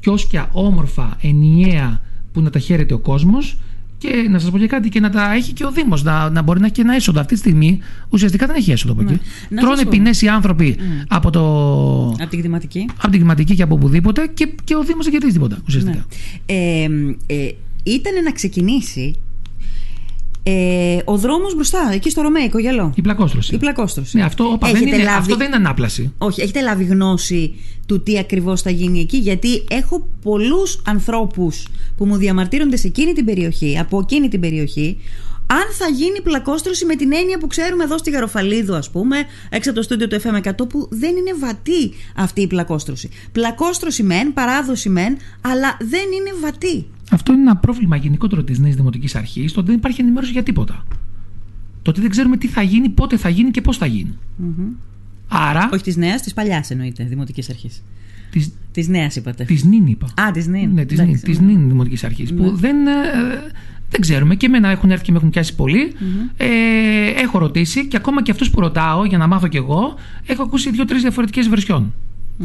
κιόσκια 0.00 0.48
όμορφα, 0.52 1.16
ενιαία 1.20 2.00
που 2.32 2.40
να 2.40 2.50
τα 2.50 2.58
χαίρεται 2.58 2.94
ο 2.94 2.98
κόσμος 2.98 3.58
και 3.98 4.26
να 4.30 4.38
σας 4.38 4.50
πω 4.50 4.58
και 4.58 4.66
κάτι, 4.66 4.88
και 4.88 5.00
να 5.00 5.10
τα 5.10 5.32
έχει 5.32 5.52
και 5.52 5.64
ο 5.64 5.70
Δήμος, 5.70 6.02
να, 6.02 6.30
να 6.30 6.42
μπορεί 6.42 6.60
να 6.60 6.66
έχει 6.66 6.74
και 6.74 6.80
ένα 6.80 6.94
έσοδο. 6.94 7.20
Αυτή 7.20 7.32
τη 7.32 7.38
στιγμή 7.38 7.78
ουσιαστικά 8.08 8.46
δεν 8.46 8.56
έχει 8.56 8.70
έσοδο 8.70 8.92
από 8.92 9.02
εκεί. 9.02 9.20
Ναι. 9.48 9.60
Τρώνε 9.60 9.84
ποινές 9.84 10.22
οι 10.22 10.28
άνθρωποι 10.28 10.76
mm. 10.78 11.04
από, 11.08 11.30
το... 11.30 11.40
από 12.06 12.28
την 12.28 12.38
κτηματική. 12.38 12.88
Από 12.96 13.10
την 13.10 13.18
κτηματική 13.18 13.54
και 13.54 13.62
από 13.62 13.74
οπουδήποτε 13.74 14.26
και, 14.34 14.48
και 14.64 14.74
ο 14.74 14.82
Δήμος 14.84 15.04
δεν 15.04 15.12
κερδίζει 15.12 15.32
τίποτα 15.32 15.58
ουσιαστικά. 15.66 16.06
Ναι. 16.46 16.54
Ε, 16.54 16.88
ε, 17.26 17.54
ήταν 17.82 18.22
να 18.24 18.32
ξεκινήσει 18.32 19.14
ε, 20.48 20.98
ο 21.04 21.16
δρόμος 21.16 21.54
μπροστά, 21.54 21.90
εκεί 21.92 22.10
στο 22.10 22.22
Ρωμαϊκό 22.22 22.58
γυαλό. 22.58 22.92
Η 22.96 23.02
πλακόστρωση. 23.02 23.54
Η 23.54 23.58
πλακόστρωση. 23.58 24.16
Ναι, 24.16 24.22
αυτό, 24.22 24.44
όπα, 24.44 24.70
δεν 24.72 24.82
είναι, 24.82 24.96
λάβει... 24.96 25.08
αυτό 25.08 25.36
δεν 25.36 25.46
είναι 25.46 25.56
ανάπλαση. 25.56 26.12
Όχι, 26.18 26.40
έχετε 26.40 26.60
λάβει 26.60 26.84
γνώση 26.84 27.54
του 27.86 28.02
τι 28.02 28.18
ακριβώς 28.18 28.62
θα 28.62 28.70
γίνει 28.70 29.00
εκεί, 29.00 29.16
γιατί 29.16 29.64
έχω 29.70 30.08
πολλούς 30.22 30.80
ανθρώπους 30.84 31.66
που 31.96 32.06
μου 32.06 32.16
διαμαρτύρονται 32.16 32.76
σε 32.76 32.86
εκείνη 32.86 33.12
την 33.12 33.24
περιοχή, 33.24 33.78
από 33.78 33.98
εκείνη 33.98 34.28
την 34.28 34.40
περιοχή, 34.40 34.98
αν 35.50 35.74
θα 35.78 35.88
γίνει 35.88 36.20
πλακόστρωση 36.20 36.84
με 36.84 36.96
την 36.96 37.12
έννοια 37.12 37.38
που 37.38 37.46
ξέρουμε 37.46 37.84
εδώ 37.84 37.98
στη 37.98 38.10
Γαροφαλίδου, 38.10 38.74
ας 38.74 38.90
πούμε, 38.90 39.16
έξω 39.50 39.70
από 39.70 39.78
το 39.78 39.84
στούντιο 39.84 40.08
του 40.08 40.20
FM100, 40.20 40.68
που 40.68 40.88
δεν 40.90 41.16
είναι 41.16 41.34
βατή 41.38 41.92
αυτή 42.16 42.40
η 42.40 42.46
πλακόστρωση. 42.46 43.08
Πλακόστρωση 43.32 44.02
μεν, 44.02 44.32
παράδοση 44.32 44.88
μεν, 44.88 45.16
αλλά 45.40 45.76
δεν 45.80 46.04
είναι 46.18 46.32
βατή. 46.40 46.86
Αυτό 47.10 47.32
είναι 47.32 47.40
ένα 47.40 47.56
πρόβλημα 47.56 47.96
γενικότερο 47.96 48.42
της 48.42 48.58
νέας 48.58 48.74
Δημοτικής 48.74 49.14
Αρχής, 49.14 49.52
το 49.52 49.60
ότι 49.60 49.68
δεν 49.68 49.78
υπάρχει 49.78 50.00
ενημέρωση 50.00 50.32
για 50.32 50.42
τίποτα. 50.42 50.84
Το 51.82 51.90
ότι 51.90 52.00
δεν 52.00 52.10
ξέρουμε 52.10 52.36
τι 52.36 52.48
θα 52.48 52.62
γίνει, 52.62 52.88
πότε 52.88 53.16
θα 53.16 53.28
γίνει 53.28 53.50
και 53.50 53.60
πώς 53.60 53.76
θα 53.76 53.86
γίνει. 53.86 54.14
Mm-hmm. 54.42 54.76
Άρα. 55.28 55.68
Όχι 55.72 55.82
της 55.82 55.96
νέας, 55.96 56.22
της 56.22 56.34
παλιάς 56.34 56.70
εννοείται, 56.70 57.04
Δημοτικής 57.04 57.50
Αρχής. 57.50 57.82
Τη 58.30 58.46
της 58.72 58.88
νέας 58.88 59.16
είπατε. 59.16 59.44
Της 59.44 59.64
νυν 59.64 59.86
είπα. 59.86 60.06
Α, 60.22 60.30
της 60.30 60.46
νυν. 60.46 60.70
Ναι, 60.72 60.84
της 60.84 60.98
νυν, 60.98 61.20
της 61.20 61.40
νυν 61.40 61.68
Δημοτικής 61.68 62.04
Αρχής. 62.04 62.34
Που 62.34 62.42
ναι. 62.42 62.50
δεν, 62.50 62.86
ε, 62.86 62.92
δεν 63.90 64.00
ξέρουμε. 64.00 64.34
Και 64.34 64.46
εμένα 64.46 64.68
έχουν 64.68 64.90
έρθει 64.90 65.04
και 65.04 65.12
με 65.12 65.18
έχουν 65.18 65.30
πιάσει 65.30 65.54
πολύ. 65.54 65.92
Mm-hmm. 65.92 66.30
Ε, 66.36 66.46
έχω 67.22 67.38
ρωτήσει 67.38 67.86
και 67.86 67.96
ακόμα 67.96 68.22
και 68.22 68.30
αυτούς 68.30 68.50
που 68.50 68.60
ρωτάω 68.60 69.04
για 69.04 69.18
να 69.18 69.26
μάθω 69.26 69.48
κι 69.48 69.56
εγώ, 69.56 69.94
έχω 70.26 70.42
ακούσει 70.42 70.70
δύο-τρεις 70.70 71.02
διαφορετικές 71.02 71.48
βερσιόν. 71.48 71.92
Mm 72.40 72.44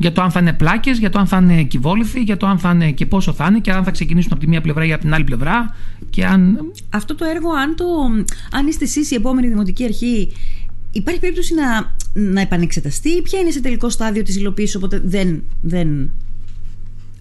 για 0.00 0.12
το 0.12 0.22
αν 0.22 0.30
θα 0.30 0.40
είναι 0.40 0.52
πλάκες, 0.52 0.98
για 0.98 1.10
το 1.10 1.18
αν 1.18 1.26
θα 1.26 1.36
είναι 1.36 1.62
κυβόληθοι, 1.62 2.20
για 2.20 2.36
το 2.36 2.46
αν 2.46 2.58
θα 2.58 2.70
είναι 2.70 2.90
και 2.90 3.06
πόσο 3.06 3.32
θα 3.32 3.46
είναι 3.46 3.58
και 3.58 3.72
αν 3.72 3.84
θα 3.84 3.90
ξεκινήσουν 3.90 4.32
από 4.32 4.40
τη 4.40 4.48
μία 4.48 4.60
πλευρά 4.60 4.84
ή 4.84 4.92
από 4.92 5.02
την 5.02 5.14
άλλη 5.14 5.24
πλευρά. 5.24 5.76
Και 6.10 6.26
αν... 6.26 6.58
Αυτό 6.90 7.14
το 7.14 7.24
έργο, 7.24 7.50
αν, 7.52 7.76
το, 7.76 7.84
αν 8.50 8.66
είστε 8.66 8.84
εσείς 8.84 9.10
η 9.10 9.14
επόμενη 9.14 9.48
δημοτική 9.48 9.84
αρχή, 9.84 10.32
υπάρχει 10.90 11.20
περίπτωση 11.20 11.54
να, 11.54 11.94
να 12.32 12.40
επανεξεταστεί, 12.40 13.22
ποια 13.22 13.40
είναι 13.40 13.50
σε 13.50 13.60
τελικό 13.60 13.88
στάδιο 13.90 14.22
της 14.22 14.36
υλοποίησης, 14.36 14.74
οπότε 14.74 15.00
δεν, 15.04 15.42
δεν 15.60 16.10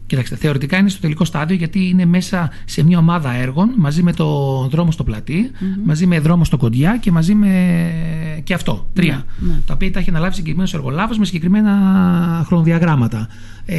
Κοιτάξτε, 0.10 0.36
θεωρητικά 0.36 0.78
είναι 0.78 0.90
στο 0.90 1.00
τελικό 1.02 1.26
στάδιο 1.26 1.56
γιατί 1.56 1.88
είναι 1.88 2.06
μέσα 2.06 2.52
σε 2.66 2.84
μια 2.84 2.98
ομάδα 2.98 3.34
έργων 3.34 3.74
μαζί 3.78 4.04
με 4.04 4.14
το 4.14 4.26
δρόμο 4.72 4.92
στο 4.92 5.04
πλατή, 5.04 5.52
μαζί 5.86 6.06
με 6.06 6.20
δρόμο 6.20 6.44
στο 6.44 6.58
κοντιά 6.58 6.98
και 6.98 7.12
μαζί 7.12 7.34
με 7.34 7.52
και 8.44 8.54
αυτό. 8.54 8.88
Τρία. 8.94 9.26
Ναι, 9.40 9.54
ναι. 9.54 9.60
Τα 9.66 9.74
οποία 9.74 9.92
τα 9.92 10.00
έχει 10.00 10.10
αναλάβει 10.10 10.34
συγκεκριμένος 10.34 10.74
εργολάβος 10.74 11.18
με 11.18 11.26
συγκεκριμένα 11.26 12.44
χρονοδιαγράμματα. 12.46 13.28
Ε, 13.66 13.78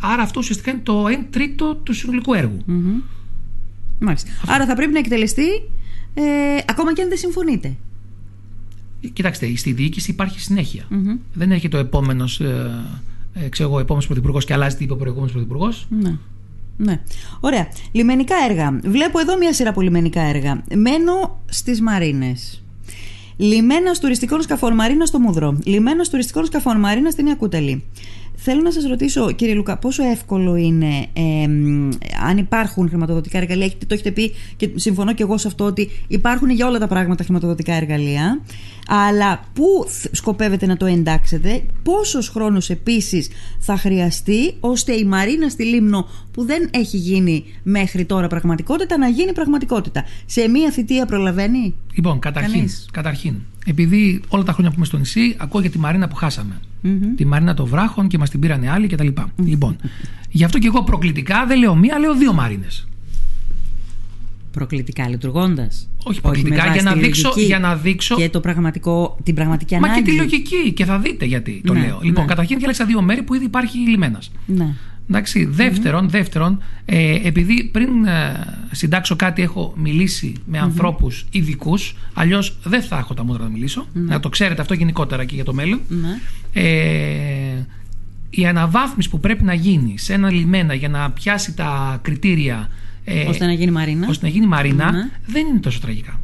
άρα 0.00 0.22
αυτό 0.22 0.40
ουσιαστικά 0.40 0.70
είναι 0.70 0.80
το 0.82 1.04
1 1.04 1.08
τρίτο 1.30 1.74
του 1.74 1.92
συνολικού 1.92 2.34
έργου. 2.34 2.58
Μάλιστα. 3.98 4.30
Άρα 4.46 4.66
θα 4.66 4.74
πρέπει 4.74 4.92
να 4.92 4.98
εκτελεστεί 4.98 5.48
ε, 6.14 6.22
ακόμα 6.66 6.92
και 6.92 7.02
αν 7.02 7.08
δεν 7.08 7.18
συμφωνείτε. 7.18 7.76
Κοιτάξτε, 9.12 9.56
στη 9.56 9.72
διοίκηση 9.72 10.10
υπάρχει 10.10 10.54
Δεν 11.32 11.52
έχει 11.52 11.68
το 11.68 11.78
επόμενος. 11.78 12.40
Ε, 12.40 12.70
ε, 13.44 13.48
ξέρω 13.48 13.68
εγώ, 13.68 13.78
επόμενος 13.78 14.06
πρωθυπουργός 14.06 14.44
και 14.44 14.52
αλλάζει 14.52 14.76
τι 14.76 14.84
είπε 14.84 14.92
ο 14.92 14.96
προηγούμενος 14.96 15.32
πρωθυπουργός. 15.32 15.86
Ναι. 15.90 16.16
Ναι. 16.76 17.00
Ωραία. 17.40 17.68
Λιμενικά 17.92 18.34
έργα. 18.48 18.78
Βλέπω 18.84 19.18
εδώ 19.18 19.36
μια 19.38 19.52
σειρά 19.52 19.70
από 19.70 19.80
λιμενικά 19.80 20.20
έργα. 20.20 20.62
Μένω 20.74 21.40
στις 21.46 21.80
Μαρίνες. 21.80 22.62
Λιμένα 23.36 23.92
τουριστικών 23.92 24.42
σκαφών 24.42 24.74
Μαρίνα 24.74 25.06
στο 25.06 25.18
Μούδρο. 25.18 25.58
Λιμένα 25.64 26.04
τουριστικών 26.04 26.44
σκαφών 26.44 26.78
Μαρίνα 26.78 27.10
στην 27.10 27.26
Ιακούτελη. 27.26 27.84
Θέλω 28.40 28.62
να 28.62 28.72
σας 28.72 28.84
ρωτήσω, 28.84 29.32
κύριε 29.32 29.54
Λουκά, 29.54 29.76
πόσο 29.78 30.02
εύκολο 30.02 30.56
είναι 30.56 31.06
ε, 31.12 31.42
αν 32.28 32.36
υπάρχουν 32.38 32.88
χρηματοδοτικά 32.88 33.38
εργαλεία. 33.38 33.64
Έχετε, 33.64 33.86
το 33.86 33.94
έχετε 33.94 34.10
πει 34.10 34.32
και 34.56 34.70
συμφωνώ 34.74 35.14
και 35.14 35.22
εγώ 35.22 35.38
σε 35.38 35.48
αυτό 35.48 35.64
ότι 35.64 35.90
υπάρχουν 36.08 36.50
για 36.50 36.66
όλα 36.66 36.78
τα 36.78 36.86
πράγματα 36.86 37.24
χρηματοδοτικά 37.24 37.72
εργαλεία. 37.72 38.40
Αλλά 38.88 39.44
πού 39.52 39.64
σκοπεύετε 40.10 40.66
να 40.66 40.76
το 40.76 40.86
εντάξετε, 40.86 41.62
πόσος 41.82 42.28
χρόνος 42.28 42.70
επίσης 42.70 43.28
θα 43.58 43.76
χρειαστεί 43.76 44.54
ώστε 44.60 44.92
η 44.92 45.04
Μαρίνα 45.04 45.48
στη 45.48 45.64
Λίμνο 45.64 46.08
που 46.32 46.44
δεν 46.44 46.68
έχει 46.70 46.96
γίνει 46.96 47.44
μέχρι 47.62 48.04
τώρα 48.04 48.26
πραγματικότητα 48.26 48.98
να 48.98 49.08
γίνει 49.08 49.32
πραγματικότητα. 49.32 50.04
Σε 50.26 50.48
μία 50.48 50.70
θητεία 50.70 51.06
προλαβαίνει. 51.06 51.74
Λοιπόν, 51.94 52.18
καταρχήν, 52.18 52.68
καταρχήν 52.92 53.34
επειδή 53.68 54.20
όλα 54.28 54.42
τα 54.42 54.52
χρόνια 54.52 54.70
που 54.70 54.76
είμαι 54.76 54.86
στο 54.86 54.96
νησί 54.96 55.36
ακούω 55.38 55.60
για 55.60 55.70
τη 55.70 55.78
Μαρίνα 55.78 56.08
που 56.08 56.16
χασαμε 56.82 57.14
Τη 57.16 57.24
Μαρίνα 57.24 57.54
των 57.54 57.66
Βράχων 57.66 58.08
και 58.08 58.18
μας 58.18 58.30
την 58.30 58.40
πήρανε 58.40 58.70
άλλοι 58.70 58.86
κτλ. 58.86 59.08
Λοιπόν, 59.44 59.76
γι' 60.30 60.44
αυτό 60.44 60.58
και 60.58 60.66
εγώ 60.66 60.82
προκλητικά 60.82 61.46
δεν 61.46 61.58
λέω 61.58 61.74
μία, 61.74 61.98
λέω 61.98 62.14
δύο 62.14 62.32
Μαρίνες. 62.32 62.88
Προκλητικά 64.50 65.08
λειτουργώντας. 65.08 65.88
Όχι 66.04 66.20
προκλητικά, 66.20 66.72
για, 66.72 66.82
να 66.82 66.94
δείξω, 66.94 67.32
για 67.36 67.58
να 67.58 67.76
δείξω. 67.76 68.16
Και 68.16 68.28
το 68.28 68.40
πραγματικό, 68.40 69.16
την 69.22 69.34
πραγματική 69.34 69.74
ανάγκη. 69.74 69.94
Μα 69.94 70.00
και 70.00 70.10
τη 70.10 70.16
λογική, 70.16 70.72
και 70.72 70.84
θα 70.84 70.98
δείτε 70.98 71.24
γιατί 71.24 71.62
το 71.66 71.72
ναι, 71.72 71.80
λέω. 71.80 71.98
Λοιπόν, 72.02 72.22
ναι. 72.22 72.28
καταρχήν 72.28 72.56
διάλεξα 72.56 72.84
δύο 72.84 73.02
μέρη 73.02 73.22
που 73.22 73.34
ήδη 73.34 73.44
υπάρχει 73.44 73.78
λιμένας. 73.78 74.30
Ναι. 74.46 74.74
Εντάξει, 75.10 75.44
δεύτερον, 75.44 76.08
δεύτερον 76.08 76.62
ε, 76.84 77.14
επειδή 77.22 77.64
πριν 77.72 78.04
ε, 78.04 78.46
συντάξω 78.70 79.16
κάτι 79.16 79.42
έχω 79.42 79.74
μιλήσει 79.76 80.32
με 80.46 80.58
mm-hmm. 80.58 80.62
ανθρώπους 80.62 81.26
ειδικούς, 81.30 81.96
αλλιώς 82.14 82.58
δεν 82.64 82.82
θα 82.82 82.98
έχω 82.98 83.14
τα 83.14 83.24
μούτρα 83.24 83.42
να 83.42 83.48
μιλήσω, 83.48 83.86
να 83.92 84.20
το 84.20 84.28
ξέρετε 84.28 84.60
αυτό 84.60 84.74
γενικότερα 84.74 85.24
και 85.24 85.34
για 85.34 85.44
το 85.44 85.54
μέλλον. 85.54 85.80
Ε, 86.52 86.68
η 88.30 88.46
αναβάθμιση 88.46 89.08
που 89.08 89.20
πρέπει 89.20 89.44
να 89.44 89.54
γίνει 89.54 89.98
σε 89.98 90.12
ένα 90.12 90.30
λιμένα 90.30 90.74
για 90.74 90.88
να 90.88 91.10
πιάσει 91.10 91.54
τα 91.54 91.98
κριτήρια 92.02 92.68
ε, 93.04 93.24
ώστε 93.24 93.46
να 93.46 93.52
γίνει 93.52 93.70
μαρίνα, 93.70 94.06
ώστε 94.08 94.26
να 94.26 94.32
γίνει 94.32 94.46
μαρίνα 94.46 95.10
δεν 95.26 95.46
είναι 95.46 95.58
τόσο 95.58 95.80
τραγικά. 95.80 96.20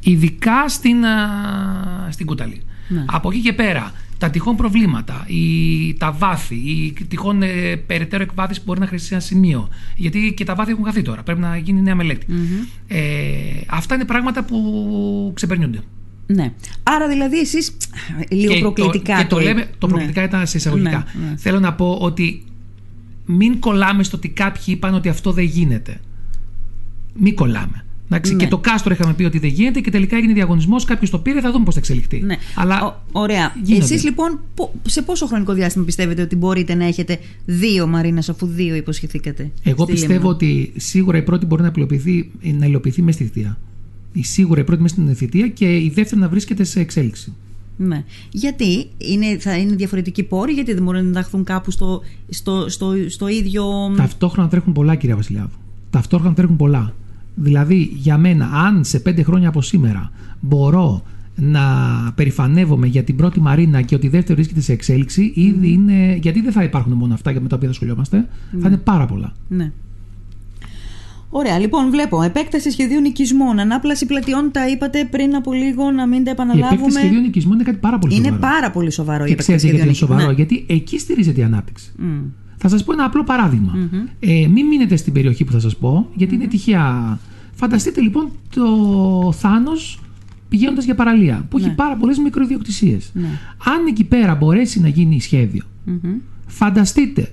Ειδικά 0.00 0.68
στην, 0.68 0.96
στην 2.10 2.26
Κούταλη. 2.26 2.62
Ναι. 2.88 3.04
Από 3.06 3.30
εκεί 3.30 3.40
και 3.40 3.52
πέρα, 3.52 3.92
τα 4.18 4.30
τυχόν 4.30 4.56
προβλήματα, 4.56 5.24
η, 5.26 5.94
τα 5.94 6.12
βάθη, 6.12 6.54
η 6.54 6.92
τυχόν 7.08 7.42
ε, 7.42 7.76
περαιτέρω 7.76 8.22
εκβάθηση 8.22 8.58
που 8.58 8.64
μπορεί 8.66 8.80
να 8.80 8.86
χρειαστεί 8.86 9.08
ένα 9.12 9.22
σημείο. 9.22 9.68
Γιατί 9.96 10.34
και 10.36 10.44
τα 10.44 10.54
βάθη 10.54 10.70
έχουν 10.70 10.84
χαθεί 10.84 11.02
τώρα. 11.02 11.22
Πρέπει 11.22 11.40
να 11.40 11.56
γίνει 11.56 11.82
νέα 11.82 11.96
Ε, 12.86 13.00
αυτά 13.66 13.94
είναι 13.94 14.04
πράγματα 14.04 14.44
που 14.44 15.32
ξεπερνιούνται. 15.34 15.80
Ναι. 16.26 16.52
Άρα 16.82 17.08
δηλαδή 17.08 17.38
εσείς 17.38 17.76
λίγο 18.28 18.52
και 18.54 18.60
προκλητικά. 18.60 19.16
Το, 19.16 19.22
και 19.22 19.28
το, 19.28 19.38
λέμε, 19.40 19.70
το 19.78 19.86
ναι. 19.86 19.92
προκλητικά 19.92 20.22
ήταν 20.22 20.46
σε 20.46 20.56
εισαγωγικά. 20.56 21.06
Ναι, 21.20 21.28
ναι. 21.28 21.36
Θέλω 21.36 21.60
να 21.60 21.74
πω 21.74 21.98
ότι 22.00 22.44
μην 23.26 23.60
κολλάμε 23.60 24.02
στο 24.02 24.16
ότι 24.16 24.28
κάποιοι 24.28 24.64
είπαν 24.66 24.94
ότι 24.94 25.08
αυτό 25.08 25.32
δεν 25.32 25.44
γίνεται. 25.44 26.00
Μην 27.14 27.34
κολλάμε. 27.34 27.85
Ναι. 28.08 28.18
Και 28.18 28.48
το 28.48 28.58
Κάστρο 28.58 28.92
είχαμε 28.92 29.14
πει 29.14 29.24
ότι 29.24 29.38
δεν 29.38 29.50
γίνεται 29.50 29.80
και 29.80 29.90
τελικά 29.90 30.16
έγινε 30.16 30.32
διαγωνισμός. 30.32 30.84
Κάποιος 30.84 31.10
το 31.10 31.18
πήρε, 31.18 31.40
θα 31.40 31.52
δούμε 31.52 31.64
πώς 31.64 31.74
θα 31.74 31.80
εξελιχθεί. 31.80 32.20
Ναι. 32.20 32.36
Αλλά 32.54 33.02
ωραία. 33.12 33.52
Εσείς 33.68 34.04
λοιπόν, 34.04 34.40
σε 34.82 35.02
πόσο 35.02 35.26
χρονικό 35.26 35.52
διάστημα 35.52 35.84
πιστεύετε 35.84 36.22
ότι 36.22 36.36
μπορείτε 36.36 36.74
να 36.74 36.84
έχετε 36.84 37.18
δύο 37.44 37.86
Μαρίνα, 37.86 38.22
αφού 38.30 38.46
δύο 38.46 38.74
υποσχεθήκατε. 38.74 39.50
Εγώ 39.62 39.84
πιστεύω 39.84 40.28
ότι 40.28 40.72
σίγουρα 40.76 41.18
η 41.18 41.22
πρώτη 41.22 41.46
μπορεί 41.46 41.62
να 41.62 41.72
υλοποιηθεί, 41.76 42.30
να 42.58 42.66
υλοποιηθεί 42.66 43.02
μες 43.02 43.14
στη 43.14 43.24
θητεία. 43.24 43.58
Η 44.12 44.22
σίγουρα 44.22 44.60
η 44.60 44.64
πρώτη 44.64 44.82
μέσα 44.82 44.94
στην 44.94 45.14
θητεία 45.14 45.48
και 45.48 45.76
η 45.76 45.92
δεύτερη 45.94 46.20
να 46.20 46.28
βρίσκεται 46.28 46.64
σε 46.64 46.80
εξέλιξη. 46.80 47.32
Ναι. 47.76 48.04
Γιατί 48.30 48.86
είναι, 48.98 49.38
θα 49.38 49.56
είναι 49.56 49.74
διαφορετικοί 49.74 50.22
πόροι, 50.22 50.52
γιατί 50.52 50.74
δεν 50.74 50.82
μπορούν 50.82 51.02
να 51.02 51.08
ενταχθούν 51.08 51.44
κάπου 51.44 51.70
στο, 51.70 52.02
στο, 52.28 52.68
στο, 52.68 52.94
στο 53.08 53.28
ίδιο. 53.28 53.64
Ταυτόχρονα 53.96 54.48
τρέχουν 54.48 54.72
πολλά, 54.72 54.94
κυρία 54.94 55.16
Βασιλιάδου. 55.16 55.56
Ταυτόχρονα 55.90 56.34
τρέχουν 56.34 56.56
πολλά. 56.56 56.94
Δηλαδή, 57.38 57.90
για 57.94 58.18
μένα, 58.18 58.50
αν 58.52 58.84
σε 58.84 59.00
πέντε 59.00 59.22
χρόνια 59.22 59.48
από 59.48 59.62
σήμερα 59.62 60.10
μπορώ 60.40 61.02
να 61.36 61.62
περηφανεύομαι 62.14 62.86
για 62.86 63.04
την 63.04 63.16
πρώτη 63.16 63.40
Μαρίνα 63.40 63.82
και 63.82 63.94
ότι 63.94 64.06
η 64.06 64.08
δεύτερη 64.08 64.34
βρίσκεται 64.34 64.60
σε 64.60 64.72
εξέλιξη, 64.72 65.32
ήδη 65.34 65.72
είναι. 65.72 66.18
Γιατί 66.22 66.40
δεν 66.40 66.52
θα 66.52 66.62
υπάρχουν 66.62 66.92
μόνο 66.92 67.14
αυτά 67.14 67.32
με 67.40 67.48
τα 67.48 67.56
οποία 67.56 67.68
θα 67.68 67.74
σχολιόμαστε, 67.74 68.16
θα 68.50 68.58
ναι. 68.58 68.68
είναι 68.68 68.76
πάρα 68.76 69.06
πολλά. 69.06 69.32
Ναι. 69.48 69.72
Ωραία, 71.30 71.58
λοιπόν, 71.58 71.90
βλέπω. 71.90 72.22
Επέκταση 72.22 72.70
σχεδίων 72.70 73.04
οικισμών, 73.04 73.58
ανάπλαση 73.58 74.06
πλατιών, 74.06 74.50
τα 74.52 74.68
είπατε 74.68 75.08
πριν 75.10 75.34
από 75.34 75.52
λίγο, 75.52 75.90
να 75.90 76.06
μην 76.06 76.24
τα 76.24 76.30
επαναλάβουμε. 76.30 76.70
Η 76.70 76.74
επέκταση 76.74 76.98
σχεδίων 76.98 77.24
οικισμών 77.24 77.54
είναι 77.54 77.64
κάτι 77.64 77.78
πάρα 77.78 77.98
πολύ 77.98 78.14
σοβαρό. 78.14 78.34
Είναι 78.34 78.40
πάρα 78.40 78.70
πολύ 78.70 78.90
σοβαρό 78.90 79.24
και 79.24 79.30
η 79.30 79.32
επέκταση 79.32 79.66
γιατί 79.66 79.84
είναι 79.84 79.92
σοβαρό, 79.92 80.26
ναι. 80.26 80.32
γιατί 80.32 80.64
εκεί 80.68 80.98
στηρίζεται 80.98 81.40
η 81.40 81.44
ανάπτυξη. 81.44 81.92
Mm. 81.98 82.22
Θα 82.68 82.76
σας 82.76 82.84
πω 82.84 82.92
ένα 82.92 83.04
απλό 83.04 83.24
Ε, 84.20 84.46
μην 84.46 84.66
μείνετε 84.66 84.96
στην 84.96 85.12
περιοχή 85.12 85.44
που 85.44 85.52
θα 85.52 85.60
σας 85.60 85.76
πω, 85.76 86.10
γιατί 86.14 86.34
είναι 86.34 86.46
τυχαία. 86.46 87.18
Φανταστείτε 87.54 88.00
λοιπόν 88.00 88.28
το 88.54 89.32
Θάνος 89.32 90.00
πηγαίνοντας 90.48 90.84
για 90.84 90.94
παραλία, 90.94 91.46
που 91.50 91.58
έχει 91.58 91.66
ναι. 91.68 91.74
πάρα 91.74 91.96
πολλές 91.96 92.18
μικροδιοκτησίες. 92.18 93.10
Ναι. 93.14 93.26
Αν 93.64 93.86
εκεί 93.88 94.04
πέρα 94.04 94.34
μπορέσει 94.34 94.80
να 94.80 94.88
γίνει 94.88 95.20
φανταστείτε 96.46 97.32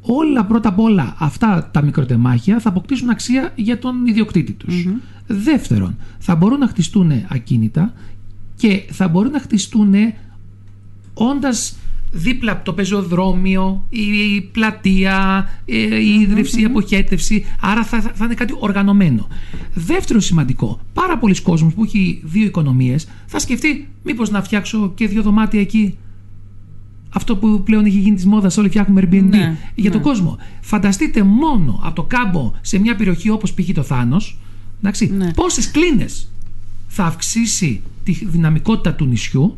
όλα 0.00 0.44
πρώτα 0.44 0.68
απ' 0.68 0.78
όλα 0.78 1.16
αυτά 1.18 1.70
τα 1.72 1.82
μικροτεμάχια 1.82 2.60
θα 2.60 2.68
αποκτήσουν 2.68 3.08
αξία 3.08 3.52
για 3.54 3.78
τον 3.78 4.06
ιδιοκτήτη 4.06 4.52
τους. 4.52 4.88
Δεύτερον, 5.26 5.96
θα 6.18 6.36
μπορούν 6.36 6.58
να 6.58 6.66
χτιστούν 6.66 7.12
ακίνητα 7.28 7.92
και 8.56 8.82
θα 8.90 9.08
μπορούν 9.08 9.30
να 9.30 9.40
χτιστούν 9.40 9.94
όντας 11.14 11.76
δίπλα 12.12 12.52
από 12.52 12.64
το 12.64 12.72
πεζοδρόμιο, 12.72 13.86
η 13.88 14.40
πλατεία, 14.40 15.48
η 15.64 16.20
ίδρυυση, 16.20 16.60
η 16.60 16.64
αποχέτευση. 16.64 17.44
Άρα 17.60 17.84
θα, 17.84 18.00
θα 18.00 18.24
είναι 18.24 18.34
κάτι 18.34 18.54
οργανωμένο. 18.58 19.28
Δεύτερο 19.74 20.20
σημαντικό, 20.20 20.80
πάρα 20.92 21.18
πολλοί 21.18 21.42
κόσμος 21.42 21.74
που 21.74 21.84
έχει 21.84 22.20
δύο 22.24 22.44
οικονομίες 22.44 23.08
θα 23.26 23.38
σκεφτεί 23.38 23.88
μήπως 24.02 24.30
να 24.30 24.42
φτιάξω 24.42 24.92
και 24.94 25.08
δύο 25.08 25.22
δωμάτια 25.22 25.60
εκεί 25.60 25.96
αυτό 27.14 27.36
που 27.36 27.62
πλέον 27.62 27.84
έχει 27.84 27.98
γίνει 27.98 28.16
της 28.16 28.26
μόδας, 28.26 28.56
όλοι 28.56 28.68
φτιάχνουμε 28.68 29.00
Airbnb 29.04 29.22
ναι, 29.22 29.56
για 29.74 29.90
τον 29.90 30.00
ναι. 30.00 30.06
κόσμο. 30.06 30.38
Φανταστείτε 30.60 31.22
μόνο 31.22 31.80
από 31.82 31.94
το 31.94 32.02
κάμπο 32.02 32.52
σε 32.60 32.78
μια 32.78 32.96
περιοχή 32.96 33.30
όπως 33.30 33.54
π.χ. 33.54 33.72
το 33.74 33.82
Θάνος, 33.82 34.38
ναι. 35.08 35.32
πόσες 35.34 35.70
κλίνες 35.70 36.32
θα 36.88 37.04
αυξήσει 37.04 37.82
τη 38.04 38.12
δυναμικότητα 38.12 38.94
του 38.94 39.04
νησιου 39.04 39.56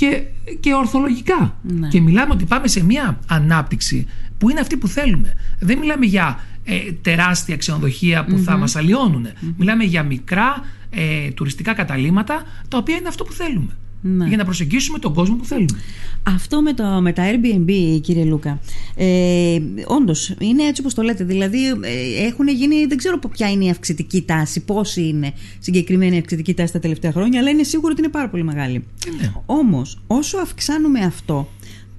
και, 0.00 0.22
και 0.60 0.74
ορθολογικά. 0.74 1.56
Ναι. 1.62 1.88
Και 1.88 2.00
μιλάμε 2.00 2.32
ότι 2.32 2.44
πάμε 2.44 2.68
σε 2.68 2.84
μια 2.84 3.18
ανάπτυξη 3.26 4.06
που 4.38 4.50
είναι 4.50 4.60
αυτή 4.60 4.76
που 4.76 4.88
θέλουμε. 4.88 5.34
Δεν 5.58 5.78
μιλάμε 5.78 6.06
για 6.06 6.40
ε, 6.64 6.92
τεράστια 6.92 7.56
ξενοδοχεία 7.56 8.24
που 8.24 8.38
θα 8.38 8.56
μας 8.56 8.76
αλλοιώνουν. 8.76 9.26
Μιλάμε 9.56 9.84
για 9.84 10.02
μικρά 10.02 10.64
ε, 10.90 11.30
τουριστικά 11.30 11.74
καταλήμματα 11.74 12.42
τα 12.68 12.78
οποία 12.78 12.96
είναι 12.96 13.08
αυτό 13.08 13.24
που 13.24 13.32
θέλουμε 13.32 13.76
ναι. 14.02 14.26
για 14.26 14.36
να 14.36 14.44
προσεγγίσουμε 14.44 14.98
τον 14.98 15.14
κόσμο 15.14 15.36
που 15.36 15.44
θέλουμε. 15.44 15.78
Αυτό 16.22 16.62
με, 16.62 16.72
το, 16.72 16.84
με 16.84 17.12
τα 17.12 17.22
Airbnb, 17.30 18.00
κύριε 18.00 18.24
Λούκα, 18.24 18.60
ε, 18.94 19.58
όντως 19.86 20.34
είναι 20.40 20.62
έτσι 20.62 20.80
όπως 20.80 20.94
το 20.94 21.02
λέτε. 21.02 21.24
Δηλαδή, 21.24 21.66
ε, 21.66 22.26
έχουν 22.26 22.48
γίνει, 22.48 22.86
δεν 22.86 22.96
ξέρω 22.96 23.18
ποια 23.18 23.50
είναι 23.50 23.64
η 23.64 23.70
αυξητική 23.70 24.22
τάση, 24.22 24.60
πόση 24.60 25.08
είναι 25.08 25.32
συγκεκριμένη 25.58 26.16
η 26.16 26.18
αυξητική 26.18 26.54
τάση 26.54 26.72
τα 26.72 26.78
τελευταία 26.78 27.12
χρόνια, 27.12 27.40
αλλά 27.40 27.50
είναι 27.50 27.62
σίγουρο 27.62 27.88
ότι 27.92 28.00
είναι 28.00 28.10
πάρα 28.10 28.28
πολύ 28.28 28.44
μεγάλη. 28.44 28.84
Ναι. 29.20 29.32
Όμως, 29.46 30.02
όσο 30.06 30.38
αυξάνουμε 30.38 31.00
αυτό, 31.00 31.48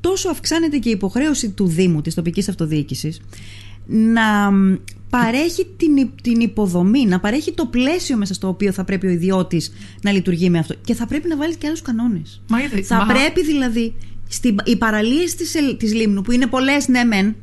τόσο 0.02 0.30
αυξάνεται 0.30 0.78
και 0.78 0.89
η 0.89 0.91
υποχρέωση 0.91 1.49
του 1.49 1.68
Δήμου, 1.68 2.02
της 2.02 2.14
τοπικής 2.14 2.49
αυτοδιοίκησης, 2.49 3.22
να 3.86 4.52
παρέχει 5.12 5.68
την, 5.78 6.09
την 6.22 6.39
υποδομή, 6.39 7.05
να 7.05 7.20
παρέχει 7.20 7.53
το 7.53 7.66
πλαίσιο 7.66 8.18
μέσα 8.18 8.34
στο 8.34 8.47
οποίο 8.47 8.72
θα 8.72 8.84
πρέπει 8.84 9.07
ο 9.07 9.09
ιδιώτης 9.09 9.72
να 10.01 10.12
λειτουργεί 10.12 10.49
με 10.49 10.59
αυτό. 10.59 10.76
Και 10.86 10.93
θα 10.93 11.07
πρέπει 11.07 11.28
να 11.28 11.38
βάλει 11.38 11.55
και 11.55 11.68
άλλους 11.68 11.82
κανόνες. 11.82 12.41
Θα 12.84 13.05
πρέπει 13.07 13.45
δηλαδή 13.45 13.93
στην, 14.28 14.57
οι 14.66 14.76
παραλίες 14.76 15.36
της 15.36 15.55
της 15.78 15.93
Λίμνου, 15.93 16.22
που 16.22 16.32
είναι 16.32 16.47
πολλές, 16.47 16.88
ναι, 16.88 17.03
μεν, 17.03 17.36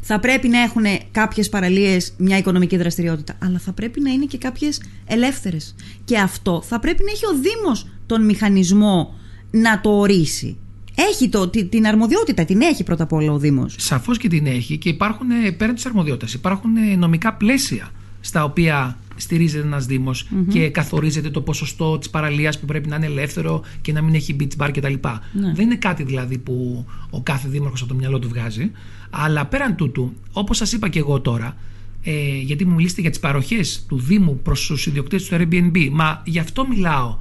θα 0.00 0.20
πρέπει 0.20 0.48
να 0.48 0.60
έχουν 0.60 0.84
κάποιες 1.10 1.48
παραλίες 1.48 2.14
μια 2.16 2.38
οικονομική 2.38 2.76
δραστηριότητα, 2.76 3.38
αλλά 3.42 3.58
θα 3.58 3.72
πρέπει 3.72 4.00
να 4.00 4.10
είναι 4.10 4.24
και 4.24 4.38
κάποιες 4.38 4.82
ελεύθερες. 5.06 5.74
Και 6.04 6.18
αυτό 6.18 6.62
θα 6.66 6.78
πρέπει 6.78 7.02
να 7.04 7.10
έχει 7.10 7.26
ο 7.26 7.38
Δήμος 7.40 7.88
τον 8.06 8.24
μηχανισμό 8.24 9.14
να 9.50 9.80
το 9.80 9.90
ορίσει. 9.90 10.56
Έχει 10.94 11.28
το, 11.28 11.48
την 11.48 11.86
αρμοδιότητα, 11.86 12.44
την 12.44 12.60
έχει 12.60 12.82
πρώτα 12.82 13.02
απ' 13.02 13.12
όλα 13.12 13.32
ο 13.32 13.38
Δήμος. 13.38 13.74
Σαφώς 13.78 14.18
και 14.18 14.28
την 14.28 14.46
έχει 14.46 14.78
και 14.78 14.88
υπάρχουν 14.88 15.30
ε, 15.30 15.50
πέραν 15.50 15.74
της 15.74 15.86
αρμοδιότητας. 15.86 16.34
Υπάρχουν 16.34 16.76
ε, 16.76 16.96
νομικά 16.96 17.34
πλαίσια 17.34 17.90
στα 18.20 18.44
οποία 18.44 18.98
στηρίζεται 19.16 19.66
ένας 19.66 20.26
και 20.48 20.68
καθορίζεται 20.68 21.30
το 21.30 21.40
ποσοστό 21.40 21.98
της 21.98 22.10
παραλίας 22.10 22.58
που 22.58 22.66
πρέπει 22.66 22.88
να 22.88 22.96
είναι 22.96 23.06
ελεύθερο 23.06 23.62
και 23.80 23.92
να 23.92 24.02
μην 24.02 24.14
έχει 24.14 24.36
beach 24.40 24.64
bar 24.64 24.70
κτλ. 24.72 24.92
Ναι. 24.92 25.52
Δεν 25.54 25.64
είναι 25.64 25.76
κάτι 25.76 26.02
δηλαδή 26.02 26.38
που 26.38 26.86
ο 27.10 27.20
κάθε 27.20 27.48
δήμαρχος 27.48 27.80
από 27.80 27.88
το 27.92 27.98
μυαλό 27.98 28.18
του 28.18 28.28
βγάζει. 28.28 28.70
Αλλά 29.10 29.46
πέραν 29.46 29.76
τούτου, 29.76 30.12
όπως 30.32 30.56
σας 30.56 30.72
είπα 30.72 30.88
και 30.88 30.98
εγώ 30.98 31.20
τώρα, 31.20 31.56
ε, 32.02 32.38
γιατί 32.38 32.64
μου 32.64 32.74
μιλήσετε 32.74 33.00
για 33.00 33.10
τις 33.10 33.18
παροχές 33.18 33.84
του 33.88 33.98
Δήμου 33.98 34.40
προς 34.42 34.66
τους 34.66 34.86
ιδιοκτήτες 34.86 35.28
του 35.28 35.36
Airbnb, 35.36 35.88
μα 35.92 36.22
γι' 36.24 36.38
αυτό 36.38 36.66
μιλάω 36.66 37.16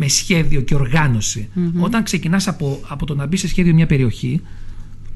με 0.00 0.08
σχέδιο 0.08 0.60
και 0.60 0.74
οργανωση 0.74 1.48
Όταν 1.78 2.02
ξεκινάς 2.02 2.48
από, 2.48 2.80
από 2.88 3.06
το 3.06 3.14
να 3.14 3.26
μπει 3.26 3.36
σε 3.36 3.48
σχέδιο 3.48 3.74
μια 3.74 3.86
περιοχή 3.86 4.40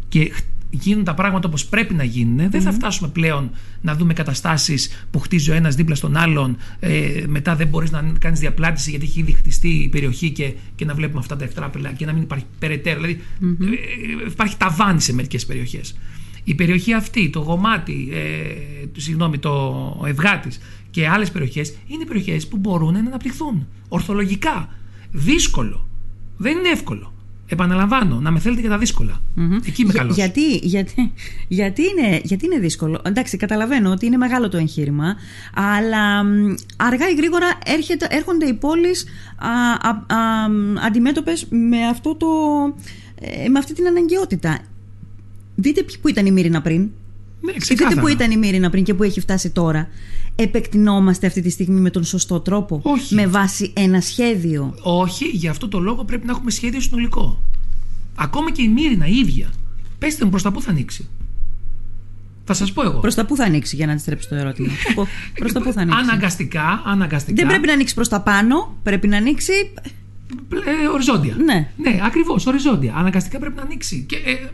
και 0.08 0.32
γίνουν 0.70 1.04
τα 1.04 1.14
πράγματα 1.14 1.48
όπως 1.48 1.66
πρέπει 1.66 1.94
να 1.94 2.04
γινουν 2.04 2.50
δεν 2.50 2.60
θα 2.60 2.72
φτάσουμε 2.72 3.08
πλέον 3.08 3.50
να 3.80 3.94
δούμε 3.94 4.12
καταστάσεις 4.12 5.06
που 5.10 5.18
χτίζει 5.18 5.50
ο 5.50 5.54
ένας 5.54 5.74
δίπλα 5.74 5.94
στον 5.94 6.16
άλλον 6.16 6.56
ε, 6.80 7.24
μετά 7.26 7.56
δεν 7.56 7.68
μπορείς 7.68 7.90
να 7.90 8.12
κάνεις 8.18 8.40
διαπλάτηση 8.40 8.90
γιατί 8.90 9.04
έχει 9.04 9.20
ήδη 9.20 9.32
χτιστεί 9.32 9.68
η 9.68 9.88
περιοχή 9.88 10.30
και, 10.30 10.52
και 10.74 10.84
να 10.84 10.94
βλέπουμε 10.94 11.18
αυτά 11.20 11.36
τα 11.36 11.44
ευτράπελα 11.44 11.92
και 11.92 12.06
να 12.06 12.12
μην 12.12 12.22
υπάρχει 12.22 12.44
περαιτέρω. 12.58 13.00
Δηλαδή 13.00 13.20
ε, 13.40 14.26
υπάρχει 14.26 14.56
ταβάνι 14.56 15.00
σε 15.00 15.14
μερικές 15.14 15.46
περιοχές. 15.46 15.94
Η 16.44 16.54
περιοχή 16.54 16.92
αυτή, 16.92 17.30
το 17.30 17.38
γομάτι, 17.38 18.08
ε, 18.12 19.00
συγγνώμη, 19.00 19.38
το 19.38 20.04
Ευγάτης 20.06 20.58
και 20.92 21.08
άλλες 21.08 21.30
περιοχές 21.30 21.74
είναι 21.86 22.04
περιοχές 22.04 22.48
που 22.48 22.56
μπορούν 22.56 22.92
να 22.92 22.98
αναπτυχθούν 22.98 23.66
ορθολογικά. 23.88 24.68
Δύσκολο. 25.12 25.86
Δεν 26.36 26.58
είναι 26.58 26.68
εύκολο. 26.68 27.12
Επαναλαμβάνω, 27.46 28.20
να 28.20 28.30
με 28.30 28.38
θέλετε 28.38 28.60
για 28.60 28.70
τα 28.70 28.78
δύσκολα. 28.78 29.20
Mm-hmm. 29.36 29.66
Εκεί 29.66 29.82
είμαι 29.82 29.92
καλός. 29.92 30.16
Γιατί, 30.16 30.56
γιατί, 30.56 31.12
γιατί, 31.48 31.82
είναι, 31.82 32.20
γιατί 32.24 32.46
είναι 32.46 32.58
δύσκολο. 32.58 33.00
Εντάξει, 33.04 33.36
καταλαβαίνω 33.36 33.90
ότι 33.90 34.06
είναι 34.06 34.16
μεγάλο 34.16 34.48
το 34.48 34.56
εγχείρημα, 34.56 35.16
αλλά 35.54 36.18
αργά 36.76 37.08
ή 37.10 37.14
γρήγορα 37.14 37.46
έρχεται, 37.64 38.06
έρχονται 38.10 38.46
οι 38.46 38.54
πόλεις 38.54 39.06
αντιμέτωπες 40.86 41.46
με, 41.50 41.86
αυτό 41.86 42.14
το, 42.14 42.26
ε, 43.20 43.48
με 43.48 43.58
αυτή 43.58 43.74
την 43.74 43.86
αναγκαιότητα. 43.86 44.58
Δείτε 45.54 45.84
που 46.00 46.08
ήταν 46.08 46.26
η 46.26 46.30
Μύρινα 46.30 46.62
πριν. 46.62 46.90
Ναι, 47.40 47.52
Δείτε 47.52 48.00
που 48.00 48.08
ήταν 48.08 48.30
η 48.30 48.36
Μύρινα 48.36 48.70
πριν 48.70 48.84
και 48.84 48.94
που 48.94 49.02
έχει 49.02 49.20
φτάσει 49.20 49.50
τώρα. 49.50 49.88
Επεκτηνόμαστε 50.36 51.26
αυτή 51.26 51.40
τη 51.40 51.50
στιγμή 51.50 51.80
με 51.80 51.90
τον 51.90 52.04
σωστό 52.04 52.40
τρόπο; 52.40 52.80
Όχι. 52.82 53.14
Με 53.14 53.26
βάση 53.26 53.72
ένα 53.76 54.00
σχέδιο; 54.00 54.74
Όχι, 54.82 55.24
γι' 55.24 55.48
αυτό 55.48 55.68
το 55.68 55.78
λόγο 55.78 56.04
πρέπει 56.04 56.26
να 56.26 56.32
έχουμε 56.32 56.50
σχέδιο 56.50 56.80
συνολικό. 56.80 57.42
Ακόμα 58.14 58.52
και 58.52 58.62
η 58.62 58.68
Μύρινα 58.68 59.06
η 59.06 59.16
ίδια. 59.18 59.50
Πέστε 59.98 60.24
μου 60.24 60.30
προς 60.30 60.42
τα 60.42 60.52
πού 60.52 60.62
θα 60.62 60.70
ανοίξει; 60.70 61.08
Θα 62.44 62.54
σας 62.54 62.72
πω 62.72 62.82
εγώ. 62.82 62.98
Προς 63.00 63.14
τα 63.14 63.26
πού 63.26 63.36
θα 63.36 63.44
ανοίξει 63.44 63.76
για 63.76 63.86
να 63.86 63.92
αντιστρέψει 63.92 64.28
το 64.28 64.34
ερώτημα. 64.34 64.72
προς 65.34 65.52
τα 65.52 65.60
πού 65.60 65.72
θα 65.72 65.80
ανοίξει. 65.82 66.00
Αναγκαστικά, 66.00 66.82
αναγκαστικά. 66.84 67.34
Δεν 67.34 67.46
πρέπει 67.46 67.66
να 67.66 67.72
ανοίξει 67.72 67.94
προς 67.94 68.08
τα 68.08 68.20
πάνω, 68.20 68.76
πρέπει 68.82 69.08
να 69.08 69.16
ανοίξει 69.16 69.52
ε, 70.52 70.88
οριζόντια. 70.92 71.36
Ναι. 71.44 71.70
Ναι, 71.76 72.00
ακριβώς, 72.02 72.46
οριζόντια. 72.46 72.94
Αναγκαστικά 72.96 73.38
πρέπει 73.38 73.56
να 73.56 73.62
ανοίξει. 73.62 74.04
Και 74.08 74.16
ε, 74.16 74.50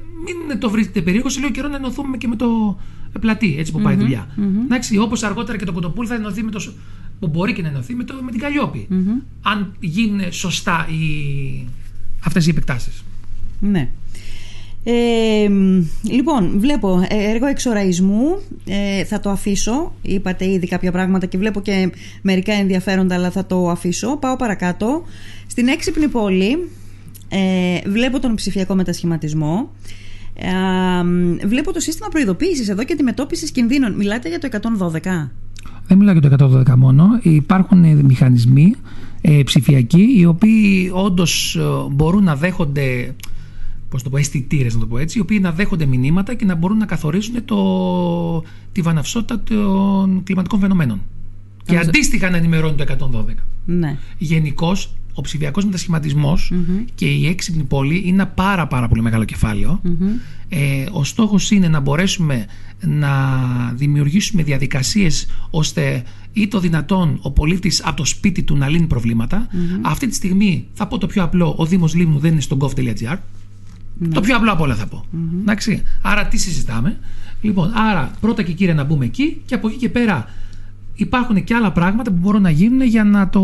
μην 0.49 0.59
το 0.59 0.71
βρείτε 0.71 1.01
περίεργο, 1.03 1.29
σε 1.29 1.39
λίγο 1.41 1.51
καιρό 1.51 1.69
να 1.69 1.77
ενωθούμε 1.77 2.17
και 2.17 2.29
με 2.29 2.37
το 2.37 2.79
πλατή, 3.21 3.57
έτσι 3.59 3.73
που 3.73 3.81
πάει 3.81 3.95
η 3.95 3.97
δουλειά. 3.97 4.29
Εντάξει, 4.65 4.99
όπως 4.99 5.23
αργότερα 5.23 5.59
και 5.59 5.65
το 5.65 5.73
κοτοπούλ 5.73 6.07
θα 6.09 6.15
ενωθεί 6.15 6.43
με 6.43 6.51
το. 6.51 6.73
που 7.21 7.29
μπορεί 7.29 7.53
και 7.53 7.63
να 7.63 7.69
ενωθεί 7.69 7.95
με, 7.95 8.05
το, 8.05 8.15
με 8.23 8.31
την 8.31 8.41
καλλιοπη 8.41 8.89
Αν 9.43 9.73
γίνουν 9.81 10.33
σωστά 10.33 10.87
οι, 10.91 11.67
αυτές 12.25 12.47
οι 12.47 12.51
επεκτάσεις. 12.51 13.05
Ναι. 13.61 13.89
Ε, 14.91 15.49
λοιπόν, 16.03 16.59
βλέπω 16.59 17.07
ε, 17.09 17.31
έργο 17.31 17.47
εξοραϊσμού. 17.47 18.43
Ε, 18.65 19.05
θα 19.05 19.21
το 19.21 19.31
αφήσω. 19.31 19.93
Είπατε 20.03 20.51
ήδη 20.51 20.67
κάποια 20.67 20.93
πράγματα 20.93 21.27
και 21.27 21.39
βλέπω 21.39 21.61
και 21.61 21.91
μερικά 22.23 22.53
ενδιαφέροντα, 22.53 23.15
αλλά 23.15 23.31
θα 23.31 23.47
το 23.47 23.71
αφήσω. 23.71 24.17
Πάω 24.17 24.37
παρακάτω. 24.37 25.05
Στην 25.47 25.69
έξυπνη 25.69 26.09
πόλη 26.09 26.71
ε, 27.29 27.89
βλέπω 27.89 28.21
τον 28.21 28.35
ψηφιακό 28.35 28.75
μετασχηματισμό. 28.75 29.71
Ε, 30.41 31.47
βλέπω 31.47 31.73
το 31.73 31.81
σύστημα 31.81 32.09
προειδοποίησης 32.09 32.69
εδώ 32.69 32.85
και 32.85 32.93
αντιμετώπισης 32.93 33.51
κινδύνων. 33.51 33.93
Μιλάτε 33.93 34.29
για 34.29 34.39
το 34.39 34.49
112. 34.93 35.31
Δεν 35.87 35.99
μιλάω 35.99 36.19
για 36.19 36.39
το 36.39 36.63
112 36.69 36.75
μόνο. 36.77 37.19
Υπάρχουν 37.23 38.05
μηχανισμοί 38.05 38.75
ε, 39.21 39.43
ψηφιακοί 39.45 40.15
οι 40.17 40.25
οποίοι 40.25 40.91
όντως 40.95 41.59
μπορούν 41.91 42.25
να 42.25 42.37
δέχονται 42.37 43.15
πώς 43.89 44.03
το 44.03 44.11
πω, 44.11 44.17
αισθητήρες, 44.17 44.75
να 44.75 44.81
το 44.81 44.87
πω 44.87 44.99
έτσι, 44.99 45.19
οι 45.19 45.21
οποίοι 45.21 45.39
να 45.43 45.53
δέχονται 45.53 45.87
μηνύματα 45.87 46.35
και 46.35 46.45
να 46.45 46.55
μπορούν 46.55 46.77
να 46.77 46.87
καθορίζουν 46.87 47.45
το, 47.45 48.43
τη 48.73 48.81
βαναυσότητα 48.81 49.41
των 49.41 50.23
κλιματικών 50.25 50.61
φαινομένων. 50.61 51.01
Και 51.65 51.79
αντίστοιχα 51.79 52.31
να 52.31 52.37
ενημερώνει 52.37 52.75
το 52.75 52.85
112. 53.29 53.35
Ναι. 53.65 53.99
Γενικώς, 54.19 54.95
ο 55.19 55.21
ψηφιακό 55.21 55.61
και 56.95 57.07
η 57.07 57.27
έξυπνη 57.27 57.63
πόλη 57.63 58.03
είναι 58.05 58.23
ένα 58.23 58.27
πάρα, 58.27 58.67
πάρα 58.67 58.89
πολύ 58.89 59.03
μεγάλο 59.03 59.25
Ε, 60.49 60.87
ο 60.93 61.05
στόχος 61.05 61.51
είναι 61.51 61.69
να 61.69 61.81
μπορέσουμε 61.81 62.47
να 62.81 63.11
δημιουργήσουμε 63.75 64.43
διαδικασίες 64.43 65.27
ώστε 65.51 66.03
ή 66.33 66.49
το 66.49 66.61
δυνατόν 66.61 67.19
ο 67.23 67.31
πολίτης 67.31 67.83
από 67.85 67.97
το 67.97 68.05
σπίτι 68.05 68.43
του 68.43 68.57
να 68.57 68.69
λύνει 68.69 68.87
Αυτή 69.83 70.07
τη 70.07 70.15
στιγμή 70.15 70.67
θα 70.73 70.87
πω 70.87 70.99
το 70.99 71.07
πιο 71.07 71.23
απλό, 71.23 71.55
ο 71.59 71.67
Δήμος 71.67 71.95
Λίμνου 71.95 72.19
δεν 72.19 72.33
είναι 72.33 72.41
στο 72.41 72.57
gov.gr. 72.61 73.17
Ναι. 73.99 74.09
Το 74.09 74.21
πιο 74.21 74.37
απλό 74.37 74.53
από 74.53 74.63
όλα 74.63 74.75
θα 74.75 74.87
πω. 74.87 75.05
Εντάξει. 75.41 75.83
Άρα 76.03 76.27
τι 76.27 76.39
συζητάμε; 76.39 76.99
Λοιπόν, 77.41 77.73
άρα 77.75 78.11
πρώτα 78.21 78.43
και 78.43 78.53
κύρια 78.53 78.75
να 78.75 78.85
μπούμε 78.85 79.05
εκεί 79.05 79.43
και 79.47 79.55
από 79.55 79.69
εκεί 79.69 79.77
και 79.77 79.89
πέρα 79.89 80.29
υπάρχουν 80.99 81.45
και 81.45 81.55
άλλα 81.55 81.73
πράγματα 81.73 82.11
που 82.11 82.17
μπορούν 82.21 82.43
να 82.43 82.51
γίνουν 82.51 82.83
για 82.83 83.05
να, 83.05 83.29
το... 83.29 83.41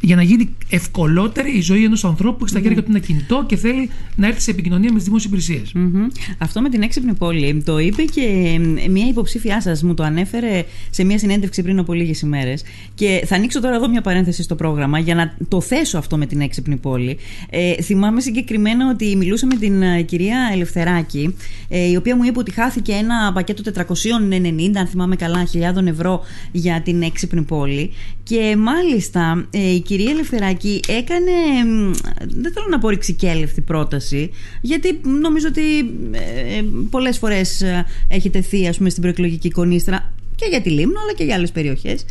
για 0.00 0.16
να 0.16 0.22
γίνει 0.22 0.54
ευκολότερη 0.70 1.56
η 1.56 1.60
ζωή 1.60 1.84
ενός 1.84 2.04
ανθρώπου 2.04 2.36
που 2.36 2.44
έχει 2.44 2.50
στα 2.50 2.60
χέρια 2.60 2.82
του 2.82 2.90
ένα 2.90 2.98
κινητό 2.98 3.44
και 3.46 3.56
θέλει 3.56 3.90
να 4.16 4.26
έρθει 4.26 4.40
σε 4.40 4.50
επικοινωνία 4.50 4.92
με 4.92 4.96
τις 4.96 5.04
δημόσιες 5.04 5.72
Αυτό 6.38 6.60
με 6.60 6.68
την 6.68 6.82
έξυπνη 6.82 7.14
πόλη 7.14 7.62
το 7.64 7.78
είπε 7.78 8.02
και 8.02 8.58
μια 8.90 9.06
υποψήφιά 9.08 9.60
σας 9.60 9.82
μου 9.82 9.94
το 9.94 10.02
ανέφερε 10.02 10.64
σε 10.90 11.04
μια 11.04 11.18
συνέντευξη 11.18 11.62
πριν 11.62 11.78
από 11.78 11.92
λίγες 11.92 12.20
ημέρες. 12.20 12.62
Και 12.94 13.22
θα 13.26 13.34
ανοίξω 13.34 13.60
τώρα 13.60 13.74
εδώ 13.74 13.88
μια 13.88 14.00
παρένθεση 14.00 14.42
στο 14.42 14.54
πρόγραμμα 14.54 14.98
για 14.98 15.14
να 15.14 15.34
το 15.48 15.60
θέσω 15.60 15.98
αυτό 15.98 16.16
με 16.16 16.26
την 16.26 16.40
έξυπνη 16.40 16.76
πόλη. 16.76 17.16
Ε, 17.50 17.82
θυμάμαι 17.82 18.20
συγκεκριμένα 18.20 18.90
ότι 18.90 19.16
μιλούσα 19.16 19.46
με 19.46 19.54
την 19.54 19.82
ε, 19.82 20.02
κυρία 20.02 20.50
Ελευθεράκη, 20.52 21.36
ε, 21.68 21.90
η 21.90 21.96
οποία 21.96 22.16
μου 22.16 22.24
είπε 22.24 22.38
ότι 22.38 22.50
χάθηκε 22.50 22.92
ένα 22.92 23.32
πακέτο 23.32 23.62
490, 23.74 23.80
αν 24.76 24.86
θυμάμαι 24.86 25.16
καλά, 25.16 25.44
χιλιάδων 25.44 25.86
ευρώ 25.86 26.05
για 26.52 26.82
την 26.84 27.02
έξυπνη 27.02 27.42
πόλη. 27.42 27.90
Και 28.22 28.56
μάλιστα 28.58 29.46
ε, 29.50 29.72
η 29.72 29.80
κυρία 29.80 30.10
Ελευθεράκη 30.10 30.80
έκανε, 30.88 31.30
δεν 32.18 32.52
θέλω 32.52 32.66
να 32.70 32.78
πω 32.78 32.88
ρηξικέλευτη 32.88 33.60
πρόταση, 33.60 34.30
γιατί 34.60 35.00
νομίζω 35.20 35.48
ότι 35.48 35.78
ε, 36.10 36.62
πολλές 36.90 37.18
φορές 37.18 37.60
ε, 37.60 37.84
έχει 38.08 38.30
τεθεί 38.30 38.68
ας 38.68 38.76
πούμε, 38.76 38.90
στην 38.90 39.02
προεκλογική 39.02 39.50
κονίστρα 39.50 40.12
και 40.36 40.46
για 40.50 40.60
τη 40.62 40.70
Λίμνο 40.70 41.00
αλλά 41.02 41.12
και 41.12 41.24
για 41.24 41.34
άλλες 41.34 41.52
περιοχές 41.52 42.04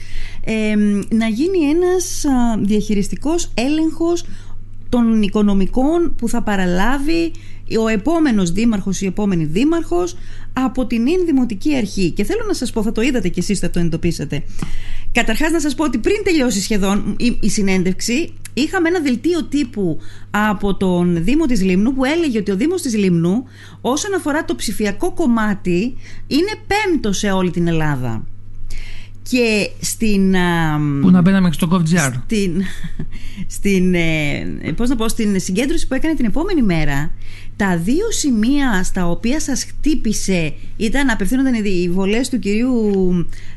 να 1.09 1.27
γίνει 1.27 1.57
ένας 1.57 2.25
διαχειριστικός 2.61 3.51
έλεγχος 3.53 4.25
των 4.89 5.21
οικονομικών 5.21 6.15
που 6.17 6.29
θα 6.29 6.43
παραλάβει 6.43 7.31
ο 7.83 7.87
επόμενος 7.87 8.51
δήμαρχος, 8.51 9.01
η 9.01 9.05
επόμενη 9.05 9.45
δήμαρχος 9.45 10.15
από 10.57 10.85
την 10.85 11.07
ίν 11.07 11.25
δημοτική 11.25 11.75
αρχή. 11.75 12.11
Και 12.11 12.23
θέλω 12.23 12.43
να 12.47 12.53
σας 12.53 12.71
πω, 12.71 12.83
θα 12.83 12.91
το 12.91 13.01
είδατε 13.01 13.29
κι 13.29 13.39
εσείς, 13.39 13.59
θα 13.59 13.69
το 13.69 13.79
εντοπίσατε. 13.79 14.43
Καταρχάς 15.11 15.51
να 15.51 15.59
σας 15.59 15.75
πω 15.75 15.83
ότι 15.83 15.97
πριν 15.97 16.15
τελειώσει 16.23 16.61
σχεδόν 16.61 17.15
η, 17.39 17.49
συνέντευξη, 17.49 18.33
είχαμε 18.53 18.89
ένα 18.89 18.99
δελτίο 18.99 19.43
τύπου 19.43 19.97
από 20.31 20.75
τον 20.75 21.23
Δήμο 21.23 21.45
της 21.45 21.63
Λίμνου 21.63 21.93
που 21.93 22.05
έλεγε 22.05 22.37
ότι 22.37 22.51
ο 22.51 22.55
Δήμος 22.55 22.81
της 22.81 22.97
Λίμνου 22.97 23.43
όσον 23.81 24.13
αφορά 24.13 24.45
το 24.45 24.55
ψηφιακό 24.55 25.13
κομμάτι 25.13 25.97
είναι 26.27 26.51
πέμπτο 26.67 27.11
σε 27.11 27.31
όλη 27.31 27.51
την 27.51 27.67
Ελλάδα. 27.67 28.23
Και 29.29 29.69
στην. 29.79 30.31
Πού 31.01 31.09
να 31.11 31.21
μπαίναμε 31.21 31.51
στο 31.51 31.67
GovGR. 31.71 32.11
Στην, 32.23 32.61
στην, 33.57 33.93
ε, 33.93 34.71
πώς 34.75 34.89
να 34.89 34.95
πω, 34.95 35.07
στην 35.09 35.39
συγκέντρωση 35.39 35.87
που 35.87 35.93
έκανε 35.93 36.15
την 36.15 36.25
επόμενη 36.25 36.61
μέρα, 36.61 37.11
τα 37.55 37.77
δύο 37.77 38.11
σημεία 38.11 38.83
στα 38.83 39.07
οποία 39.07 39.39
σας 39.39 39.63
χτύπησε 39.63 40.53
ήταν, 40.77 41.09
απευθύνονταν 41.09 41.53
οι 41.53 41.89
βολές 41.89 42.29
του 42.29 42.39
κυρίου 42.39 42.91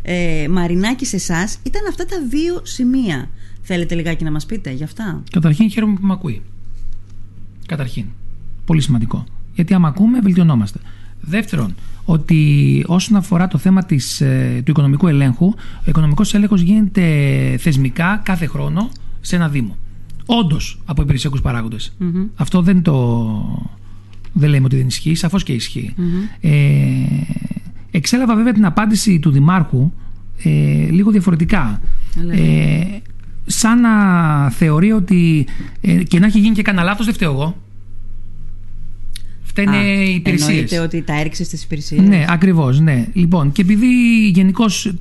ε, 0.02 0.48
Μαρινάκη 0.50 1.06
σε 1.06 1.16
εσάς, 1.16 1.58
ήταν 1.62 1.82
αυτά 1.88 2.04
τα 2.04 2.16
δύο 2.28 2.60
σημεία. 2.62 3.28
Θέλετε 3.62 3.94
λιγάκι 3.94 4.24
να 4.24 4.30
μας 4.30 4.46
πείτε 4.46 4.70
γι' 4.70 4.84
αυτά; 4.84 5.22
Καταρχήν 5.30 5.70
χαίρομαι 5.70 5.94
που 5.94 6.06
με 6.06 6.12
ακούει. 6.12 6.42
Καταρχήν. 7.66 8.04
Πολύ 8.64 8.80
σημαντικό. 8.80 9.24
Γιατί 9.54 9.74
άμα 9.74 9.88
ακούμε 9.88 10.20
βελτιωνόμαστε. 10.20 10.78
Δεύτερον, 11.20 11.74
ότι 12.04 12.84
όσον 12.86 13.16
αφορά 13.16 13.48
το 13.48 13.58
θέμα 13.58 13.84
της, 13.84 14.20
ε, 14.20 14.62
του 14.64 14.70
οικονομικού 14.70 15.06
ελέγχου, 15.08 15.46
ο 15.56 15.84
οικονομικός 15.84 16.34
έλεγχος 16.34 16.60
γίνεται 16.60 17.04
θεσμικά 17.58 18.20
κάθε 18.24 18.46
χρόνο 18.46 18.88
σε 19.20 19.36
ένα 19.36 19.48
Δήμο. 19.48 19.76
Όντως 20.26 20.80
από 20.84 21.02
υπηρεσιακούς 21.02 21.40
Αυτό 22.36 22.62
δεν 22.62 22.82
το. 22.82 23.77
Δεν 24.38 24.50
λέμε 24.50 24.64
ότι 24.64 24.76
δεν 24.76 24.86
ισχύει, 24.86 25.14
σαφώς 25.14 25.42
και 25.42 25.52
ισχύει. 25.52 25.94
Ε, 26.40 26.50
εξέλαβα 27.90 28.34
βέβαια 28.34 28.52
την 28.52 28.64
απάντηση 28.64 29.18
του 29.18 29.30
Δημάρχου 29.30 29.92
ε, 30.42 30.50
λίγο 30.90 31.10
διαφορετικά. 31.10 31.80
Ε, 32.30 32.80
σαν 33.46 33.80
να 33.80 34.50
θεωρεί 34.50 34.92
ότι 34.92 35.46
ε, 35.80 36.02
και 36.02 36.18
να 36.18 36.26
έχει 36.26 36.38
γίνει 36.38 36.54
και 36.54 36.62
κανένα 36.62 36.84
λάθος, 36.84 37.04
δεν 37.04 37.14
φταίω 37.14 37.32
εγώ 37.32 37.56
φταίνε 39.64 39.76
οι 39.76 40.14
υπηρεσίες. 40.14 40.50
Εννοείται 40.50 40.78
ότι 40.78 41.02
τα 41.02 41.20
έριξες 41.20 41.46
στι 41.46 41.58
υπηρεσίες. 41.64 42.08
Ναι, 42.08 42.24
ακριβώς. 42.28 42.80
Ναι. 42.80 43.06
Λοιπόν, 43.12 43.52
και 43.52 43.62
επειδή 43.62 43.86
γενικώς 44.28 44.92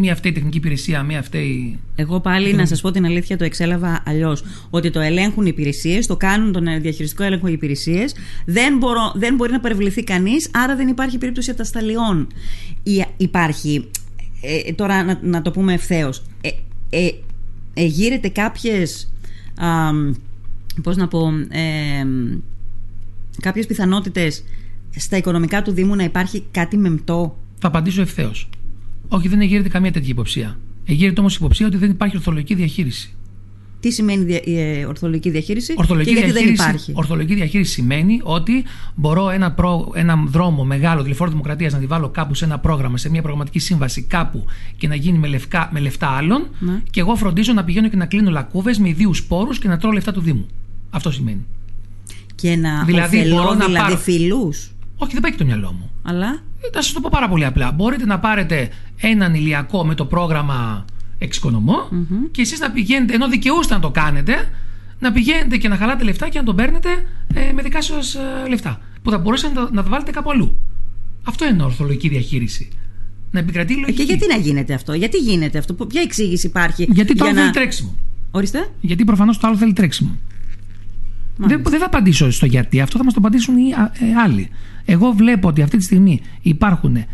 μία 0.00 0.12
αυτή 0.12 0.28
η 0.28 0.32
τεχνική 0.32 0.56
υπηρεσία, 0.56 1.02
μία 1.02 1.18
αυτή. 1.18 1.78
Εγώ 1.94 2.20
πάλι 2.20 2.54
να 2.54 2.66
σας 2.66 2.80
πω 2.80 2.90
την 2.90 3.04
αλήθεια, 3.04 3.36
το 3.36 3.44
εξέλαβα 3.44 4.02
αλλιώς. 4.06 4.44
Ότι 4.70 4.90
το 4.90 5.00
ελέγχουν 5.00 5.44
οι 5.46 5.50
υπηρεσίες, 5.52 6.06
το 6.06 6.16
κάνουν 6.16 6.52
τον 6.52 6.64
διαχειριστικό 6.80 7.22
έλεγχο 7.22 7.48
οι 7.48 7.52
υπηρεσίες. 7.52 8.14
Δεν, 8.44 8.78
δεν 9.14 9.34
μπορεί 9.34 9.52
να 9.52 9.60
παρευληθεί 9.60 10.04
κανείς, 10.04 10.50
άρα 10.52 10.76
δεν 10.76 10.88
υπάρχει 10.88 11.18
περίπτωση 11.18 11.50
ατασταλιών. 11.50 12.26
Υπάρχει. 13.16 13.90
Ε, 14.40 14.72
τώρα 14.72 15.04
να, 15.04 15.18
να, 15.22 15.42
το 15.42 15.50
πούμε 15.50 15.72
ευθέως. 15.72 16.22
Ε, 16.40 16.48
ε, 16.90 17.10
ε, 17.74 17.84
γύρεται 17.84 18.28
κάποιες. 18.28 19.12
Πώς 20.82 20.96
να 20.96 21.08
πω. 21.08 21.28
Ε, 21.48 22.06
κάποιες 23.40 23.66
πιθανότητες 23.66 24.44
στα 24.96 25.16
οικονομικά 25.16 25.62
του 25.62 25.72
Δήμου 25.72 25.94
να 25.96 26.04
υπάρχει 26.04 26.44
κάτι 26.50 26.76
μεμπτό. 26.76 27.36
Θα 27.58 27.68
απαντήσω 27.68 28.00
ευθέως. 28.00 28.48
Όχι, 29.08 29.28
δεν 29.28 29.40
εγείρεται 29.40 29.68
καμία 29.68 29.92
τέτοια 29.92 30.08
υποψία. 30.08 30.58
Εγείρεται 30.84 31.20
όμως 31.20 31.36
υποψία 31.36 31.66
ότι 31.66 31.76
δεν 31.76 31.90
υπάρχει 31.90 32.16
ορθολογική 32.16 32.54
διαχείριση. 32.54 33.12
Τι 33.80 33.90
σημαίνει 33.90 34.40
ε, 34.44 34.84
ορθολογική 34.84 35.30
διαχείριση; 35.30 35.74
Ορθολογική 35.76 36.14
και 36.14 36.18
γιατί 36.18 36.32
διαχείριση, 36.32 36.62
δεν 36.62 36.70
υπάρχει; 36.70 36.92
Ορθολογική 36.96 37.34
διαχείριση 37.34 37.72
σημαίνει 37.72 38.20
ότι 38.22 38.64
μπορώ 38.94 39.30
ένα, 39.30 39.52
προ, 39.52 39.92
ένα 39.94 40.24
δρόμο 40.26 40.64
μεγάλο 40.64 41.02
τηλεφόρο 41.02 41.30
δημοκρατίας 41.30 41.72
να 41.72 41.78
τη 41.78 41.86
βάλω 41.86 42.08
κάπου 42.08 42.34
σε 42.34 42.44
ένα 42.44 42.58
πρόγραμμα, 42.58 42.96
σε 42.96 43.10
μια 43.10 43.20
προγραμματική 43.20 43.58
σύμβαση 43.58 44.02
κάπου 44.02 44.44
και 44.76 44.88
να 44.88 44.94
γίνει 44.94 45.18
με, 45.18 45.26
λευκά, 45.26 45.68
με 45.72 45.80
λεφτά 45.80 46.08
άλλων 46.08 46.46
ναι. 46.58 46.82
και 46.90 47.00
εγώ 47.00 47.16
φροντίζω 47.16 47.52
να 47.52 47.64
πηγαίνω 47.64 47.88
και 47.88 47.96
να 47.96 48.06
κλείνω 48.06 48.30
λακκούβες 48.30 48.78
με 48.78 48.88
ιδίους 48.88 49.24
πόρου 49.24 49.50
και 49.50 49.68
να 49.68 49.76
τρώω 49.76 49.92
λεφτά 49.92 50.12
του 50.12 50.20
Δήμου. 50.20 50.46
Αυτό 50.90 51.10
σημαίνει 51.10 51.46
και 52.40 52.56
να 52.56 52.84
δηλαδή, 52.84 53.18
ωφελώ 53.18 53.52
δηλαδή 53.52 53.72
πάρω... 53.72 53.96
φιλούς. 53.96 54.70
Όχι, 54.96 55.12
δεν 55.12 55.22
πάει 55.22 55.30
και 55.30 55.38
το 55.38 55.44
μυαλό 55.44 55.72
μου. 55.72 55.90
Αλλά; 56.02 56.42
Θα 56.72 56.82
σας 56.82 56.92
το 56.92 57.00
πω 57.00 57.08
πάρα 57.12 57.28
πολύ 57.28 57.44
απλά. 57.44 57.72
Μπορείτε 57.72 58.04
να 58.04 58.18
πάρετε 58.18 58.68
έναν 58.96 59.34
ηλιακό 59.34 59.84
με 59.84 59.94
το 59.94 60.04
πρόγραμμα 60.04 60.84
εξοικονομώ 61.18 61.88
mm-hmm. 61.92 62.28
και 62.30 62.40
εσείς 62.40 62.60
να 62.60 62.70
πηγαίνετε, 62.70 63.14
ενώ 63.14 63.28
δικαιούστε 63.28 63.74
να 63.74 63.80
το 63.80 63.90
κάνετε, 63.90 64.50
να 64.98 65.12
πηγαίνετε 65.12 65.56
και 65.56 65.68
να 65.68 65.76
χαλάτε 65.76 66.04
λεφτά 66.04 66.28
και 66.28 66.38
να 66.38 66.44
τον 66.44 66.56
παίρνετε 66.56 66.88
ε, 67.34 67.52
με 67.52 67.62
δικά 67.62 67.82
σας 67.82 68.14
ε, 68.14 68.48
λεφτά. 68.48 68.80
Που 69.02 69.10
θα 69.10 69.18
μπορούσατε 69.18 69.54
να, 69.54 69.68
να 69.72 69.82
τα 69.82 69.88
βάλετε 69.88 70.10
κάπου 70.10 70.30
αλλού. 70.30 70.58
Αυτό 71.24 71.46
είναι 71.46 71.62
ορθολογική 71.62 72.08
διαχείριση. 72.08 72.68
Να 73.30 73.40
επικρατεί 73.40 73.72
η 73.72 73.76
λογική. 73.76 73.96
Και 73.96 74.02
γιατί 74.02 74.26
να 74.26 74.36
γίνεται 74.36 74.74
αυτό, 74.74 74.92
γιατί 74.92 75.18
γίνεται 75.18 75.58
αυτό, 75.58 75.74
ποια 75.74 76.00
εξήγηση 76.00 76.46
υπάρχει. 76.46 76.88
Γιατί 76.90 77.14
το 77.14 77.24
για 77.24 77.32
να... 77.32 77.50
τρέξιμο. 77.50 77.96
Ορίστε. 78.30 78.68
Γιατί 78.80 79.04
προφανώς 79.04 79.38
το 79.38 79.46
άλλο 79.46 79.56
θέλει 79.56 79.72
τρέξιμο. 79.72 80.16
Δεν, 81.38 81.62
δεν 81.68 81.78
θα 81.78 81.86
απαντήσω 81.86 82.30
στο 82.30 82.46
γιατί. 82.46 82.80
Αυτό 82.80 82.98
θα 82.98 83.04
μας 83.04 83.12
το 83.12 83.18
απαντήσουν 83.20 83.56
οι 83.56 83.70
ε, 83.70 84.20
άλλοι. 84.22 84.48
Εγώ 84.84 85.10
βλέπω 85.12 85.48
ότι 85.48 85.62
αυτή 85.62 85.76
τη 85.76 85.82
στιγμή 85.82 86.20
υπάρχουν 86.42 86.96
ε, 86.96 87.06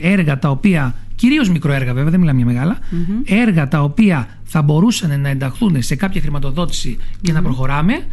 έργα 0.00 0.38
τα 0.38 0.50
οποία, 0.50 0.94
κυρίως 1.14 1.50
μικροέργα 1.50 1.94
βέβαια, 1.94 2.10
δεν 2.10 2.20
μιλάμε 2.20 2.38
για 2.38 2.46
μεγαλα 2.46 2.78
έργα 3.24 3.68
τα 3.68 3.82
οποία 3.82 4.28
θα 4.42 4.62
μπορούσαν 4.62 5.20
να 5.20 5.28
ενταχθούν 5.28 5.82
σε 5.82 5.96
κάποια 5.96 6.20
χρηματοδότηση 6.20 6.98
για 7.20 7.32
να 7.32 7.42
προχωράμε 7.42 8.04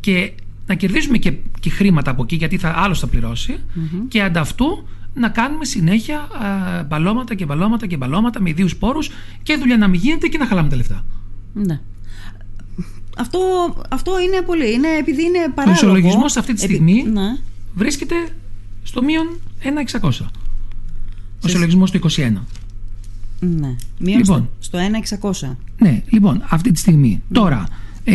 και 0.00 0.32
να 0.66 0.74
κερδίσουμε 0.74 1.18
και, 1.18 1.32
και 1.60 1.70
χρήματα 1.70 2.10
από 2.10 2.22
εκεί, 2.22 2.36
γιατί 2.36 2.56
θα, 2.56 2.74
άλλος 2.76 3.00
θα 3.00 3.06
πληρωσει 3.06 3.56
και 4.08 4.22
ανταυτού 4.22 4.86
να 5.14 5.28
κάνουμε 5.28 5.64
συνέχεια 5.64 6.18
α, 6.18 6.82
μπαλώματα 6.82 7.34
και 7.34 7.44
μπαλώματα 7.44 7.86
και 7.86 7.96
μπαλώματα 7.96 8.40
με 8.40 8.48
ιδίους 8.48 8.76
πόρους 8.76 9.10
και 9.42 9.56
δουλειά 9.56 9.76
να 9.76 9.88
μην 9.88 10.00
γίνεται 10.00 10.26
και 10.26 10.38
να 10.38 10.46
χαλάμε 10.46 10.68
τα 10.68 10.76
λεφτά. 10.76 11.04
Ναι. 11.52 11.80
Αυτό, 13.18 13.38
αυτό 13.90 14.20
είναι 14.20 14.42
πολύ. 14.42 14.72
Είναι 14.72 14.88
επειδή 14.98 15.22
είναι 15.22 15.52
παράλογο. 15.54 15.80
Ο 15.80 15.86
ισολογισμός 15.86 16.36
αυτή 16.36 16.52
τη 16.52 16.60
στιγμή 16.60 17.02
ναι. 17.02 17.36
βρίσκεται 17.74 18.14
στο 18.82 19.02
μείον 19.02 19.26
1,600. 20.00 20.10
Ο 21.44 21.48
ισολογισμός 21.48 21.90
του 21.90 22.00
21. 22.10 22.32
Ναι. 23.40 23.76
Μείον 23.98 24.18
Λοιπόν. 24.18 24.48
στο 24.58 24.78
1,600. 25.20 25.56
Ναι, 25.78 26.02
λοιπόν, 26.08 26.44
αυτή 26.48 26.72
τη 26.72 26.78
στιγμή. 26.78 27.22
Τώρα, 27.32 27.68
ε, 28.04 28.14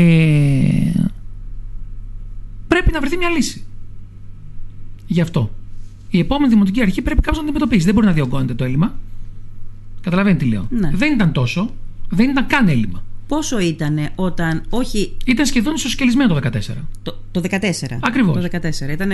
πρέπει 2.68 2.91
να 2.91 2.99
βρεθεί 2.99 3.18
μια 3.18 3.30
λύση. 3.30 3.66
Γι' 5.08 5.22
αυτό. 5.22 5.52
Η 6.10 6.20
επόμενη 6.20 6.54
δημοτική 6.54 6.82
αρχή 6.82 7.02
πρέπει 7.02 7.22
κάποιο 7.22 7.39
να 7.39 7.45
αντιμετωπίσει. 7.45 7.86
Δεν 7.86 7.93
μπορεί 7.93 8.06
να 8.06 8.14
διωγγώνεται 8.14 8.54
το 8.54 8.64
έλλειμμα. 8.64 8.95
Καταλαβαίνετε 10.02 10.43
τι 10.43 10.49
λέω. 10.49 10.68
Ναι. 10.70 10.91
Δεν 10.93 11.14
ήταν 11.14 11.32
τόσο. 11.32 11.70
Δεν 12.10 12.30
ήταν 12.30 12.47
καν 12.47 12.68
έλλειμμα. 12.68 13.04
Πόσο 13.32 13.60
ήταν 13.60 14.10
όταν. 14.16 14.64
Όχι. 14.70 15.18
Ήταν 15.26 15.46
σχεδόν 15.46 15.74
ισοσκελισμένο 15.74 16.34
το 16.34 16.50
14. 16.54 16.60
Το, 17.04 17.18
το 17.32 17.42
14. 17.50 17.58
Ακριβώς. 18.02 18.50
Το 18.50 18.60
14. 18.88 18.92
Ήταν 18.92 19.12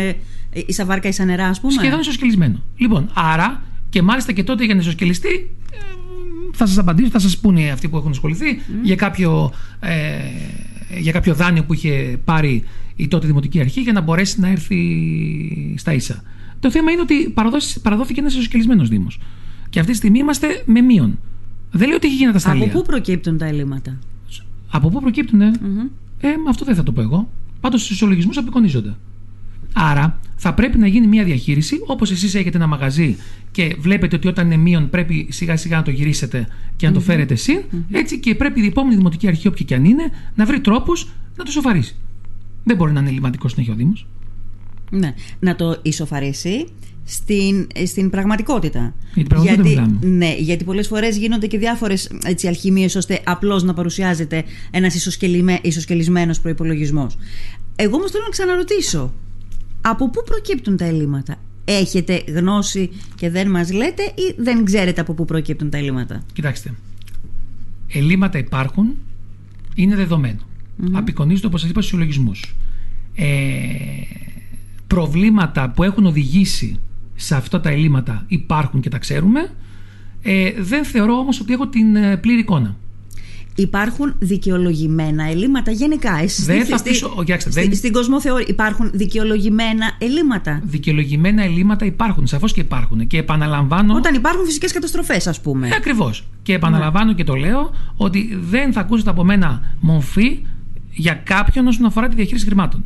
η 0.67 0.73
σαβάρκα 0.73 1.07
ίσα 1.07 1.25
νερά, 1.25 1.47
ας 1.47 1.59
πούμε; 1.59 1.73
Σχεδόν 1.73 1.99
ισοσκελισμένο. 1.99 2.63
Λοιπόν, 2.77 3.09
άρα 3.13 3.63
και 3.89 4.01
μάλιστα 4.01 4.31
και 4.31 4.43
τότε 4.43 4.65
για 4.65 4.75
να 4.75 4.81
ισοσκελιστεί, 4.81 5.29
ε, 5.73 5.77
θα 6.53 6.65
σας 6.65 6.77
απαντήσω, 6.77 7.09
θα 7.09 7.19
σας 7.19 7.37
πούνε 7.37 7.69
αυτοί 7.69 7.87
που 7.89 7.97
έχουν 7.97 8.11
ασχοληθεί 8.11 8.61
για, 8.83 8.95
κάποιο, 8.95 9.53
ε, 9.79 10.17
για 10.99 11.11
κάποιο 11.11 11.33
δάνειο 11.33 11.63
που 11.63 11.73
είχε 11.73 12.17
πάρει 12.25 12.63
η 12.95 13.07
τότε 13.07 13.27
Δημοτική 13.27 13.59
Αρχή 13.59 13.81
για 13.81 13.93
να 13.93 14.01
μπορέσει 14.01 14.39
να 14.39 14.47
έρθει 14.47 14.77
στα 15.77 15.93
ίσα. 15.93 16.23
Το 16.59 16.71
θέμα 16.71 16.91
είναι 16.91 17.01
ότι 17.01 17.29
παραδώσει- 17.29 17.81
παραδόθηκε 17.81 18.19
ένας 18.19 18.33
ισοσκελισμένος 18.33 18.89
Δήμος. 18.89 19.19
Και 19.69 19.79
αυτή 19.79 19.91
τη 19.91 19.97
στιγμή 19.97 20.19
είμαστε 20.19 20.63
με 20.65 20.81
μείον. 20.81 21.19
Δεν 21.71 21.87
λέω 21.87 21.95
ότι 21.97 22.07
έχει 22.07 22.15
γίνει 22.15 22.31
τα 22.31 22.39
σταλία. 22.39 22.65
Από 22.65 22.79
πού 22.79 22.85
προκύπτουν 22.85 23.37
τα 23.37 23.45
ελλείμματα; 23.45 23.97
Από 24.71 24.89
πού 24.89 25.01
προκύπτουν, 25.01 25.41
ε; 25.41 25.51
Ε, 26.19 26.29
αυτό 26.49 26.65
δεν 26.65 26.75
θα 26.75 26.83
το 26.83 26.91
πω 26.91 27.01
εγώ. 27.01 27.29
Πάντως 27.61 27.81
στους 27.81 27.95
ισολογισμούς 27.95 28.37
απεικονίζονται. 28.37 28.95
Άρα 29.73 30.19
θα 30.35 30.53
πρέπει 30.53 30.77
να 30.77 30.87
γίνει 30.87 31.07
μια 31.07 31.23
διαχείριση, 31.23 31.75
όπως 31.87 32.11
εσείς 32.11 32.35
έχετε 32.35 32.57
ένα 32.57 32.67
μαγαζί 32.67 33.17
και 33.51 33.75
βλέπετε 33.79 34.15
ότι 34.15 34.27
όταν 34.27 34.45
είναι 34.45 34.57
μείον 34.57 34.89
πρέπει 34.89 35.27
σιγά 35.29 35.57
σιγά 35.57 35.77
να 35.77 35.83
το 35.83 35.91
γυρίσετε 35.91 36.47
και 36.75 36.87
να 36.87 36.93
το 36.93 36.99
φέρετε 36.99 37.35
συν, 37.35 37.61
έτσι 37.91 38.19
και 38.19 38.35
πρέπει 38.35 38.61
η 38.61 38.65
επόμενη 38.65 38.95
δημοτική 38.95 39.27
αρχή, 39.27 39.47
όποια 39.47 39.65
και 39.65 39.75
αν 39.75 39.85
είναι, 39.85 40.03
να 40.35 40.45
βρει 40.45 40.59
τρόπους 40.59 41.07
να 41.35 41.43
το 41.43 41.51
σοφαρίσει. 41.51 41.95
Δεν 42.63 42.75
μπορεί 42.75 42.91
να 42.91 42.99
είναι 42.99 43.09
ελληματικό 43.09 43.47
συνέχεια 43.47 43.73
ο 43.73 43.75
Δήμος. 43.75 44.07
Ναι. 44.89 45.13
Να 45.39 45.55
το 45.55 45.79
ισοφαρίσει 45.81 46.67
στην, 47.05 47.67
στην 47.85 48.09
πραγματικότητα. 48.09 48.79
Για 49.13 49.23
την 49.23 49.27
πραγματικότητα 49.27 49.69
γιατί, 49.69 49.89
μιλάμε. 50.01 50.17
ναι, 50.17 50.35
γιατί 50.37 50.63
πολλές 50.63 50.87
φορές 50.87 51.17
γίνονται 51.17 51.47
και 51.47 51.57
διάφορες 51.57 52.11
αλχημίες 52.47 52.95
ώστε 52.95 53.21
απλώς 53.23 53.63
να 53.63 53.73
παρουσιάζεται 53.73 54.43
ένας 54.71 54.95
ισοσκελισμένος 55.61 56.39
προπολογισμό. 56.39 57.07
Εγώ 57.75 57.95
όμως 57.95 58.11
θέλω 58.11 58.23
να 58.23 58.29
ξαναρωτήσω. 58.29 59.13
Από 59.81 60.09
πού 60.09 60.23
προκύπτουν 60.23 60.77
τα 60.77 60.85
ελλείμματα, 60.85 61.35
Έχετε 61.69 62.23
γνώση 62.27 62.89
και 63.15 63.29
δεν 63.29 63.49
μας 63.49 63.71
λέτε 63.71 64.03
ή 64.03 64.35
δεν 64.37 64.65
ξέρετε 64.65 65.01
από 65.01 65.13
πού 65.13 65.25
προκύπτουν 65.25 65.69
τα 65.69 65.77
ελλείμματα; 65.77 66.23
Κοιτάξτε. 66.33 66.73
Ελλείμματα 67.87 68.37
υπάρχουν, 68.37 68.95
είναι 69.75 69.95
δεδομένο. 69.95 70.39
Απεικονίζονται, 70.91 71.47
όπως 71.47 71.61
σας 71.61 71.69
είπα, 71.69 71.81
στους 71.81 71.93
συλλογισμούς. 71.93 72.55
Ε, 73.15 73.25
προβλήματα 74.87 75.69
που 75.69 75.83
έχουν 75.83 76.05
οδηγήσει 76.05 76.79
σε 77.15 77.35
αυτά 77.35 77.59
τα 77.61 77.69
ελλείμματα 77.69 78.23
υπάρχουν 78.27 78.79
και 78.81 78.89
τα 78.89 78.97
ξέρουμε. 78.97 79.49
Ε, 80.21 80.51
δεν 80.59 80.85
θεωρώ 80.85 81.13
όμως 81.13 81.39
ότι 81.39 81.53
έχω 81.53 81.67
την 81.67 81.95
ε, 81.95 82.17
πλήρη 82.17 82.39
εικόνα. 82.39 82.75
Υπάρχουν 83.55 84.15
δικαιολογημένα 84.19 85.23
ελλείμματα 85.23 85.71
γενικά. 85.71 86.19
Εσείς 86.21 86.45
Δεν 86.45 86.61
στη- 86.61 86.71
θα 86.71 86.77
στη- 86.77 86.89
πείσω- 86.89 87.13
ο, 87.17 87.23
κοιτάξτε, 87.23 87.51
στη- 87.51 87.61
δεν- 87.61 87.75
Στην 87.75 87.91
κοσμοθεωρία 87.91 88.45
υπάρχουν 88.49 88.89
δικαιολογημένα 88.93 89.91
ελλείμματα; 89.99 90.61
Δικαιολογημένα 90.63 91.43
ελλείμματα 91.43 91.85
υπάρχουν, 91.85 92.27
σαφώς 92.27 92.53
και 92.53 92.59
υπάρχουν. 92.59 93.07
Και 93.07 93.17
επαναλαμβάνω. 93.17 93.95
Όταν 93.95 94.15
υπάρχουν 94.15 94.45
φυσικές 94.45 94.71
καταστροφές 94.73 95.27
ας 95.27 95.41
πούμε. 95.41 95.67
Ε, 95.67 95.71
Ακριβώς. 95.75 96.23
Και 96.43 96.53
επαναλαμβάνω 96.53 97.13
και 97.13 97.23
το 97.23 97.33
λέω 97.33 97.71
ότι 97.95 98.37
δεν 98.41 98.71
θα 98.73 98.79
ακούσετε 98.79 99.09
από 99.09 99.23
μένα 99.23 99.75
μορφή 99.79 100.39
για 100.91 101.13
κάποιον 101.13 101.67
όσον 101.67 101.85
αφορά 101.85 102.07
τη 102.07 102.15
διαχείριση 102.15 102.45
χρημάτων. 102.45 102.85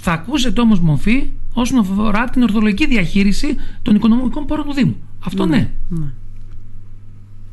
Θα 0.00 0.12
ακούσετε 0.12 0.60
όμως 0.60 0.80
μορφή 0.80 1.30
όσον 1.52 1.78
αφορά 1.78 2.24
την 2.24 2.42
ορθολογική 2.42 2.86
διαχείριση 2.86 3.56
των 3.82 3.94
οικονομικών 3.94 4.46
πόρων 4.46 4.66
του 4.66 4.72
Δήμου. 4.72 4.96
Αυτό 5.24 5.46
ναι. 5.46 5.70
Ναι. 5.88 6.06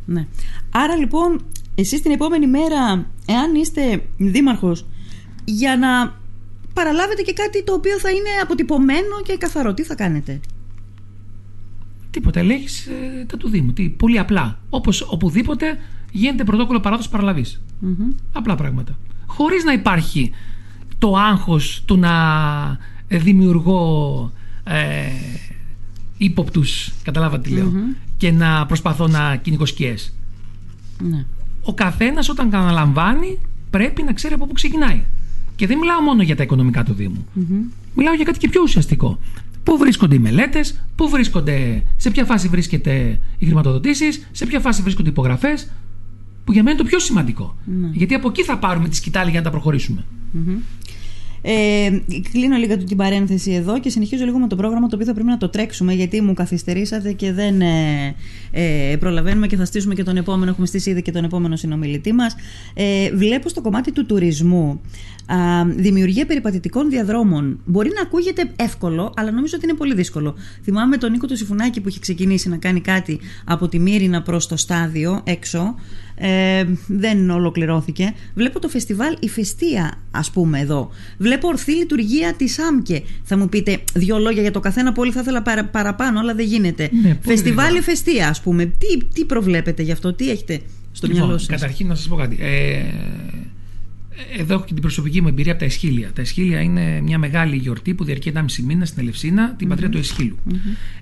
ναι. 0.05 0.27
Άρα 0.71 0.95
λοιπόν, 0.95 1.41
εσείς 1.75 2.01
την 2.01 2.11
επόμενη 2.11 2.47
μέρα, 2.47 3.05
εάν 3.25 3.55
είστε 3.55 4.03
δήμαρχος, 4.17 4.85
για 5.45 5.77
να 5.77 6.15
παραλάβετε 6.73 7.21
και 7.21 7.33
κάτι 7.33 7.63
το 7.63 7.73
οποίο 7.73 7.99
θα 7.99 8.09
είναι 8.09 8.29
αποτυπωμένο 8.43 9.21
και 9.23 9.37
καθαρό, 9.37 9.73
τι 9.73 9.83
θα 9.83 9.95
κάνετε; 9.95 10.39
Τίποτα. 12.17 12.39
Ελέγχεις 12.39 12.87
ε, 12.87 13.25
τα 13.25 13.37
του 13.37 13.49
Δήμου. 13.49 13.73
Τι, 13.73 13.89
πολύ 13.89 14.19
απλά. 14.19 14.59
Όπως 14.69 15.01
οπουδήποτε 15.01 15.77
γίνεται 16.11 16.43
πρωτόκολλο 16.43 16.79
παράδοσης 16.79 17.11
παραλαβής. 17.11 17.61
Μμμ. 17.79 18.11
Απλά 18.33 18.55
πράγματα. 18.55 18.97
Χωρίς 19.25 19.63
να 19.63 19.73
υπάρχει 19.73 20.31
το 20.97 21.15
άγχος 21.15 21.81
του 21.85 21.97
να 21.97 22.13
δημιουργώ 23.07 24.31
ε, 24.63 25.09
ύποπτους, 26.17 26.91
καταλάβατε 27.03 27.49
τι 27.49 27.55
λέω, 27.55 27.73
και 28.17 28.31
να 28.31 28.65
προσπαθώ 28.65 29.07
να 29.07 29.35
κυνηγώ 29.35 29.65
σκιές. 29.65 30.13
Ναι. 30.99 31.25
Ο 31.61 31.73
καθένας 31.73 32.29
όταν 32.29 32.55
αναλαμβάνει 32.55 33.39
πρέπει 33.69 34.03
να 34.03 34.13
ξέρει 34.13 34.33
από 34.33 34.47
πού 34.47 34.53
ξεκινάει. 34.53 35.03
Και 35.55 35.67
δεν 35.67 35.77
μιλάω 35.77 36.01
μόνο 36.01 36.21
για 36.21 36.35
τα 36.35 36.43
οικονομικά 36.43 36.83
του 36.83 36.93
Δήμου. 36.93 37.25
Μιλάω 37.95 38.13
για 38.13 38.25
κάτι 38.25 38.39
και 38.39 38.49
πιο 38.49 38.61
ουσιαστικό. 38.61 39.19
Πού 39.63 39.77
βρίσκονται 39.77 40.15
οι 40.15 40.19
μελέτες, 40.19 40.81
πού 40.95 41.09
βρίσκονται, 41.09 41.83
σε 41.97 42.11
ποια 42.11 42.25
φάση 42.25 42.47
βρίσκεται 42.47 43.19
οι 43.37 43.45
χρηματοδοτήσεις, 43.45 44.27
σε 44.31 44.45
ποια 44.45 44.59
φάση 44.59 44.81
βρίσκονται 44.81 45.07
οι 45.07 45.11
υπογραφές. 45.11 45.71
Που 46.43 46.53
για 46.53 46.63
μένα 46.63 46.75
είναι 46.75 46.83
το 46.83 46.89
πιο 46.89 46.99
σημαντικό. 46.99 47.55
Γιατί 47.91 48.13
από 48.13 48.29
εκεί 48.29 48.43
θα 48.43 48.57
πάρουμε 48.57 48.89
τη 48.89 48.95
σκητάλη 48.95 49.29
για 49.29 49.39
να 49.39 49.45
τα 49.45 49.51
προχωρήσουμε. 49.51 50.05
Ε, 51.41 51.89
κλείνω 52.31 52.57
λίγο 52.57 52.77
την 52.77 52.97
παρένθεση 52.97 53.51
εδώ 53.51 53.79
και 53.79 53.89
συνεχίζω 53.89 54.25
λίγο 54.25 54.39
με 54.39 54.47
το 54.47 54.55
πρόγραμμα 54.55 54.87
το 54.87 54.95
οποίο 54.95 55.07
θα 55.07 55.13
πρέπει 55.13 55.29
να 55.29 55.37
το 55.37 55.49
τρέξουμε 55.49 55.93
γιατί 55.93 56.21
μου 56.21 56.33
καθυστερήσατε 56.33 57.11
και 57.11 57.31
δεν 57.31 57.61
ε, 57.61 58.15
ε, 58.51 58.95
προλαβαίνουμε 58.99 59.47
και 59.47 59.55
θα 59.55 59.65
στήσουμε 59.65 59.93
και 59.93 60.03
τον 60.03 60.17
επόμενο, 60.17 60.51
έχουμε 60.51 60.67
στήσει 60.67 60.89
ήδη 60.89 61.01
και 61.01 61.11
τον 61.11 61.23
επόμενο 61.23 61.55
συνομιλητή 61.55 62.13
μας. 62.13 62.35
Ε, 62.73 63.11
βλέπω 63.13 63.49
στο 63.49 63.61
κομμάτι 63.61 63.91
του 63.91 64.05
τουρισμού 64.05 64.81
α, 65.25 65.65
δημιουργία 65.65 66.25
περιπατητικών 66.25 66.89
διαδρόμων. 66.89 67.59
Μπορεί 67.65 67.89
να 67.95 68.01
ακούγεται 68.01 68.51
εύκολο, 68.55 69.13
αλλά 69.15 69.31
νομίζω 69.31 69.53
ότι 69.55 69.65
είναι 69.65 69.77
πολύ 69.77 69.93
δύσκολο. 69.93 70.35
Θυμάμαι 70.63 70.97
τον 70.97 71.11
Νίκο 71.11 71.27
του 71.27 71.37
Σιφουνάκη 71.37 71.81
που 71.81 71.87
είχε 71.87 71.99
ξεκινήσει 71.99 72.49
να 72.49 72.57
κάνει 72.57 72.81
κάτι 72.81 73.19
από 73.45 73.67
τη 73.67 73.79
Μύρινα 73.79 74.21
προς 74.21 74.47
το 74.47 74.57
στάδιο 74.57 75.21
έξω. 75.23 75.75
Ε, 76.19 76.65
δεν 76.87 77.29
ολοκληρώθηκε. 77.29 78.13
Βλέπω 78.35 78.59
το 78.59 78.67
φεστιβάλ 78.67 79.15
Η 79.19 79.29
Φεστία, 79.29 79.93
ας 80.11 80.31
πούμε, 80.31 80.59
εδώ. 80.59 80.89
Βλέπω 81.17 81.47
ορθή 81.47 81.71
λειτουργία 81.71 82.33
της 82.33 82.59
ΆΜΚΕ. 82.59 83.03
Θα 83.23 83.37
μου 83.37 83.49
πείτε 83.49 83.79
δύο 83.93 84.17
λόγια 84.17 84.41
για 84.41 84.51
το 84.51 84.59
καθένα, 84.59 84.91
πολύ 84.91 85.11
θα 85.11 85.19
ήθελα 85.19 85.41
παρα- 85.41 85.65
παραπάνω, 85.65 86.19
αλλά 86.19 86.35
δεν 86.35 86.45
γίνεται. 86.45 86.89
Ναι, 87.01 87.01
πολύ 87.01 87.17
φεστιβάλ 87.21 87.65
γρήγορα. 87.65 87.79
Η 87.79 87.81
Φεστία, 87.95 88.27
ας 88.29 88.41
πούμε. 88.41 88.65
Τι, 88.65 89.05
τι 89.13 89.25
προβλέπετε 89.25 89.83
γι' 89.83 89.91
αυτό, 89.91 90.13
τι 90.13 90.29
έχετε 90.31 90.59
στο 90.91 91.07
Λοιπόν, 91.07 91.21
μυαλό 91.21 91.37
σας; 91.37 91.47
Καταρχήν 91.47 91.87
να 91.87 91.95
σας 91.95 92.07
πω 92.07 92.15
κάτι. 92.15 92.37
Ε, 92.39 92.81
εδώ 94.37 94.53
έχω 94.53 94.63
και 94.65 94.73
την 94.73 94.81
προσωπική 94.81 95.21
μου 95.21 95.27
εμπειρία 95.27 95.51
από 95.51 95.59
τα 95.59 95.65
Εσχύλια. 95.65 96.11
Τα 96.15 96.21
Εσχύλια 96.21 96.61
είναι 96.61 97.01
μια 97.01 97.17
μεγάλη 97.17 97.55
γιορτή 97.55 97.93
που 97.93 98.03
διαρκεί 98.03 98.29
1,5 98.35 98.63
μήνα 98.65 98.85
στην 98.85 99.01
Ελευσίνα, 99.01 99.53
την 99.57 99.67
πατρίδα 99.67 99.91
του 99.91 99.97
εσχυλου 99.97 100.37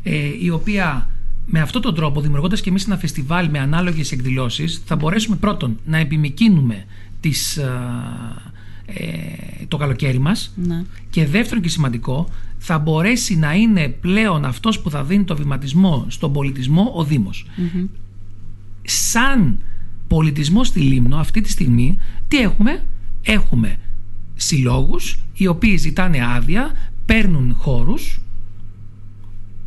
Ε, 0.04 0.12
η 0.42 0.50
οποία 0.50 1.10
με 1.46 1.60
αυτόν 1.60 1.82
τον 1.82 1.96
τρόπο, 1.96 2.22
δημιουργώντας 2.22 2.62
και 2.62 2.70
εμείς 2.70 2.86
ένα 2.86 2.98
φεστιβάλ 2.98 3.50
με 3.50 3.60
ανάλογες 3.60 4.12
εκδηλώσεις, 4.12 4.82
θα 4.86 4.96
μπορέσουμε 4.96 5.36
πρώτον 5.36 5.80
να 5.86 5.98
επιμηκύνουμε 5.98 6.86
τις, 7.20 7.58
α, 7.58 7.72
ε, 8.86 9.66
το 9.68 9.78
καλοκαίρι 9.78 10.20
μας 10.20 10.54
Ναι. 10.56 10.84
και 11.10 11.26
δεύτερον 11.26 11.64
και 11.64 11.70
σημαντικό, 11.70 12.30
θα 12.58 12.80
μπορέσει 12.80 13.36
να 13.38 13.54
είναι 13.54 13.88
πλέον 13.88 14.46
αυτός 14.46 14.80
που 14.80 14.90
θα 14.90 15.04
δίνει 15.04 15.24
το 15.24 15.36
βηματισμό 15.36 16.06
στον 16.08 16.34
πολιτισμό 16.34 16.92
ο 16.96 17.04
Δήμος. 17.04 17.46
Σαν 18.84 19.58
πολιτισμό 20.08 20.64
στη 20.64 20.80
Λίμνο 20.80 21.18
αυτή 21.18 21.42
τη 21.42 21.50
στιγμή 21.50 21.98
τι 22.28 22.38
έχουμε; 22.38 22.84
Έχουμε 23.28 23.78
συλλόγους 24.36 25.20
οι 25.34 25.48
οποίοι 25.48 25.78
ζητάνε 25.78 26.18
άδεια, 26.36 26.72
παίρνουν 27.06 27.56
χώρους 27.58 28.22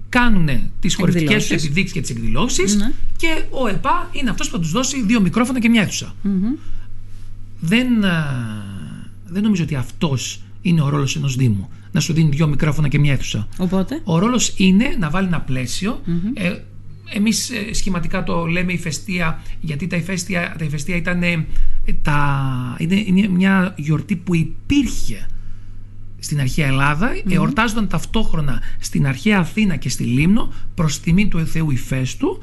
κάνουν 0.09 0.49
τις 0.81 0.95
χορευτικές 0.95 1.47
τους 1.47 1.65
επιδείξεις 1.65 1.93
και 1.93 2.01
τις 2.01 2.11
εκδηλώσεις 2.11 2.77
Ναι. 2.77 2.93
και 3.17 3.43
ο 3.51 3.69
ΕΠΑ 3.69 4.09
είναι 4.13 4.31
αυτός 4.31 4.47
που 4.47 4.53
θα 4.57 4.61
τους 4.61 4.71
δώσει 4.71 5.03
δύο 5.03 5.21
μικρόφωνα 5.21 5.61
και 5.61 5.69
μια 5.69 5.83
αίθουσα. 5.83 6.15
Δεν, 7.61 8.05
α, 8.05 8.25
δεν 9.27 9.43
νομίζω 9.43 9.63
ότι 9.63 9.75
αυτός 9.75 10.43
είναι 10.63 10.83
ο 10.83 10.89
ρόλος 10.89 11.17
ενός 11.17 11.37
Δήμου. 11.37 11.69
Να 11.93 12.01
σου 12.01 12.13
δίνει 12.13 12.29
δύο 12.31 12.47
μικρόφωνα 12.47 12.89
και 12.89 12.99
μια 12.99 13.13
αίθουσα. 13.13 13.49
Οπότε; 13.59 14.01
Ο 14.05 14.19
ρόλος 14.19 14.55
είναι 14.57 14.97
να 14.99 15.11
βάλει 15.11 15.27
ένα 15.27 15.41
πλαίσιο. 15.41 16.01
Ε, 16.35 16.55
εμείς 17.13 17.51
ε, 17.51 17.73
σχηματικά 17.75 18.25
το 18.25 18.47
λέμε 18.47 18.73
ηφαιστεία 18.73 19.43
γιατί 19.61 19.87
τα 19.87 19.97
ηφαίστεια, 19.97 20.55
τα 20.59 20.65
ηφαιστεία 20.65 20.97
ήταν 20.97 21.23
ε, 21.23 21.47
τα, 22.03 22.77
είναι, 22.79 22.95
είναι 23.07 23.29
μια 23.29 23.75
γιορτή 23.77 24.17
που 24.17 24.35
υπήρχε 24.35 25.27
στην 26.19 26.41
αρχαία 26.41 26.67
Ελλάδα, 26.67 27.11
εορτάζονταν 27.29 27.89
ταυτόχρονα 27.89 28.63
στην 28.79 29.07
αρχαία 29.07 29.39
Αθήνα 29.39 29.77
και 29.77 29.89
στη 29.89 30.05
Λίμνο 30.05 30.53
προς 30.75 31.01
τιμή 31.01 31.29
του 31.29 31.47
Θεού 31.47 31.71
Ηφαίστου 31.71 32.41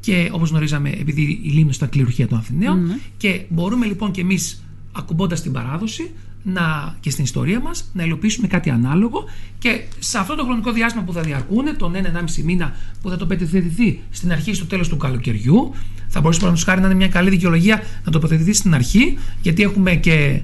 και 0.00 0.28
όπως 0.32 0.50
γνωρίζαμε 0.50 0.90
επειδή 0.90 1.40
η 1.42 1.48
Λίμνος 1.48 1.76
ήταν 1.76 1.88
κληρουργία 1.88 2.28
των 2.28 2.38
Αθηναίων 2.38 3.00
και 3.16 3.40
μπορούμε 3.48 3.86
λοιπόν 3.86 4.10
και 4.10 4.20
εμείς 4.20 4.64
ακουμπώντας 4.92 5.42
την 5.42 5.52
παράδοση 5.52 6.10
να, 6.42 6.96
και 7.00 7.10
στην 7.10 7.24
ιστορία 7.24 7.60
μας 7.60 7.90
να 7.92 8.04
υλοποιήσουμε 8.04 8.46
κάτι 8.46 8.70
ανάλογο. 8.70 9.24
Και 9.58 9.80
σε 9.98 10.18
αυτό 10.18 10.34
το 10.34 10.44
χρονικό 10.44 10.72
διάστημα 10.72 11.04
που 11.04 11.12
θα 11.12 11.20
διαρκούν, 11.20 11.76
τον 11.76 11.92
1-1,5 11.94 12.42
μήνα 12.44 12.74
που 13.02 13.10
θα 13.10 13.16
τοποθετηθεί 13.16 14.00
στην 14.10 14.32
αρχή 14.32 14.50
ή 14.50 14.54
στο 14.54 14.64
τέλος 14.64 14.88
του 14.88 14.96
καλοκαιριού, 14.96 15.74
θα 16.08 16.20
μπορούσε 16.20 16.40
παραδείγματος 16.40 16.64
χάρη 16.64 16.80
να 16.80 16.86
είναι 16.86 16.96
μια 16.96 17.08
καλή 17.08 17.30
δικαιολογία 17.30 17.82
να 18.04 18.12
τοποθετηθεί 18.12 18.52
στην 18.52 18.74
αρχή, 18.74 19.18
γιατί 19.42 19.62
έχουμε 19.62 19.94
και 19.94 20.42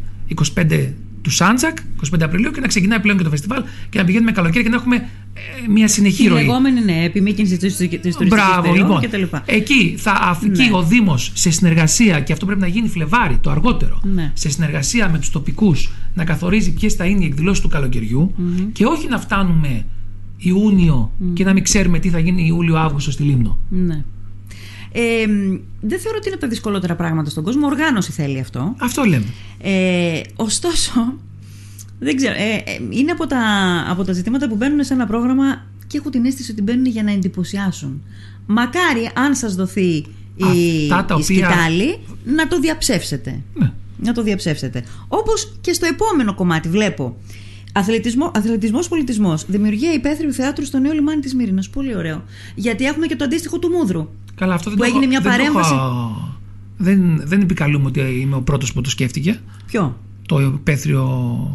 25 0.55 0.93
του 1.23 1.31
Σάντζακ, 1.31 1.77
25 2.15 2.23
Απριλίου, 2.23 2.51
και 2.51 2.61
να 2.61 2.67
ξεκινάει 2.67 3.01
πλέον 3.01 3.17
και 3.19 3.25
το 3.25 3.31
φεστιβάλ 3.31 3.63
και 3.91 3.99
να 3.99 4.05
πηγαίνουμε 4.05 4.33
καλοκαίρι 4.33 4.65
και 4.65 4.71
να 4.71 4.77
έχουμε 4.77 4.97
ε, 4.97 5.69
μια 5.71 5.89
συνεχή 5.89 6.25
Η 6.25 6.29
ροή. 6.29 6.41
λεγόμενη 6.45 6.81
ναι, 6.85 7.05
επιμήκυνση 7.05 7.57
της 7.57 7.77
τουριστική 7.77 8.25
Μπράβο, 8.27 8.63
περίοδου 8.63 8.93
λοιπόν. 8.95 9.01
κτλ. 9.29 9.37
Εκεί 9.45 9.95
θα 9.99 10.19
αφικεί 10.21 10.63
Ναι. 10.63 10.77
ο 10.77 10.83
Δήμος 10.83 11.31
σε 11.35 11.51
συνεργασία, 11.51 12.21
και 12.21 12.33
αυτό 12.33 12.47
πρέπει 12.47 12.61
να 12.61 12.67
γίνει 12.67 12.89
Φλεβάρι, 12.89 13.39
το 13.41 13.51
αργότερο, 13.51 14.01
Ναι. 14.15 14.31
σε 14.35 14.49
συνεργασία 14.51 15.09
με 15.09 15.19
τους 15.19 15.31
τοπικούς, 15.31 15.91
να 16.15 16.25
καθορίζει 16.25 16.73
ποιες 16.73 16.95
θα 16.95 17.05
είναι 17.05 17.23
οι 17.25 17.27
εκδηλώσεις 17.27 17.63
του 17.63 17.69
καλοκαιριου 17.69 18.35
και 18.73 18.85
όχι 18.85 19.09
να 19.09 19.19
φτάνουμε 19.19 19.85
Ιούνιο 20.39 21.13
και 21.35 21.45
να 21.45 21.53
μην 21.53 21.63
ξέρουμε 21.63 21.99
τι 21.99 22.09
θα 22.09 22.19
γίνει 22.19 22.47
Ιούλιο-Αύγουστο 22.47 23.11
στη 23.11 23.23
Λίμνο. 23.23 23.59
Ναι. 23.69 24.05
Ε, 24.93 25.27
δεν 25.81 25.99
θεωρώ 26.01 26.17
ότι 26.17 26.27
είναι 26.27 26.35
από 26.35 26.41
τα 26.41 26.49
δυσκολότερα 26.49 26.97
πράγματα 26.97 27.31
στον 27.31 27.45
κόσμο. 27.45 27.67
Οργάνωση 27.67 28.13
θέλει 28.13 28.39
αυτό. 28.41 28.75
Αυτό 28.79 29.03
λέμε. 29.05 29.25
Ε, 29.63 30.21
ωστόσο, 30.37 31.15
δεν 31.99 32.17
ξέρω. 32.17 32.35
Ε, 32.35 32.63
ε, 32.71 32.79
είναι 32.91 33.11
από 33.11 33.27
τα, 33.27 33.41
από 33.89 34.05
τα 34.05 34.13
ζητήματα 34.13 34.49
που 34.49 34.57
μπαίνουν 34.57 34.85
σε 34.85 34.95
ένα 34.95 35.07
πρόγραμμα 35.07 35.65
και 35.87 35.99
έχω 35.99 36.11
την 36.11 36.25
αίσθηση 36.25 36.51
ότι 36.51 36.63
μπαίνουν 36.63 36.87
για 36.87 37.03
να 37.03 37.11
εντυπωσιάσουν. 37.13 38.03
Μακάρι, 38.47 39.11
αν 39.15 39.35
σας 39.35 39.55
δοθεί 39.55 39.87
η, 40.37 40.83
Αυτά 40.91 41.05
τα 41.05 41.15
η 41.19 41.23
οποία- 41.23 41.51
σκητάλη, 41.51 41.99
να 42.25 42.49
το 42.49 42.61
διαψεύσετε. 42.61 43.41
Ναι. 43.55 43.71
Να 43.99 44.13
το 44.13 44.23
διαψεύσετε. 44.23 44.85
Όπως 45.09 45.57
και 45.61 45.73
στο 45.73 45.87
επόμενο 45.87 46.35
κομμάτι 46.35 46.69
βλέπω. 46.69 47.17
Αθλητισμό, 47.73 48.31
αθλητισμός 48.35 48.89
πολιτισμός. 48.89 49.45
Δημιουργία 49.49 49.93
υπαίθριου 49.93 50.33
θεάτρου 50.33 50.65
στο 50.65 50.79
νέο 50.79 50.93
λιμάνι 50.93 51.21
της 51.21 51.35
Μύρινας. 51.35 51.71
Πολύ 51.71 51.97
ωραίο. 51.97 52.25
Γιατί 52.55 52.85
έχουμε 52.85 53.07
και 53.07 53.17
το 53.17 53.25
αντίστοιχο 53.25 53.59
του 53.59 53.69
Μούδρου. 53.69 54.09
Καλά, 54.35 54.55
αυτό 54.55 54.71
δεν 54.71 54.79
Που 54.79 54.85
το 54.85 54.89
έγινε 54.97 55.05
έχω- 55.05 55.13
μια 55.13 55.21
δεν 55.21 55.31
το 55.33 55.39
παρέμβαση. 55.39 55.75
έχω- 55.75 56.37
Δεν, 56.77 57.23
δεν 57.25 57.41
επικαλούμε 57.41 57.87
ότι 57.87 58.01
είμαι 58.01 58.35
ο 58.37 58.41
πρώτος 58.43 58.73
που 58.73 58.81
το 58.81 58.91
σκέφτηκε. 58.91 59.41
Ποιο; 59.67 59.97
Το 60.29 60.41
υπαίθριο. 60.41 61.05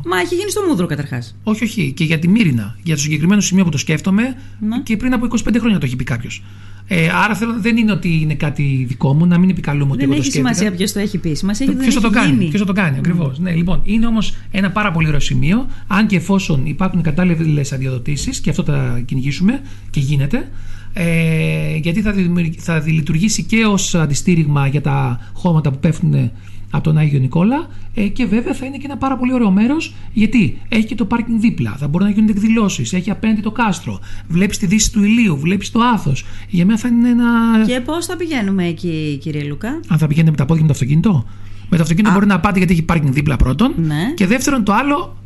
Μα 0.05 0.19
έχει 0.19 0.35
γίνει 0.35 0.49
στο 0.51 0.61
Μούδρο 0.69 0.85
καταρχάς. 0.85 1.35
Όχι, 1.43 1.63
όχι. 1.63 1.91
Και 1.95 2.03
για 2.03 2.19
τη 2.19 2.27
Μύρινα. 2.27 2.77
Για 2.83 2.95
το 2.95 3.01
συγκεκριμένο 3.01 3.41
σημείο 3.41 3.63
που 3.63 3.69
το 3.69 3.77
σκέφτομαι. 3.77 4.23
Ναι. 4.59 4.81
Και 4.83 4.97
πριν 4.97 5.13
από 5.13 5.25
25 5.25 5.59
χρόνια 5.59 5.79
το 5.79 5.85
έχει 5.85 5.95
πει 5.95 6.03
κάποιος. 6.03 6.43
Ε, 6.89 7.09
άρα 7.23 7.35
θέλω, 7.35 7.55
δεν 7.59 7.77
είναι 7.77 7.91
ότι 7.91 8.19
είναι 8.21 8.33
κάτι 8.35 8.85
δικό 8.87 9.13
μου, 9.13 9.25
να 9.25 9.37
μην 9.37 9.49
επικαλούμε 9.49 9.91
ότι 9.91 9.99
Δεν 9.99 10.05
εγώ 10.05 10.13
το 10.13 10.19
έχει 10.21 10.29
σκέφτηκα. 10.31 10.53
σημασία 10.55 10.77
ποιος 10.77 10.91
το 10.91 10.99
έχει 10.99 11.17
πει. 11.17 11.35
Σημασία 11.35 11.65
έχει 11.65 11.75
ότι 11.75 11.83
Ποιος 11.83 11.93
θα 11.95 12.01
δεν 12.01 12.11
το 12.11 12.17
έχει 12.17 12.27
κάνει, 12.27 12.37
γίνει. 12.37 12.49
ποιος 12.49 12.61
θα 12.61 12.67
το 12.67 12.73
κάνει, 12.73 12.97
ακριβώς. 12.97 13.39
Ναι, 13.39 13.51
λοιπόν, 13.51 13.81
είναι 13.83 14.07
όμως 14.07 14.33
ένα 14.51 14.71
πάρα 14.71 14.91
πολύ 14.91 15.07
ωραίο 15.07 15.19
σημείο. 15.19 15.67
Αν 15.87 16.07
και 16.07 16.15
εφόσον 16.15 16.65
υπάρχουν 16.65 17.01
κατάλληλες 17.01 17.73
αδειοδοτήσεις, 17.73 18.39
και 18.39 18.49
αυτό 18.49 18.63
θα 18.63 19.01
κυνηγήσουμε 19.05 19.61
και 19.89 19.99
γίνεται, 19.99 20.51
ε, 20.93 21.75
γιατί 21.77 22.01
θα, 22.01 22.11
δημιουργη- 22.11 22.59
θα 22.59 22.83
λειτουργήσει 22.85 23.43
και 23.43 23.65
ως 23.65 23.95
αντιστήριγμα 23.95 24.67
για 24.67 24.81
τα 24.81 25.19
χώματα 25.33 25.71
που 25.71 25.79
πέφτουν 25.79 26.31
από 26.71 26.83
τον 26.83 26.97
Άγιο 26.97 27.19
Νικόλα 27.19 27.67
ε, 27.93 28.07
και 28.07 28.25
βέβαια 28.25 28.53
θα 28.53 28.65
είναι 28.65 28.77
και 28.77 28.85
ένα 28.85 28.97
πάρα 28.97 29.17
πολύ 29.17 29.33
ωραίο 29.33 29.51
μέρος 29.51 29.93
γιατί 30.13 30.61
έχει 30.69 30.85
και 30.85 30.95
το 30.95 31.05
πάρκινγκ 31.05 31.39
δίπλα, 31.39 31.75
θα 31.77 31.87
μπορούν 31.87 32.07
να 32.07 32.13
γίνονται 32.13 32.31
εκδηλώσεις, 32.31 32.93
έχει 32.93 33.11
απέναντι 33.11 33.41
το 33.41 33.51
κάστρο, 33.51 33.99
βλέπεις 34.27 34.57
τη 34.57 34.65
δύση 34.65 34.91
του 34.91 35.03
ηλίου, 35.03 35.37
βλέπεις 35.37 35.71
το 35.71 35.79
άθος. 35.79 36.25
Για 36.49 36.65
μένα 36.65 36.77
θα 36.79 36.87
είναι 36.87 37.09
ένα. 37.09 37.25
Και 37.67 37.81
πώς 37.81 38.05
θα 38.05 38.15
πηγαίνουμε 38.15 38.65
εκεί, 38.65 39.17
κύριε 39.21 39.43
Λουκά. 39.43 39.79
Αν 39.87 39.97
θα 39.97 40.07
πηγαίνετε 40.07 40.31
με 40.31 40.37
τα 40.37 40.45
πόδια 40.45 40.61
με 40.61 40.67
το 40.67 40.73
αυτοκίνητο. 40.73 41.25
Με 41.69 41.77
το 41.77 41.83
αυτοκίνητο 41.83 42.09
Α. 42.09 42.13
μπορεί 42.13 42.25
να 42.25 42.39
πάτε 42.39 42.57
γιατί 42.57 42.73
έχει 42.73 42.83
πάρκινγκ 42.83 43.13
δίπλα 43.13 43.35
πρώτον. 43.35 43.73
Ναι. 43.77 44.13
Και 44.15 44.27
δεύτερον, 44.27 44.63
το 44.63 44.73
άλλο 44.73 45.17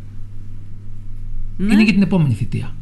Ναι. 1.57 1.74
είναι 1.74 1.84
για 1.84 1.93
την 1.93 2.01
επόμενη 2.01 2.34
θητεία. 2.34 2.74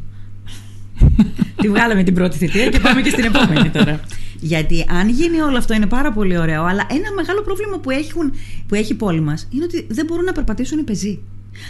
Τη 1.62 1.70
βγάλαμε 1.70 2.04
την 2.04 2.14
πρώτη 2.14 2.38
θητεία 2.38 2.70
και 2.70 2.80
πάμε 2.80 3.02
και 3.02 3.10
στην 3.10 3.24
επόμενη 3.24 3.70
τώρα. 3.70 4.00
Γιατί 4.40 4.86
αν 4.90 5.10
γίνει 5.10 5.40
όλο 5.42 5.58
αυτό 5.58 5.74
είναι 5.74 5.86
πάρα 5.86 6.12
πολύ 6.12 6.38
ωραίο, 6.38 6.64
αλλά 6.64 6.88
ένα 6.90 7.14
μεγάλο 7.16 7.42
πρόβλημα 7.42 7.78
που, 7.80 7.90
έχουν, 7.90 8.32
που 8.68 8.76
έχει 8.76 8.92
η 8.92 8.96
πόλη 8.96 9.22
μας 9.22 9.48
είναι 9.52 9.64
ότι 9.64 9.86
δεν 9.90 10.06
μπορούν 10.06 10.24
να 10.24 10.32
περπατήσουν 10.32 10.80
οι 10.80 10.84
πεζοί. 10.84 11.20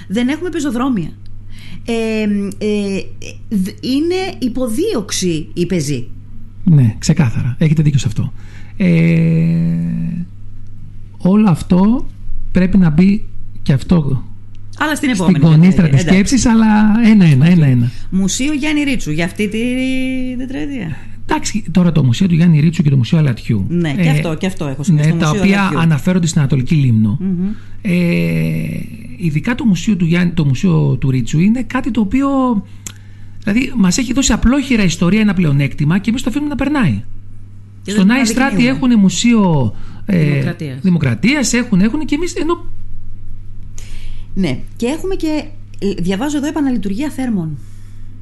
Δεν 0.07 0.27
έχουμε 0.27 0.49
πεζοδρόμια. 0.49 1.09
Ε, 1.85 2.21
ε, 2.57 3.01
δ- 3.49 3.85
είναι 3.85 4.15
υποδίωξη 4.39 5.49
οι 5.53 5.65
πεζοί. 5.65 6.07
Ναι, 6.63 6.95
ξεκάθαρα. 6.97 7.55
Έχετε 7.59 7.81
δίκιο 7.81 7.99
σε 7.99 8.07
αυτό. 8.07 8.33
Ε, 8.77 10.25
όλο 11.17 11.49
αυτό 11.49 12.07
πρέπει 12.51 12.77
να 12.77 12.89
μπει 12.89 13.27
και 13.61 13.73
αυτό 13.73 14.23
Αλλά 14.79 14.95
στην 14.95 15.15
στην 15.15 15.35
επόμενη. 15.35 15.39
κονίστρα 15.39 15.83
τετραετία. 15.89 15.97
της 15.97 16.01
Εντάξει. 16.01 16.37
σκέψης, 16.37 16.45
αλλά 16.45 16.91
ένα-ένα. 17.11 17.47
ένα-ένα. 17.47 17.91
Μουσείο 18.09 18.53
Γιάννη 18.53 18.83
Ρίτσου 18.83 19.11
για 19.11 19.25
αυτή 19.25 19.47
τη 19.49 19.59
τετραετία. 20.37 20.97
Εντάξει, 21.25 21.63
τώρα 21.71 21.91
το 21.91 22.03
Μουσείο 22.03 22.27
του 22.27 22.35
Γιάννη 22.35 22.59
Ρίτσου 22.59 22.83
και 22.83 22.89
το 22.89 22.97
Μουσείο 22.97 23.17
Αλατιού. 23.17 23.65
Ναι, 23.69 23.93
και 23.93 24.09
αυτό, 24.09 24.33
και 24.35 24.45
αυτό 24.45 24.67
έχω 24.67 24.83
σημειώσει, 24.83 25.09
Ναι, 25.09 25.13
το 25.15 25.19
τα 25.19 25.27
Μουσείο 25.27 25.41
οποία 25.43 25.59
Αλατιού. 25.61 25.79
αναφέρονται 25.79 26.27
στην 26.27 26.39
Ανατολική 26.39 26.75
Λίμνο. 26.75 27.17
Μμμ. 27.21 27.47
Ε, 27.81 27.91
ειδικά 29.17 29.55
το 29.55 29.65
Μουσείο 29.65 29.95
του, 29.95 30.05
Γιάννη, 30.05 30.31
το 30.33 30.45
Μουσείο 30.45 30.97
του 30.99 31.09
Ρίτσου 31.11 31.39
είναι 31.39 31.63
κάτι 31.63 31.91
το 31.91 32.01
οποίο 32.01 32.27
δηλαδή 33.43 33.71
μας 33.75 33.97
έχει 33.97 34.13
δώσει 34.13 34.33
απλόχερα 34.33 34.83
ιστορία 34.83 35.19
ένα 35.19 35.33
πλεονέκτημα 35.33 35.97
και 35.99 36.09
εμείς 36.09 36.21
το 36.21 36.29
αφήνουμε 36.29 36.49
να 36.49 36.55
περνάει. 36.55 37.03
Και 37.83 37.91
Στον 37.91 38.07
δεν 38.07 38.15
Άι 38.17 38.25
Στράτη 38.25 38.41
αναδεικνύουμε. 38.55 38.77
έχουν 38.93 38.99
μουσείο 38.99 39.73
ε, 40.05 40.23
Δημοκρατίας. 40.29 40.79
δημοκρατίας, 40.81 41.53
έχουν, 41.53 41.81
έχουν 41.81 42.05
και 42.05 42.15
εμείς 42.15 42.33
ενώ 42.33 42.65
Ναι, 44.35 44.59
και 44.75 44.85
έχουμε 44.85 45.15
και. 45.15 45.43
ε, 45.79 45.93
Διαβάζω 46.01 46.37
εδώ 46.37 46.47
επαναλειτουργία 46.47 47.09
θέρμων. 47.09 47.57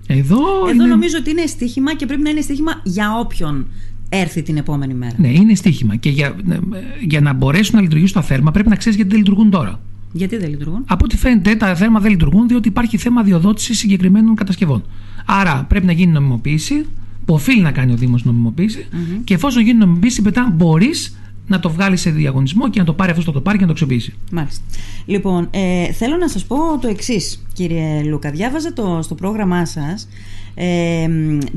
εδώ, 0.08 0.38
Εδώ 0.38 0.72
είναι, 0.74 0.86
νομίζω 0.86 1.18
ότι 1.20 1.30
είναι 1.30 1.45
στοίχημα 1.45 1.95
και 1.95 2.05
πρέπει 2.05 2.22
να 2.22 2.30
είναι 2.30 2.41
στοίχημα 2.41 2.72
για 2.84 3.18
όποιον 3.20 3.68
έρθει 4.10 4.41
την 4.41 4.58
επόμενη 4.58 4.93
μέρα. 4.93 5.14
ναι, 5.18 5.28
είναι 5.28 5.55
στοίχημα 5.55 5.95
και 5.95 6.10
για, 6.10 6.36
ε, 6.51 6.58
για 7.01 7.22
να 7.22 7.34
μπορέσουν 7.34 7.76
να 7.76 7.82
λειτουργήσουν 7.82 8.14
τα 8.22 8.28
θέρμα 8.28 8.51
πρέπει 8.51 8.70
να 8.70 8.76
ξέρεις 8.76 8.95
γιατί 8.97 9.12
δεν 9.12 9.20
λειτουργούν 9.20 9.49
τώρα. 9.49 9.80
Γιατί 10.14 10.38
δεν 10.38 10.49
λειτουργούν; 10.49 10.84
Από 10.88 11.03
ό,τι 11.05 11.18
φαίνεται, 11.18 11.55
τα 11.55 11.76
θέρμα 11.76 11.99
δεν 11.99 12.12
λειτουργούν 12.12 12.47
διότι 12.47 12.68
υπάρχει 12.68 12.97
θέμα 12.97 13.22
αδειοδότησης 13.22 13.78
συγκεκριμένων 13.78 14.36
κατασκευών. 14.36 14.84
Άρα 15.26 15.66
πρέπει 15.70 15.86
να 15.86 15.91
γίνει 15.91 16.12
νομιμοποίηση, 16.12 16.86
που 17.26 17.34
οφείλει 17.34 17.62
να 17.62 17.72
κάνει 17.72 17.91
ο 17.91 17.95
Δήμος 17.95 18.24
νομιμοποίηση, 18.24 18.88
και 19.24 19.34
εφόσον 19.34 19.64
γίνει 19.64 19.78
νομιμοποίηση, 19.78 20.22
μετά 20.22 20.53
μπορείς 20.55 21.18
να 21.48 21.60
το 21.60 21.70
βγάλει 21.70 21.98
σε 21.98 22.10
διαγωνισμό 22.10 22.70
και 22.70 22.80
να 22.80 22.86
το 22.86 22.93
πάρει 22.93 23.10
αυτό 23.10 23.22
στο 23.22 23.32
το 23.32 23.41
πάρει 23.41 23.58
και 23.58 23.62
να 23.62 23.68
το 23.68 23.74
αξιοποιήσει. 23.74 24.14
Μάλιστα. 24.32 24.64
Λοιπόν, 25.06 25.48
ε, 25.52 25.91
θέλω 25.91 26.18
να 26.18 26.30
σας 26.30 26.45
πω 26.45 26.56
το 26.82 26.88
εξής, 26.88 27.45
κύριε 27.54 28.04
Λούκα. 28.04 28.32
Διάβαζα 28.32 28.74
το, 28.74 29.00
στο 29.02 29.16
πρόγραμμά 29.16 29.66
σας 29.66 30.08
ε, 30.56 31.08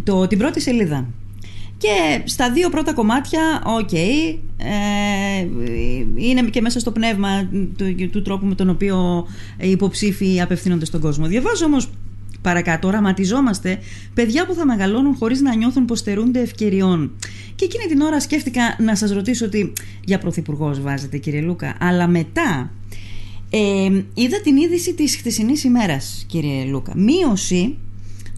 το, 0.04 0.26
την 0.26 0.38
πρώτη 0.38 0.60
σελίδα. 0.60 1.06
Και 1.78 2.22
στα 2.24 2.52
δύο 2.52 2.68
πρώτα 2.68 2.94
κομμάτια, 2.94 3.62
οκ, 3.64 3.92
ε, 3.92 4.28
είναι 6.14 6.42
και 6.42 6.60
μέσα 6.60 6.80
στο 6.80 6.90
πνεύμα 6.90 7.48
του, 7.76 8.08
του 8.10 8.22
τρόπου 8.22 8.46
με 8.46 8.54
τον 8.54 8.68
οποίο 8.68 9.26
οι 9.58 9.70
υποψήφοι 9.70 10.40
απευθύνονται 10.40 10.84
στον 10.84 11.00
κόσμο. 11.00 11.26
Διαβάζω 11.26 11.64
όμως 11.64 11.88
παρακάτω, 12.42 12.88
οραματιζόμαστε 12.88 13.78
παιδιά 14.14 14.46
που 14.46 14.54
θα 14.54 14.66
μεγαλώνουν 14.66 15.14
χωρίς 15.14 15.40
να 15.40 15.54
νιώθουν 15.54 15.84
πως 15.84 15.98
στερούνται 15.98 16.40
ευκαιριών. 16.40 17.12
Και 17.54 17.64
εκείνη 17.64 17.84
την 17.84 18.00
ώρα 18.00 18.20
σκέφτηκα 18.20 18.76
να 18.78 18.94
σας 18.94 19.10
ρωτήσω 19.10 19.46
ότι 19.46 19.72
για 20.04 20.18
πρωθυπουργός 20.18 20.80
βάζετε 20.80 21.18
κύριε 21.18 21.40
Λούκα, 21.40 21.76
αλλά 21.80 22.06
μετά 22.06 22.70
ε, 23.50 23.58
είδα 24.14 24.40
την 24.42 24.56
είδηση 24.56 24.94
της 24.94 25.16
χθεσινής 25.16 25.64
ημέρας 25.64 26.24
κύριε 26.28 26.64
Λούκα. 26.64 26.92
Μείωση 26.96 27.76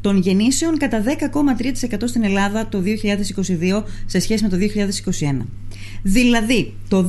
των 0.00 0.18
γεννήσεων 0.18 0.78
κατά 0.78 1.02
10,3% 1.04 1.96
στην 2.04 2.24
Ελλάδα 2.24 2.68
το 2.68 2.82
2022 3.80 3.82
σε 4.06 4.18
σχέση 4.18 4.42
με 4.42 4.48
το 4.48 4.56
2021. 5.40 5.46
Δηλαδή, 6.02 6.74
το 6.88 7.08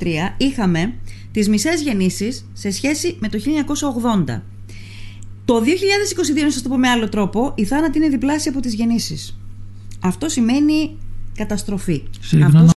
2023 0.00 0.06
είχαμε 0.36 0.94
τις 1.32 1.48
μισές 1.48 1.82
γεννήσεις 1.82 2.46
σε 2.52 2.70
σχέση 2.70 3.16
με 3.20 3.28
το 3.28 3.38
1980. 4.26 4.40
Το 5.50 5.60
2022, 5.60 6.42
να 6.42 6.50
σας 6.50 6.62
το 6.62 6.68
πω 6.68 6.78
με 6.78 6.88
άλλο 6.88 7.08
τρόπο, 7.08 7.52
η 7.56 7.64
θάνατη 7.64 7.98
είναι 7.98 8.08
διπλάσια 8.08 8.50
από 8.50 8.60
τις 8.60 8.74
γεννήσεις. 8.74 9.38
Αυτό 10.00 10.28
σημαίνει 10.28 10.96
καταστροφή. 11.36 12.02
Συγγνώμη. 12.20 12.68